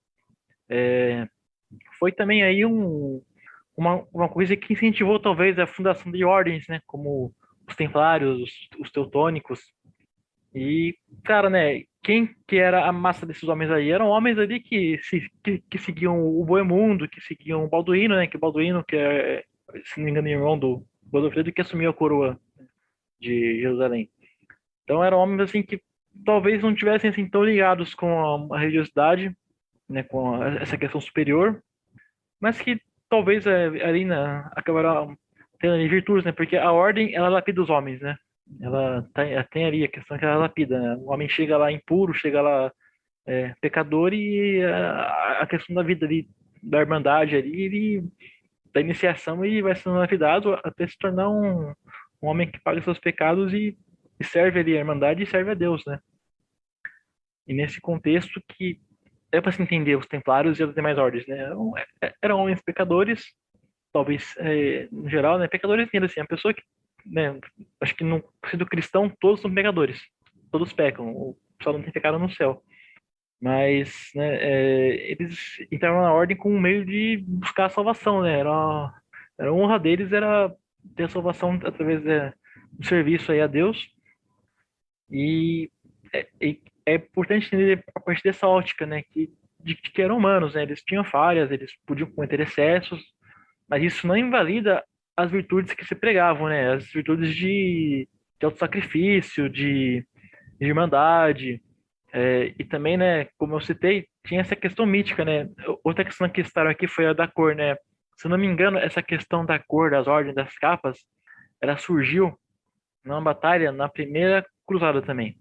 [0.68, 1.26] é,
[1.98, 3.22] foi também aí um,
[3.76, 7.32] uma, uma coisa que incentivou talvez a fundação de ordens, né, como
[7.66, 9.60] os templários, os, os teutônicos.
[10.54, 13.90] E, cara, né, quem que era a massa desses homens aí?
[13.90, 18.26] Eram homens ali que, se, que, que seguiam o Boemundo, que seguiam o Balduíno, né,
[18.26, 19.44] que o Balduíno, que é,
[19.84, 22.40] se não me engano, irmão do Godofredo, que assumiu a coroa
[23.20, 24.08] de Jerusalém.
[24.84, 25.82] Então eram homens assim que
[26.24, 29.36] talvez não tivessem assim tão ligados com a, religiosidade,
[29.86, 31.62] né, com a, essa questão superior,
[32.40, 32.80] mas que
[33.10, 33.52] talvez a
[33.86, 35.06] Arina acabará
[35.60, 36.32] tendo ali virtudes, né?
[36.32, 38.16] Porque a ordem, ela lapida os homens, né?
[38.60, 40.96] Ela tem, ela tem ali a questão que ela lapida, né?
[41.00, 42.72] O homem chega lá impuro, chega lá
[43.26, 46.28] é, pecador e a, a, questão da vida ali,
[46.62, 48.04] da irmandade ali, ele,
[48.72, 51.74] da iniciação, ele vai sendo lapidado até se tornar um,
[52.22, 53.76] um homem que paga seus pecados e,
[54.18, 56.00] e serve ali a irmandade e serve a Deus, né?
[57.46, 58.80] E nesse contexto que
[59.30, 61.38] é para se entender os templários e as demais ordens, né?
[61.38, 61.72] Eram,
[62.02, 63.26] é, eram homens pecadores,
[63.92, 65.48] talvez, é, no geral, né?
[65.48, 66.62] Pecadores assim, a pessoa que,
[67.10, 67.38] né?
[67.80, 70.00] Acho que no sendo cristão, todos são pecadores.
[70.50, 71.10] Todos pecam.
[71.10, 72.62] O pessoal não tem pecado no céu.
[73.40, 78.40] Mas, né, é, eles entraram na ordem com um meio de buscar a salvação, né?
[78.40, 78.92] Era,
[79.38, 80.52] era a honra deles era
[80.96, 82.32] ter a salvação através é,
[82.72, 83.88] do serviço aí a Deus.
[85.10, 85.70] E,
[86.12, 86.28] é,
[86.86, 89.02] é importante entender a partir dessa ótica, né?
[89.02, 89.30] Que
[89.60, 90.62] de que eram humanos, né?
[90.62, 93.02] Eles tinham falhas, eles podiam cometer excessos,
[93.68, 94.84] mas isso não invalida
[95.18, 96.74] as virtudes que se pregavam, né?
[96.74, 98.08] As virtudes de,
[98.38, 100.06] de autossacrifício, de,
[100.60, 101.60] de irmandade,
[102.12, 105.48] é, e também, né, como eu citei, tinha essa questão mítica, né?
[105.82, 107.74] Outra questão que estaram aqui foi a da cor, né?
[108.16, 110.98] Se não me engano, essa questão da cor, das ordens, das capas,
[111.60, 112.38] ela surgiu
[113.04, 115.36] numa batalha na primeira cruzada também.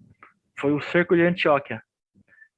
[0.60, 1.84] Foi o cerco de Antioquia.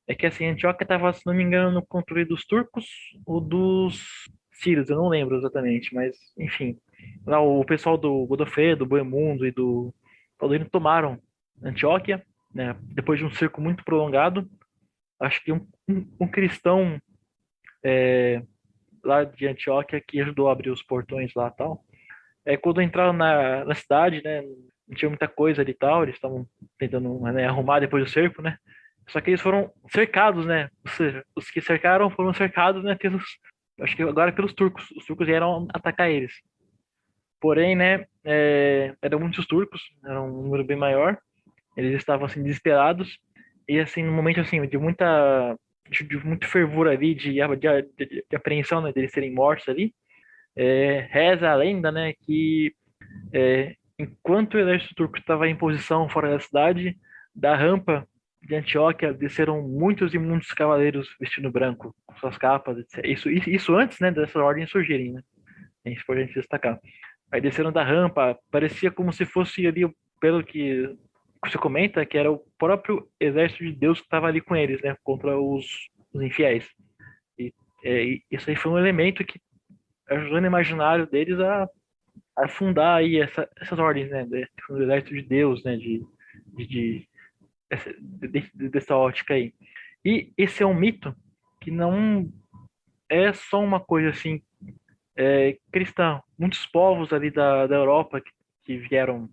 [0.07, 2.85] É que assim, Antioquia estava, se não me engano, no controle dos turcos
[3.25, 4.05] ou dos
[4.53, 6.77] sírios, eu não lembro exatamente, mas enfim.
[7.25, 9.93] Lá, o pessoal do Godofredo, do Boemundo e do
[10.37, 11.19] Paulino tomaram
[11.61, 12.23] Antioquia,
[12.53, 14.49] né, depois de um cerco muito prolongado.
[15.19, 16.99] Acho que um, um, um cristão
[17.83, 18.41] é,
[19.03, 21.83] lá de Antioquia que ajudou a abrir os portões lá tal.
[22.45, 24.41] É, quando entraram na, na cidade, né,
[24.87, 28.41] não tinha muita coisa ali e tal, eles estavam tentando né, arrumar depois do cerco,
[28.41, 28.57] né?
[29.07, 30.69] Só que eles foram cercados, né?
[30.85, 33.23] Ou seja, os que cercaram foram cercados, né, pelos,
[33.81, 34.89] acho que agora pelos turcos.
[34.91, 36.33] Os turcos vieram atacar eles.
[37.39, 41.17] Porém, né, é, eram muitos turcos, era um número bem maior.
[41.75, 43.17] Eles estavam assim desesperados
[43.67, 45.57] e assim no momento assim de muita
[45.89, 49.93] de, de muito fervor ali de, de, de apreensão né, deles serem mortos ali.
[50.55, 52.73] É, reza a lenda, né, que
[53.31, 56.97] é, enquanto o exército turco estava em posição fora da cidade,
[57.33, 58.07] da rampa
[58.41, 63.05] de Antioquia desceram muitos e muitos cavaleiros vestindo branco, com suas capas, etc.
[63.05, 65.21] Isso, isso antes, né, dessas ordens surgirem, né?
[65.85, 66.79] É importante destacar.
[67.31, 69.87] Aí desceram da rampa, parecia como se fosse ali,
[70.19, 70.95] pelo que
[71.45, 74.95] você comenta, que era o próprio exército de Deus que estava ali com eles, né,
[75.03, 75.65] contra os,
[76.13, 76.67] os infiéis.
[77.37, 77.53] E,
[77.83, 79.39] é, isso aí foi um elemento que
[80.09, 81.69] ajudou no imaginário deles a,
[82.37, 86.03] a fundar aí essa, essas ordens, né, do exército de Deus, né, de,
[86.57, 87.09] de, de
[87.69, 89.53] essa, de, dessa ótica aí.
[90.03, 91.15] E esse é um mito
[91.61, 92.31] que não
[93.07, 94.41] é só uma coisa assim
[95.19, 96.21] é, cristã.
[96.37, 98.31] Muitos povos ali da, da Europa que,
[98.63, 99.29] que vieram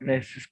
[0.00, 0.48] nesses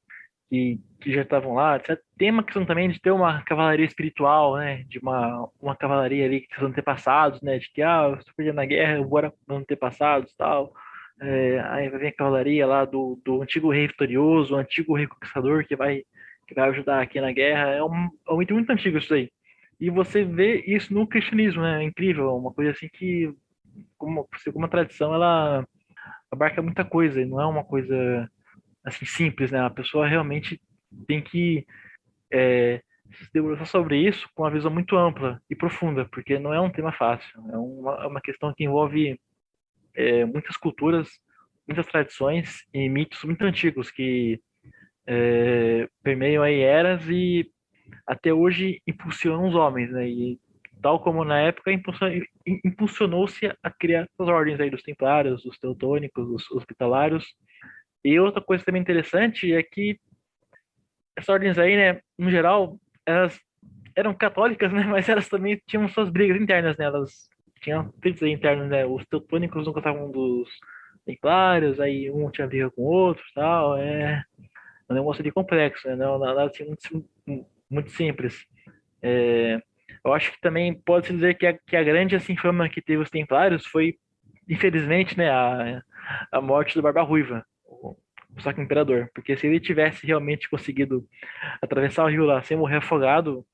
[0.48, 1.78] que, que já estavam lá,
[2.16, 6.40] tem uma questão também de ter uma cavalaria espiritual, né, de uma, uma cavalaria ali
[6.40, 10.72] que são antepassados, né, de que, ah, eu estou perdendo na guerra, vou antepassados tal.
[11.20, 15.64] É, aí vir a cavalaria lá do, do antigo rei vitorioso, o antigo rei conquistador
[15.66, 16.04] que vai
[16.46, 17.70] que vai ajudar aqui na guerra.
[17.72, 19.30] É um, é muito antigo isso aí.
[19.78, 21.82] E você vê isso no cristianismo, né?
[21.82, 23.32] É incrível, uma coisa assim que,
[23.96, 25.66] como, como tradição, ela
[26.30, 28.30] abarca muita coisa, e não é uma coisa
[28.84, 29.60] assim simples, né?
[29.60, 30.60] A pessoa realmente
[31.06, 31.66] tem que
[32.32, 32.82] é,
[33.12, 36.70] se debruçar sobre isso com uma visão muito ampla e profunda, porque não é um
[36.70, 37.40] tema fácil.
[37.52, 39.18] É uma, é uma questão que envolve
[39.94, 41.08] é, muitas culturas,
[41.66, 44.40] muitas tradições e mitos muito antigos que
[45.06, 47.50] é, permeiam aí eras e
[48.06, 50.06] até hoje impulsionam os homens, né?
[50.08, 50.38] E
[50.82, 51.72] tal como na época
[52.64, 57.24] impulsionou-se a criar as ordens aí dos templários, dos teutônicos, dos hospitalários.
[58.04, 59.98] E outra coisa também interessante é que
[61.16, 63.38] essas ordens aí, né, no geral, elas
[63.96, 67.28] eram católicas, né, mas elas também tinham suas brigas internas, né, elas
[67.60, 70.48] tinham brigas internas, né, os teutônicos não gostavam dos
[71.04, 74.22] templários, aí um tinha briga com o outro, tal, é
[74.88, 75.96] um negócio de complexo, né?
[75.96, 78.46] Não nada assim muito, muito simples.
[79.02, 79.60] É,
[80.08, 83.02] eu acho que também pode-se dizer que a, que a grande assim, fama que teve
[83.02, 83.96] os Templários foi,
[84.48, 85.82] infelizmente, né, a,
[86.32, 87.96] a morte do Barba Ruiva, o,
[88.36, 89.10] o Sacro Imperador.
[89.14, 91.06] Porque se ele tivesse realmente conseguido
[91.62, 93.44] atravessar o rio lá sem morrer afogado,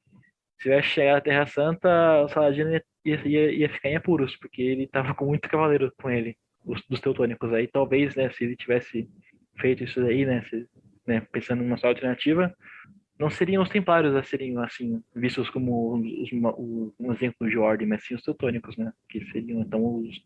[0.59, 2.83] se tivesse chegado à Terra Santa, o Saladino ia,
[3.27, 7.01] ia, ia ficar em apuros, porque ele estava com muito cavaleiro com ele, os, dos
[7.01, 7.53] teutônicos.
[7.53, 9.09] Aí talvez, né, se ele tivesse
[9.59, 10.67] feito isso aí, né, se
[11.07, 12.55] né, pensando numa só alternativa,
[13.19, 17.87] não seriam os templários a serem assim vistos como os, os, um exemplo de ordem,
[17.87, 20.23] mas sim os teutônicos, né, que seriam então os,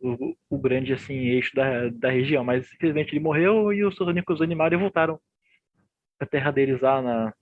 [0.00, 2.42] o, o, grande assim eixo da, da região.
[2.44, 5.20] Mas infelizmente ele morreu e os teutônicos animaram e voltaram
[6.18, 7.34] para a terra deles lá na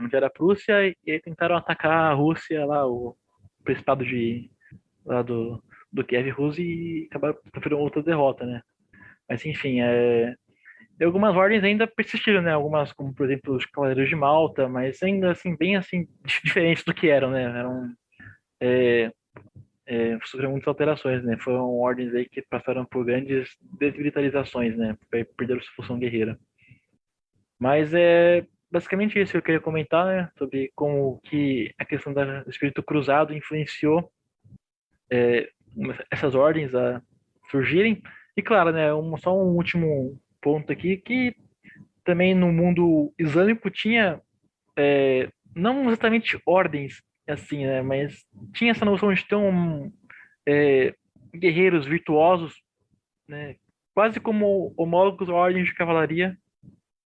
[0.00, 3.14] onde era a Prússia e, e tentaram atacar a Rússia lá o
[3.62, 4.50] principado de
[5.04, 5.62] lá do
[5.92, 8.62] do Kiev Rus e acabaram sofrendo outra derrota, né?
[9.28, 10.34] Mas enfim, é,
[11.00, 12.52] e algumas ordens ainda persistiram, né?
[12.52, 16.06] Algumas, como por exemplo os Cavaleiros de Malta, mas ainda assim, bem assim,
[16.44, 17.42] diferentes do que eram, né?
[17.44, 17.94] Eram.
[18.60, 19.10] É,
[19.86, 21.38] é, sofreram muitas alterações, né?
[21.38, 24.94] Foram ordens aí que passaram por grandes desmilitarizações, né?
[25.36, 26.38] Perderam sua função guerreira.
[27.58, 30.30] Mas é basicamente isso que eu queria comentar, né?
[30.36, 34.12] Sobre como que a questão do espírito cruzado influenciou
[35.10, 35.48] é,
[36.10, 37.02] essas ordens a
[37.50, 38.02] surgirem.
[38.36, 38.92] E claro, né?
[38.92, 41.34] Um, só um último ponto aqui que
[42.04, 44.20] também no mundo islâmico tinha
[44.76, 47.82] é, não exatamente ordens assim, né?
[47.82, 49.92] Mas tinha essa noção de um,
[50.46, 50.94] é,
[51.34, 52.54] guerreiros virtuosos,
[53.28, 53.56] né?
[53.94, 56.36] Quase como homólogos à ordem de cavalaria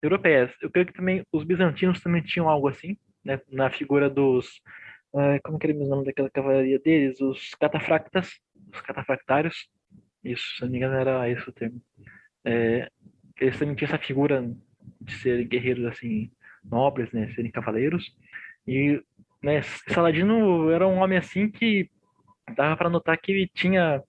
[0.01, 0.51] europeias.
[0.61, 3.39] Eu creio que também os bizantinos também tinham algo assim, né?
[3.49, 4.61] Na figura dos
[5.13, 7.19] uh, como que era o nome daquela cavalaria deles?
[7.21, 8.39] Os catafractas,
[8.73, 9.67] os catafractários.
[10.23, 11.81] Isso, se não me engano era esse o termo.
[12.43, 12.89] É,
[13.39, 14.49] eles também tinham essa figura
[15.01, 16.31] de serem guerreiros assim
[16.63, 17.29] nobres, né?
[17.29, 18.15] Serem cavaleiros.
[18.67, 19.01] E
[19.43, 21.89] né, Saladino era um homem assim que
[22.55, 24.01] dava para notar que tinha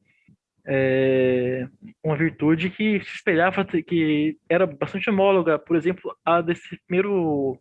[0.66, 1.68] é,
[2.02, 7.58] uma virtude que se espelhava, que era bastante homóloga, por exemplo, a desse primeiro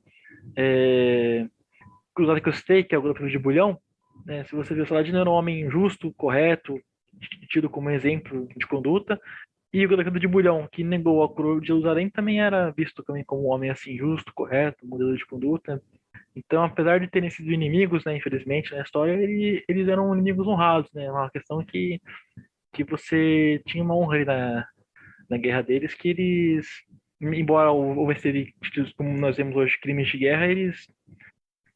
[0.55, 1.45] é,
[2.13, 3.77] cruzado que eu citei, que é o grupo de Bulhão.
[4.25, 6.79] Né, se você vê Saladino era um homem justo, correto,
[7.49, 9.19] tido como exemplo de conduta,
[9.75, 13.25] e o Godacano de Bulhão, que negou a coroa de Jerusalém, também era visto também
[13.25, 15.83] como um homem assim justo, correto, modelo de conduta.
[16.33, 20.89] Então, apesar de terem sido inimigos, né, infelizmente, na história, ele, eles eram inimigos honrados,
[20.93, 21.11] né?
[21.11, 21.99] Uma questão que,
[22.71, 24.67] que você tinha uma honra na,
[25.29, 26.65] na guerra deles, que eles,
[27.19, 28.53] embora houvesse
[28.95, 30.87] como nós vemos hoje, crimes de guerra, eles,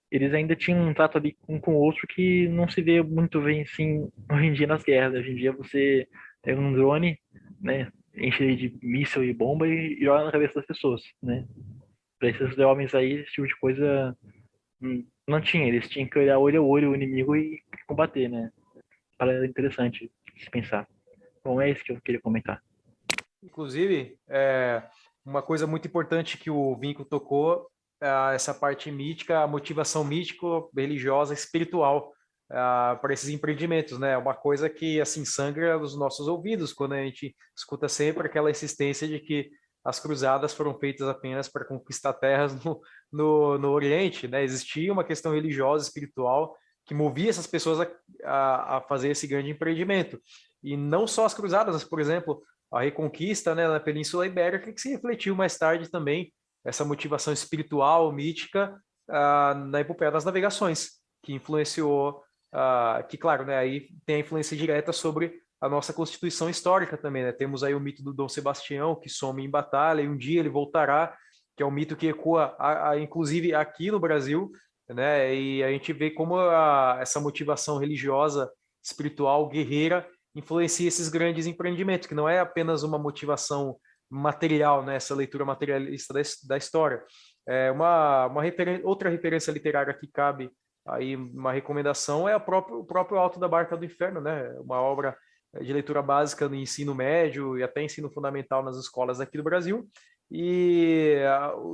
[0.09, 3.41] eles ainda tinham um trato ali um com o outro que não se vê muito
[3.41, 5.15] bem, assim, hoje em dia nas guerras.
[5.15, 6.07] Hoje em dia você
[6.41, 7.19] pega um drone,
[7.59, 11.47] né, enche ele de míssil e bomba e, e joga na cabeça das pessoas, né?
[12.19, 14.17] Para esses homens aí, esse tipo de coisa
[15.27, 18.51] não tinha, eles tinham que olhar olho a olho o inimigo e combater, né?
[19.17, 20.87] Para interessante se pensar.
[21.43, 22.61] Bom, é isso que eu queria comentar.
[23.43, 24.83] Inclusive, é,
[25.25, 27.69] uma coisa muito importante que o Vinco tocou,
[28.01, 32.13] é essa parte mítica, a motivação mítico, religiosa, espiritual
[32.51, 34.17] é, para esses empreendimentos, né?
[34.17, 39.07] Uma coisa que assim sangra os nossos ouvidos quando a gente escuta sempre aquela insistência
[39.07, 39.49] de que
[39.83, 42.81] as cruzadas foram feitas apenas para conquistar terras no,
[43.11, 44.43] no, no Oriente, né?
[44.43, 46.55] Existia uma questão religiosa, espiritual,
[46.85, 47.87] que movia essas pessoas a,
[48.23, 50.19] a, a, fazer esse grande empreendimento.
[50.63, 54.81] E não só as cruzadas, mas, por exemplo, a reconquista né, na Península Ibérica, que
[54.81, 56.33] se refletiu mais tarde também,
[56.65, 58.75] essa motivação espiritual, mítica,
[59.09, 62.21] uh, na epopeia das navegações, que influenciou,
[62.53, 67.23] uh, que claro, né, aí tem a influência direta sobre a nossa constituição histórica também,
[67.23, 67.31] né?
[67.31, 70.49] Temos aí o mito do Dom Sebastião, que some em batalha, e um dia ele
[70.49, 71.15] voltará,
[71.55, 74.49] que é um mito que ecoa, a, a, inclusive aqui no Brasil,
[74.87, 75.35] né?
[75.35, 78.49] E a gente vê como a, essa motivação religiosa,
[78.81, 83.77] espiritual, guerreira, influencia esses grandes empreendimentos, que não é apenas uma motivação
[84.09, 84.95] material, né?
[84.95, 87.03] Essa leitura materialista da, da história.
[87.45, 88.43] É uma, uma
[88.83, 90.49] outra referência literária que cabe
[90.93, 94.49] aí uma recomendação é próprio, o próprio Alto da Barca do Inferno, né?
[94.59, 95.17] Uma obra
[95.61, 99.87] de leitura básica no ensino médio e até ensino fundamental nas escolas aqui do Brasil.
[100.31, 101.17] E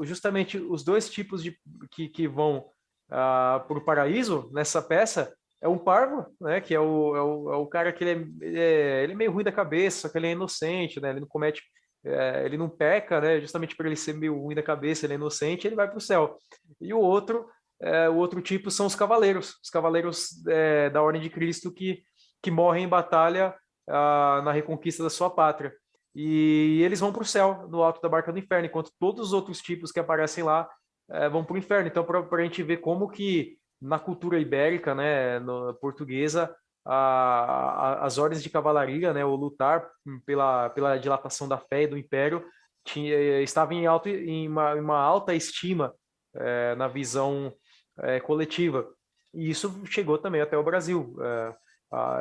[0.04, 1.58] justamente os dois tipos de
[1.92, 2.66] que, que vão
[3.08, 7.58] para o paraíso nessa peça é um parvo, né, que é o, é o, é
[7.58, 10.18] o cara que ele é, ele é, ele é meio ruim da cabeça, só que
[10.18, 11.64] ele é inocente, né, ele não comete,
[12.04, 15.16] é, ele não peca, né, justamente por ele ser meio ruim da cabeça, ele é
[15.16, 16.38] inocente, ele vai para o céu.
[16.80, 17.50] E o outro,
[17.82, 22.04] é, o outro tipo são os cavaleiros, os cavaleiros é, da Ordem de Cristo que,
[22.42, 23.56] que morrem em batalha
[23.90, 25.74] uh, na reconquista da sua pátria.
[26.14, 29.34] E eles vão para o céu, no alto da barca do inferno, enquanto todos os
[29.34, 30.68] outros tipos que aparecem lá
[31.10, 31.88] uh, vão para o inferno.
[31.88, 36.56] Então, para a gente ver como que na cultura ibérica, né, no, portuguesa,
[36.88, 39.90] as ordens de cavalaria, né, o lutar
[40.26, 42.46] pela, pela dilatação da fé e do império,
[42.86, 45.94] tinha, estava em, alto, em, uma, uma alta estima
[46.36, 47.52] é, na visão
[48.00, 48.88] é, coletiva.
[49.34, 51.16] E isso chegou também até o Brasil.
[51.22, 51.56] É,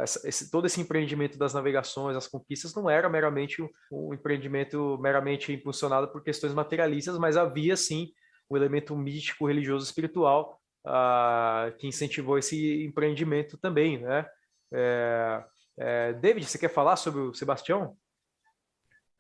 [0.02, 4.98] essa, esse, todo esse empreendimento das navegações, as conquistas, não era meramente um, um, empreendimento
[5.01, 8.12] meramente impulsionado por questões materialistas, mas havia sim
[8.48, 14.26] um elemento místico, religioso, espiritual uh, que incentivou esse empreendimento também, né?
[14.72, 15.44] É,
[15.78, 17.96] é, David, você quer falar sobre o Sebastião?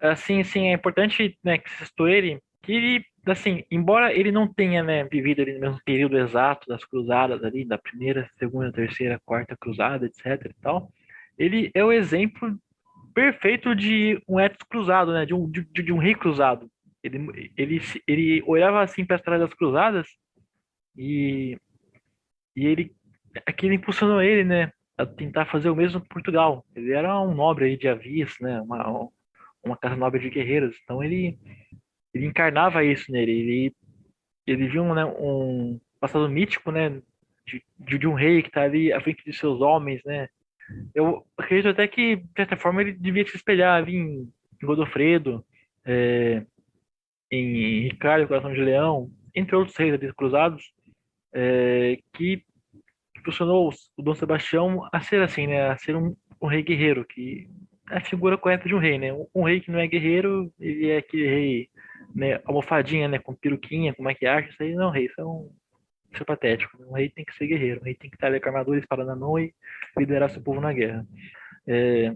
[0.02, 4.46] Uh, sim, sim, é importante né, que citou ele, que ele assim, embora ele não
[4.46, 9.20] tenha né, vivido ali no mesmo período exato das cruzadas ali, da primeira, segunda, terceira,
[9.24, 10.90] quarta cruzada, etc e tal,
[11.38, 12.56] ele é o exemplo
[13.14, 16.68] perfeito de um etos cruzado, né, de um, de, de um rei cruzado.
[17.02, 20.08] Ele, ele, ele olhava assim para trás das cruzadas
[20.96, 21.58] e,
[22.56, 22.94] e ele,
[23.46, 26.64] aquilo impulsionou ele, né, a tentar fazer o mesmo com Portugal.
[26.74, 29.08] Ele era um nobre aí de Avis, né, uma,
[29.62, 31.38] uma casa nobre de guerreiros, então ele
[32.14, 33.32] ele encarnava isso nele.
[33.32, 33.76] Ele,
[34.46, 37.02] ele viu né, um passado mítico, né?
[37.46, 40.28] De, de, um rei que está ali à frente de seus homens, né?
[40.94, 44.32] Eu acredito até que, de certa forma, ele devia se espelhar ali em,
[44.62, 45.44] em Godofredo,
[45.84, 46.42] é,
[47.30, 50.72] em Ricardo, Coração de Leão, entre outros reis ali cruzados,
[51.34, 52.42] é, que
[53.18, 55.68] impulsionou o Dom Sebastião a ser assim, né?
[55.68, 57.46] A ser um, um rei guerreiro, que
[57.96, 59.12] a figura correta de um rei, né?
[59.34, 61.68] Um, rei que não é guerreiro, ele é aquele rei,
[62.14, 62.40] né?
[62.44, 63.18] Almofadinha, né?
[63.18, 65.50] Com peruquinha, com maquiagem, isso aí não é rei, isso é um
[66.12, 66.76] isso é patético.
[66.88, 69.04] Um rei tem que ser guerreiro, um rei tem que estar ali com armadura, espada
[69.04, 69.52] na mão e
[69.98, 71.04] liderar seu povo na guerra.
[71.66, 72.14] É,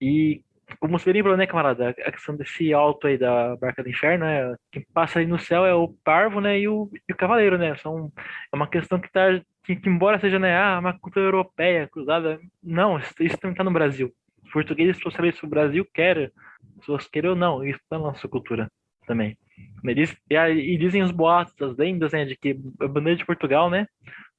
[0.00, 0.42] e
[0.78, 4.54] como você lembrou, né, camarada, a questão desse alto aí da Barca do Inferno, né,
[4.70, 7.74] quem passa aí no céu é o Parvo, né, e o, e o Cavaleiro, né,
[7.76, 8.12] são,
[8.52, 12.40] é uma questão que tá, que, que embora seja, né, ah, uma cultura europeia, cruzada,
[12.62, 14.12] não, isso, isso também tá no Brasil.
[14.50, 16.32] Os portugueses trouxeram isso o Brasil, quer,
[16.80, 18.68] pessoas queiram ou não, isso na nossa cultura
[19.06, 19.38] também.
[19.84, 23.86] E, dizem os boatos, as lendas, né, de que a bandeira de Portugal, né,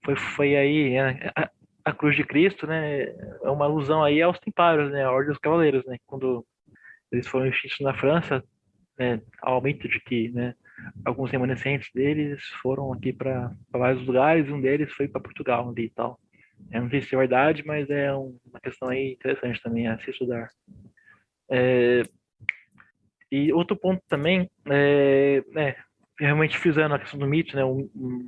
[0.03, 1.31] foi, foi aí, né,
[1.85, 5.39] a cruz de Cristo, né, é uma alusão aí aos templários, né, a Ordem dos
[5.39, 6.45] Cavaleiros, né, quando
[7.09, 8.43] eles foram extintos na França,
[8.99, 10.53] né, ao mito de que, né,
[11.05, 15.89] alguns remanescentes deles foram aqui para vários lugares, um deles foi para Portugal ali e
[15.89, 16.19] tal.
[16.79, 20.49] Não sei se é verdade, mas é uma questão aí interessante também a se estudar.
[21.49, 22.03] É,
[23.31, 25.75] e outro ponto também, é, né,
[26.19, 28.27] realmente frisando a questão do mito, né, um, um,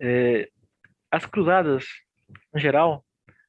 [0.00, 0.48] é,
[1.10, 1.84] as cruzadas
[2.52, 3.04] no geral,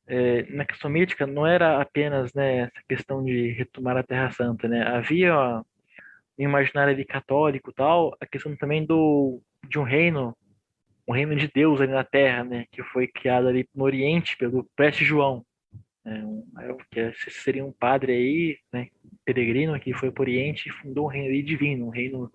[0.08, 4.68] é, na questão mítica, não era apenas né, essa questão de retomar a Terra Santa,
[4.68, 4.84] né?
[4.86, 5.34] Havia
[6.38, 10.36] no imaginário ali católico tal, a questão também do de um reino,
[11.08, 12.66] um reino de Deus ali na Terra, né?
[12.72, 15.46] Que foi criado ali no Oriente pelo Preste João,
[16.06, 16.22] né,
[16.92, 18.90] que seria um padre aí, né?
[19.26, 22.32] Peregrino que foi para o Oriente e fundou um reino ali divino, um reino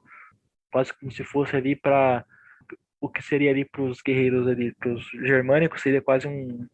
[0.70, 2.24] quase como se fosse ali para
[3.00, 6.66] o que seria ali para os guerreiros ali, para os germânicos, seria quase um,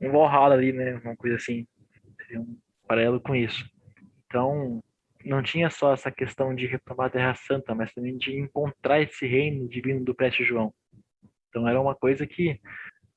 [0.00, 1.00] um Valhalla ali, né?
[1.04, 1.66] Uma coisa assim.
[2.22, 2.56] Seria um
[2.86, 3.68] paralelo com isso.
[4.26, 4.82] Então,
[5.24, 9.26] não tinha só essa questão de retomar a Terra Santa, mas também de encontrar esse
[9.26, 10.72] reino divino do Preste João.
[11.48, 12.60] Então, era uma coisa que,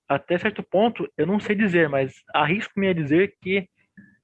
[0.08, 3.68] até certo ponto, eu não sei dizer, mas arrisco-me a dizer que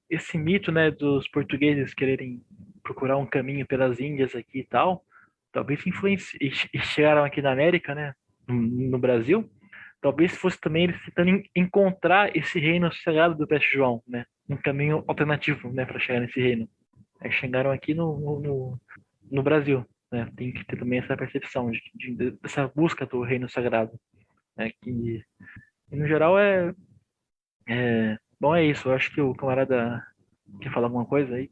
[0.08, 2.42] esse mito, né, dos portugueses quererem
[2.82, 5.04] procurar um caminho pelas Índias aqui e tal,
[5.52, 6.38] talvez influenci...
[6.82, 8.14] chegaram aqui na América, né,
[8.46, 9.50] no, no Brasil,
[10.00, 15.04] talvez fosse também eles tentando encontrar esse reino sagrado do Peste João, né, um caminho
[15.06, 16.68] alternativo, né, para chegar nesse reino.
[17.20, 18.80] Aí chegaram aqui no, no,
[19.30, 23.48] no, Brasil, né, tem que ter também essa percepção de, de dessa busca do reino
[23.48, 23.98] sagrado,
[24.56, 25.22] né, que
[25.90, 26.74] no geral é,
[27.68, 28.88] é bom é isso.
[28.88, 30.02] Eu acho que o camarada
[30.60, 31.50] quer falar alguma coisa aí.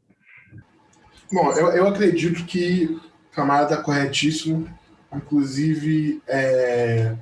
[1.31, 2.99] Bom, eu, eu acredito que
[3.31, 4.67] camarada corretíssimo.
[5.13, 7.15] Inclusive, é,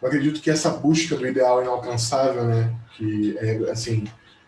[0.00, 4.04] eu acredito que essa busca do ideal inalcançável, né, que é assim,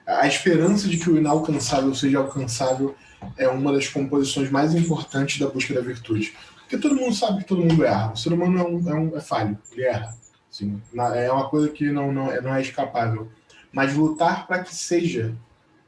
[0.06, 2.94] a esperança de que o inalcançável seja alcançável
[3.36, 6.34] é uma das composições mais importantes da busca da virtude.
[6.72, 8.12] Porque todo mundo sabe que todo mundo erra.
[8.12, 10.16] O ser humano é, um, é, um, é falho, ele erra.
[10.50, 10.80] Assim,
[11.14, 13.28] é uma coisa que não, não, é, não é escapável.
[13.72, 15.34] Mas lutar para que seja,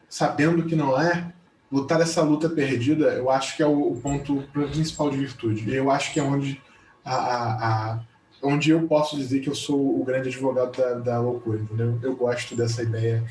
[0.08, 1.32] sabendo que não é,
[1.70, 5.74] lutar essa luta perdida, eu acho que é o, ponto principal de virtude.
[5.74, 6.62] Eu acho que é onde,
[7.04, 8.00] a, a, a,
[8.42, 11.98] onde eu posso dizer que eu sou o grande advogado da, da loucura, entendeu?
[12.02, 13.24] Eu gosto dessa ideia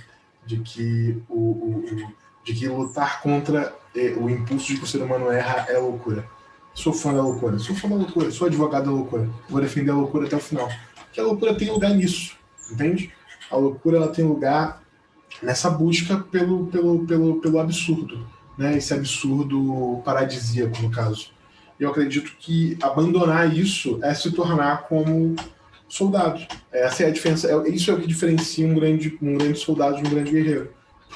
[0.46, 2.14] de que, o, o,
[2.44, 6.28] de que lutar contra eh, o impulso de que o ser humano erra é loucura.
[6.74, 9.30] Sou fã da loucura, sou fã da loucura, sou advogado da loucura.
[9.48, 10.70] Vou defender a loucura até o final.
[11.06, 12.36] Porque a loucura tem lugar nisso,
[12.72, 13.14] entende?
[13.52, 14.82] A loucura ela tem lugar
[15.41, 18.26] nessa busca pelo, pelo, pelo, pelo absurdo,
[18.57, 18.78] né?
[18.78, 21.32] esse absurdo paradisíaco, no caso.
[21.80, 25.36] Eu acredito que abandonar isso é se tornar como
[25.88, 26.41] soldado.
[26.72, 27.48] Essa é a diferença.
[27.48, 30.72] É, isso é o que diferencia um grande, um grande soldado de um grande guerreiro.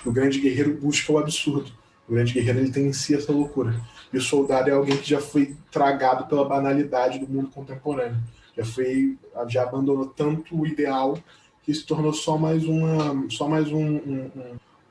[0.05, 1.71] O grande guerreiro busca o absurdo.
[2.07, 3.79] O grande guerreiro ele tem em si essa loucura.
[4.11, 8.17] E o soldado é alguém que já foi tragado pela banalidade do mundo contemporâneo.
[8.55, 9.17] Já foi,
[9.47, 11.17] já abandonou tanto o ideal
[11.63, 14.31] que se tornou só mais uma, só mais um, um,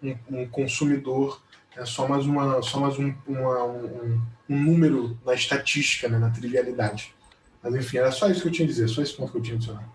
[0.02, 1.40] um, um consumidor
[1.76, 7.14] é só mais, uma, só mais um, uma, um, número na estatística, né, na trivialidade.
[7.62, 9.42] Mas enfim, era só isso que eu tinha a dizer, só esse ponto que eu
[9.42, 9.88] tinha a adicionar.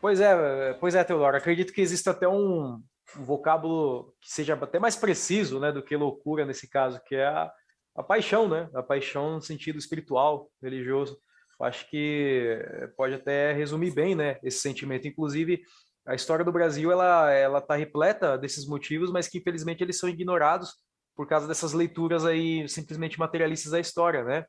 [0.00, 1.36] Pois é, pois é, Teodoro.
[1.36, 2.80] Acredito que exista até um,
[3.18, 7.26] um vocábulo que seja até mais preciso né, do que loucura nesse caso, que é
[7.26, 7.52] a,
[7.96, 8.68] a paixão, né?
[8.74, 11.18] A paixão no sentido espiritual, religioso.
[11.58, 12.58] Eu acho que
[12.96, 15.08] pode até resumir bem, né, esse sentimento.
[15.08, 15.62] Inclusive,
[16.06, 20.08] a história do Brasil ela ela está repleta desses motivos, mas que infelizmente eles são
[20.08, 20.74] ignorados
[21.16, 24.44] por causa dessas leituras aí simplesmente materialistas da história, né?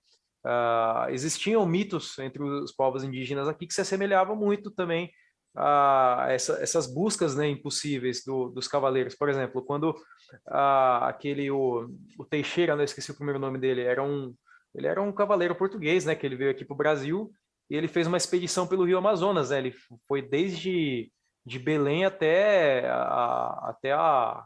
[0.46, 5.12] Uh, existiam mitos entre os povos indígenas aqui que se assemelhavam muito também
[6.30, 9.16] essa, essas buscas né, impossíveis do, dos cavaleiros.
[9.16, 9.96] Por exemplo, quando
[10.46, 14.34] aquele o, o Teixeira, não esqueci o primeiro nome dele, era um
[14.76, 16.16] ele era um cavaleiro português, né?
[16.16, 17.32] Que ele veio aqui para o Brasil
[17.70, 19.58] e ele fez uma expedição pelo Rio Amazonas, né?
[19.58, 19.74] Ele
[20.08, 21.12] foi desde
[21.46, 24.44] de Belém até, a, até a,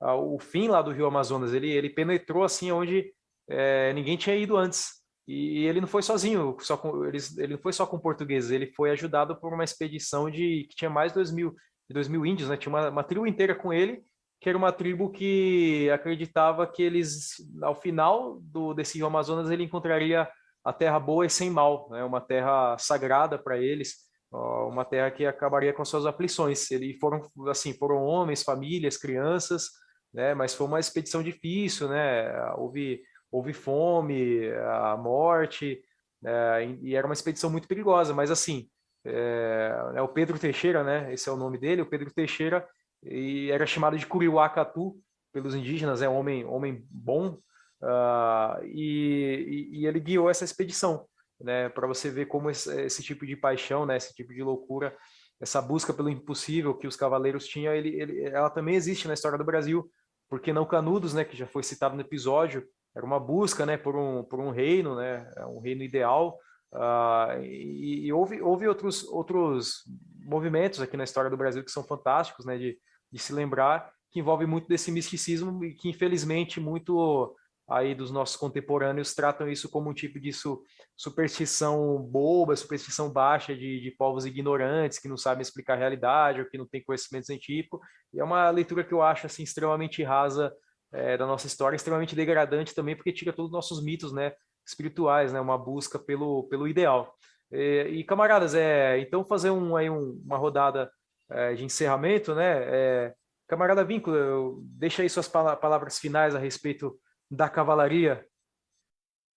[0.00, 1.54] a, o fim lá do Rio Amazonas.
[1.54, 3.14] Ele, ele penetrou assim onde
[3.48, 4.99] é, ninguém tinha ido antes.
[5.30, 8.72] E, ele não foi sozinho, só com, ele, ele não foi só com portugueses, ele
[8.74, 11.54] foi ajudado por uma expedição de que tinha mais de 2 mil,
[11.88, 12.56] dois mil índios, né?
[12.56, 14.02] Tinha uma, uma tribo inteira com ele,
[14.40, 19.62] que era uma tribo que acreditava que eles, ao final do, desse Rio Amazonas, ele
[19.62, 20.28] encontraria
[20.64, 22.02] a terra boa e sem mal, né?
[22.02, 23.96] uma terra sagrada para eles,
[24.32, 26.70] uma terra que acabaria com suas aflições.
[26.70, 29.68] Eles foram assim, foram homens, famílias, crianças,
[30.12, 30.34] né?
[30.34, 32.32] Mas foi uma expedição difícil, né?
[32.56, 33.00] Houve
[33.30, 35.82] houve fome, a morte,
[36.24, 38.12] é, e era uma expedição muito perigosa.
[38.14, 38.68] Mas assim,
[39.04, 41.12] é, é, o Pedro Teixeira, né?
[41.12, 41.82] Esse é o nome dele.
[41.82, 42.66] O Pedro Teixeira
[43.02, 44.98] e era chamado de Curiuacatu
[45.32, 47.38] pelos indígenas, é um homem homem bom.
[47.82, 51.06] Uh, e, e, ele guiou essa expedição
[51.40, 54.94] né, para você ver como esse, esse, tipo de paixão, né, esse tipo de loucura,
[55.40, 59.38] essa busca pelo impossível que os cavaleiros tinham, ele, ele, ela também existe na história
[59.38, 59.90] do Brasil,
[60.28, 63.96] porque não Canudos, né, que já foi citado no episódio, era uma busca, né, por
[63.96, 66.38] um, por um reino, né, um reino ideal,
[66.72, 69.84] uh, e, e, houve, houve outros, outros
[70.24, 72.78] movimentos aqui na história do Brasil que são fantásticos, né, de,
[73.10, 77.36] de se lembrar, que envolve muito desse misticismo e que infelizmente muito
[77.70, 80.60] aí dos nossos contemporâneos tratam isso como um tipo de su,
[80.96, 86.48] superstição boba, superstição baixa de, de povos ignorantes que não sabem explicar a realidade ou
[86.48, 87.80] que não têm conhecimento científico.
[88.12, 90.52] E é uma leitura que eu acho assim extremamente rasa
[90.92, 94.32] é, da nossa história, extremamente degradante também, porque tira todos os nossos mitos, né,
[94.66, 97.14] espirituais, né, uma busca pelo pelo ideal.
[97.52, 100.90] E, e camaradas, é, então fazer um aí um, uma rodada
[101.30, 102.62] é, de encerramento, né?
[102.64, 103.14] É,
[103.48, 106.96] camarada Vínculo, deixa aí suas palavras finais a respeito
[107.30, 108.24] da cavalaria?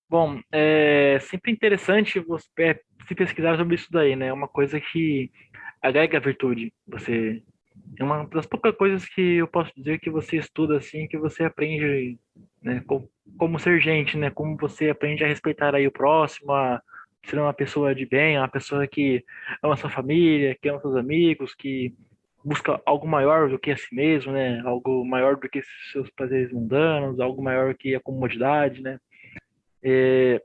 [0.10, 4.28] Bom, é sempre interessante você é, se pesquisar sobre isso daí, né?
[4.28, 5.32] É uma coisa que
[5.82, 6.74] agrega virtude.
[6.88, 7.44] Você
[7.98, 11.44] é uma das poucas coisas que eu posso dizer que você estuda assim, que você
[11.44, 12.18] aprende,
[12.62, 12.84] né?
[12.88, 14.30] Como, como ser gente, né?
[14.30, 16.82] Como você aprende a respeitar aí o próximo, a
[17.26, 19.24] ser uma pessoa de bem, uma pessoa que
[19.62, 21.94] ama sua família, que ama seus amigos, que
[22.44, 24.62] busca algo maior do que a si mesmo, né?
[24.66, 25.62] Algo maior do que
[25.92, 29.00] seus prazeres mundanos, algo maior que a comodidade, né?
[29.84, 30.42] É,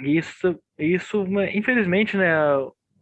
[0.00, 2.34] isso, isso, infelizmente, né?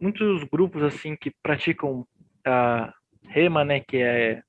[0.01, 2.07] Muitos grupos assim que praticam
[2.45, 2.93] a
[3.25, 3.81] rema, né?
[3.81, 4.43] Que é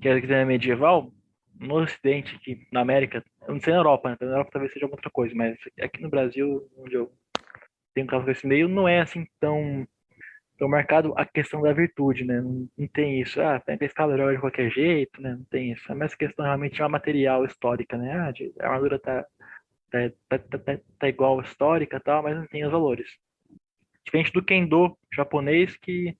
[0.00, 1.12] que é medieval
[1.60, 4.16] no Ocidente, aqui na América, eu não sei na Europa, né?
[4.20, 7.10] na Europa talvez seja outra coisa, mas aqui no Brasil, onde eu
[7.94, 9.86] tenho caso com esse meio, não é assim tão
[10.58, 12.40] tão marcado a questão da virtude, né?
[12.40, 15.36] Não, não tem isso, ah, tem que escala herói de qualquer jeito, né?
[15.36, 15.90] Não tem isso.
[15.90, 18.12] É mais questão realmente é uma material histórica, né?
[18.12, 19.24] Ah, a armadura tá,
[19.90, 23.08] tá, tá, tá, tá, tá igual histórica tal, mas não tem os valores.
[24.04, 26.16] Diferente do Kendo japonês, que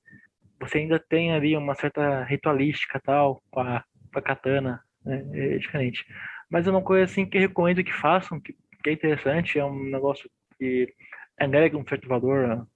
[0.61, 5.25] você ainda tem ali uma certa ritualística tal, com a, com a katana, né?
[5.33, 6.05] É diferente.
[6.51, 9.85] Mas é uma coisa assim que recomendo que façam, que, que é interessante, é um
[9.85, 10.93] negócio que
[11.39, 12.67] agrega um certo valor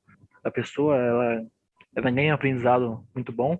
[0.42, 1.46] da pessoa, ela,
[1.96, 3.58] ela ganha um aprendizado muito bom.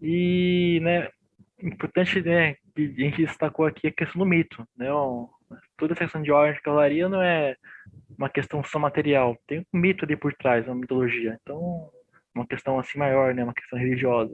[0.00, 1.08] E, né,
[1.62, 4.86] importante, né, que a gente destacou aqui a questão do mito, né,
[5.76, 7.56] toda a questão de ordem de cavalaria não é
[8.16, 11.90] uma questão só material, tem um mito ali por trás, uma mitologia, então,
[12.34, 14.32] uma questão assim maior, né, uma questão religiosa.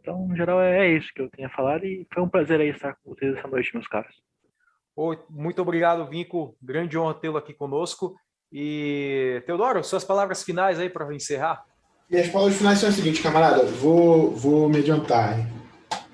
[0.00, 2.70] Então, no geral, é, é isso que eu tinha falado e foi um prazer aí
[2.70, 4.14] estar com vocês essa noite, meus caros.
[4.96, 6.56] Oi, muito obrigado, Vinco.
[6.60, 8.14] Grande honra tê-lo aqui conosco.
[8.52, 11.64] E, Teodoro, suas palavras finais aí para encerrar?
[12.10, 13.64] Minhas palavras finais são as seguintes, camarada.
[13.64, 15.48] Vou, vou me adiantar.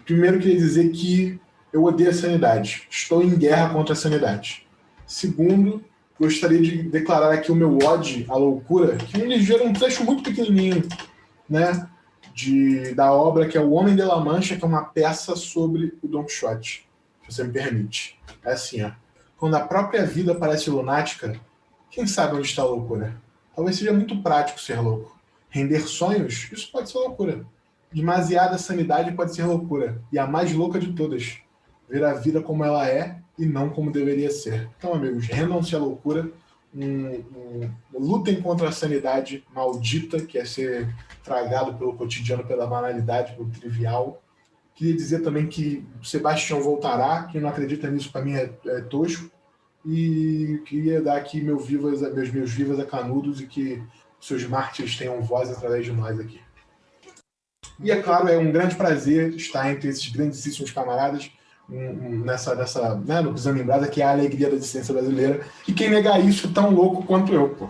[0.05, 1.41] Primeiro, queria dizer que
[1.73, 2.87] eu odeio a sanidade.
[2.89, 4.67] Estou em guerra contra a sanidade.
[5.05, 5.83] Segundo,
[6.19, 10.23] gostaria de declarar aqui o meu ódio à loucura, que me gera um trecho muito
[10.23, 10.83] pequenininho,
[11.49, 11.89] né?
[12.35, 15.99] De, da obra que é O Homem de La Mancha, que é uma peça sobre
[16.03, 16.89] o Don Quixote,
[17.23, 18.19] se você me permite.
[18.45, 18.93] É assim, ó.
[19.37, 21.39] Quando a própria vida parece lunática,
[21.91, 23.17] quem sabe onde está a loucura?
[23.55, 25.19] Talvez seja muito prático ser louco.
[25.49, 27.45] Render sonhos, isso pode ser loucura.
[27.93, 30.01] Demasiada sanidade pode ser loucura.
[30.13, 31.39] E a mais louca de todas.
[31.89, 34.69] Ver a vida como ela é e não como deveria ser.
[34.77, 36.31] Então, amigos, rendam-se à loucura.
[36.81, 40.95] Um, um, lutem contra a sanidade maldita, que é ser
[41.25, 44.23] tragado pelo cotidiano, pela banalidade, pelo trivial.
[44.77, 47.25] Queria dizer também que Sebastião voltará.
[47.25, 49.29] Quem não acredita nisso, para mim, é, é tosco
[49.85, 53.83] e queria dar aqui meu vivas, meus, meus vivas a Canudos e que
[54.21, 56.41] seus mártires tenham voz através de nós aqui.
[57.81, 61.31] E é claro, é um grande prazer estar entre esses grandíssimos camaradas
[61.69, 65.45] nessa, nessa né, no Pisando em Brasa, que é a alegria da existência brasileira.
[65.67, 67.69] E quem negar isso tão louco quanto eu, pô.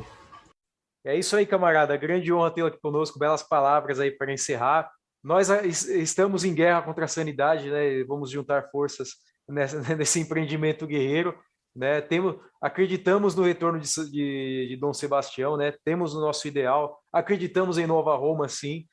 [1.05, 1.97] É isso aí, camarada.
[1.97, 3.19] Grande honra tê-lo aqui conosco.
[3.19, 4.91] Belas palavras aí para encerrar.
[5.23, 8.05] nós estamos em guerra contra a sanidade, né?
[8.05, 9.11] Vamos juntar forças
[9.49, 11.35] nessa, nesse empreendimento guerreiro,
[11.75, 12.01] né?
[12.01, 15.73] Temos, acreditamos no retorno de, de, de Dom Sebastião, né?
[15.85, 18.85] Temos o nosso ideal, acreditamos em Nova Roma, sim.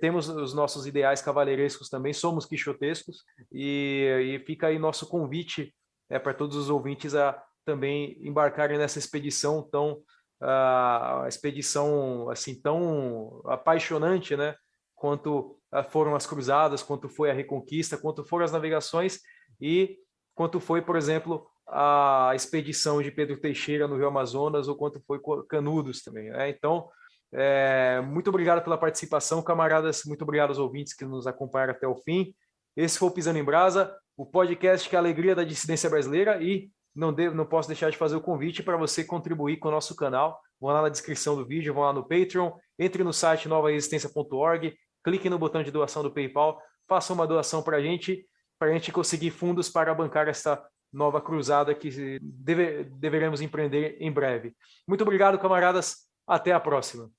[0.00, 5.74] Temos os nossos ideais cavaleirescos também, somos quixotescos, e, e fica aí nosso convite
[6.08, 10.02] é, para todos os ouvintes a também embarcarem nessa expedição tão
[10.42, 14.56] a expedição assim tão apaixonante, né?
[14.94, 15.58] Quanto
[15.90, 19.20] foram as cruzadas, quanto foi a reconquista, quanto foram as navegações
[19.60, 19.98] e
[20.34, 25.20] quanto foi, por exemplo, a expedição de Pedro Teixeira no Rio Amazonas ou quanto foi
[25.48, 26.30] Canudos também.
[26.30, 26.48] Né?
[26.48, 26.88] Então,
[27.32, 30.02] é, muito obrigado pela participação, camaradas.
[30.04, 32.34] Muito obrigado aos ouvintes que nos acompanharam até o fim.
[32.76, 36.42] Esse foi o Pisando em Brasa, o podcast que é a alegria da dissidência brasileira
[36.42, 39.70] e não, devo, não posso deixar de fazer o convite para você contribuir com o
[39.70, 40.40] nosso canal.
[40.60, 44.74] Vão lá na descrição do vídeo, vão lá no Patreon, entre no site novaresistência.org,
[45.04, 48.26] clique no botão de doação do PayPal, faça uma doação para a gente,
[48.58, 50.62] para a gente conseguir fundos para bancar essa
[50.92, 54.54] nova cruzada que deve, deveremos empreender em breve.
[54.86, 56.08] Muito obrigado, camaradas.
[56.26, 57.10] Até a próxima.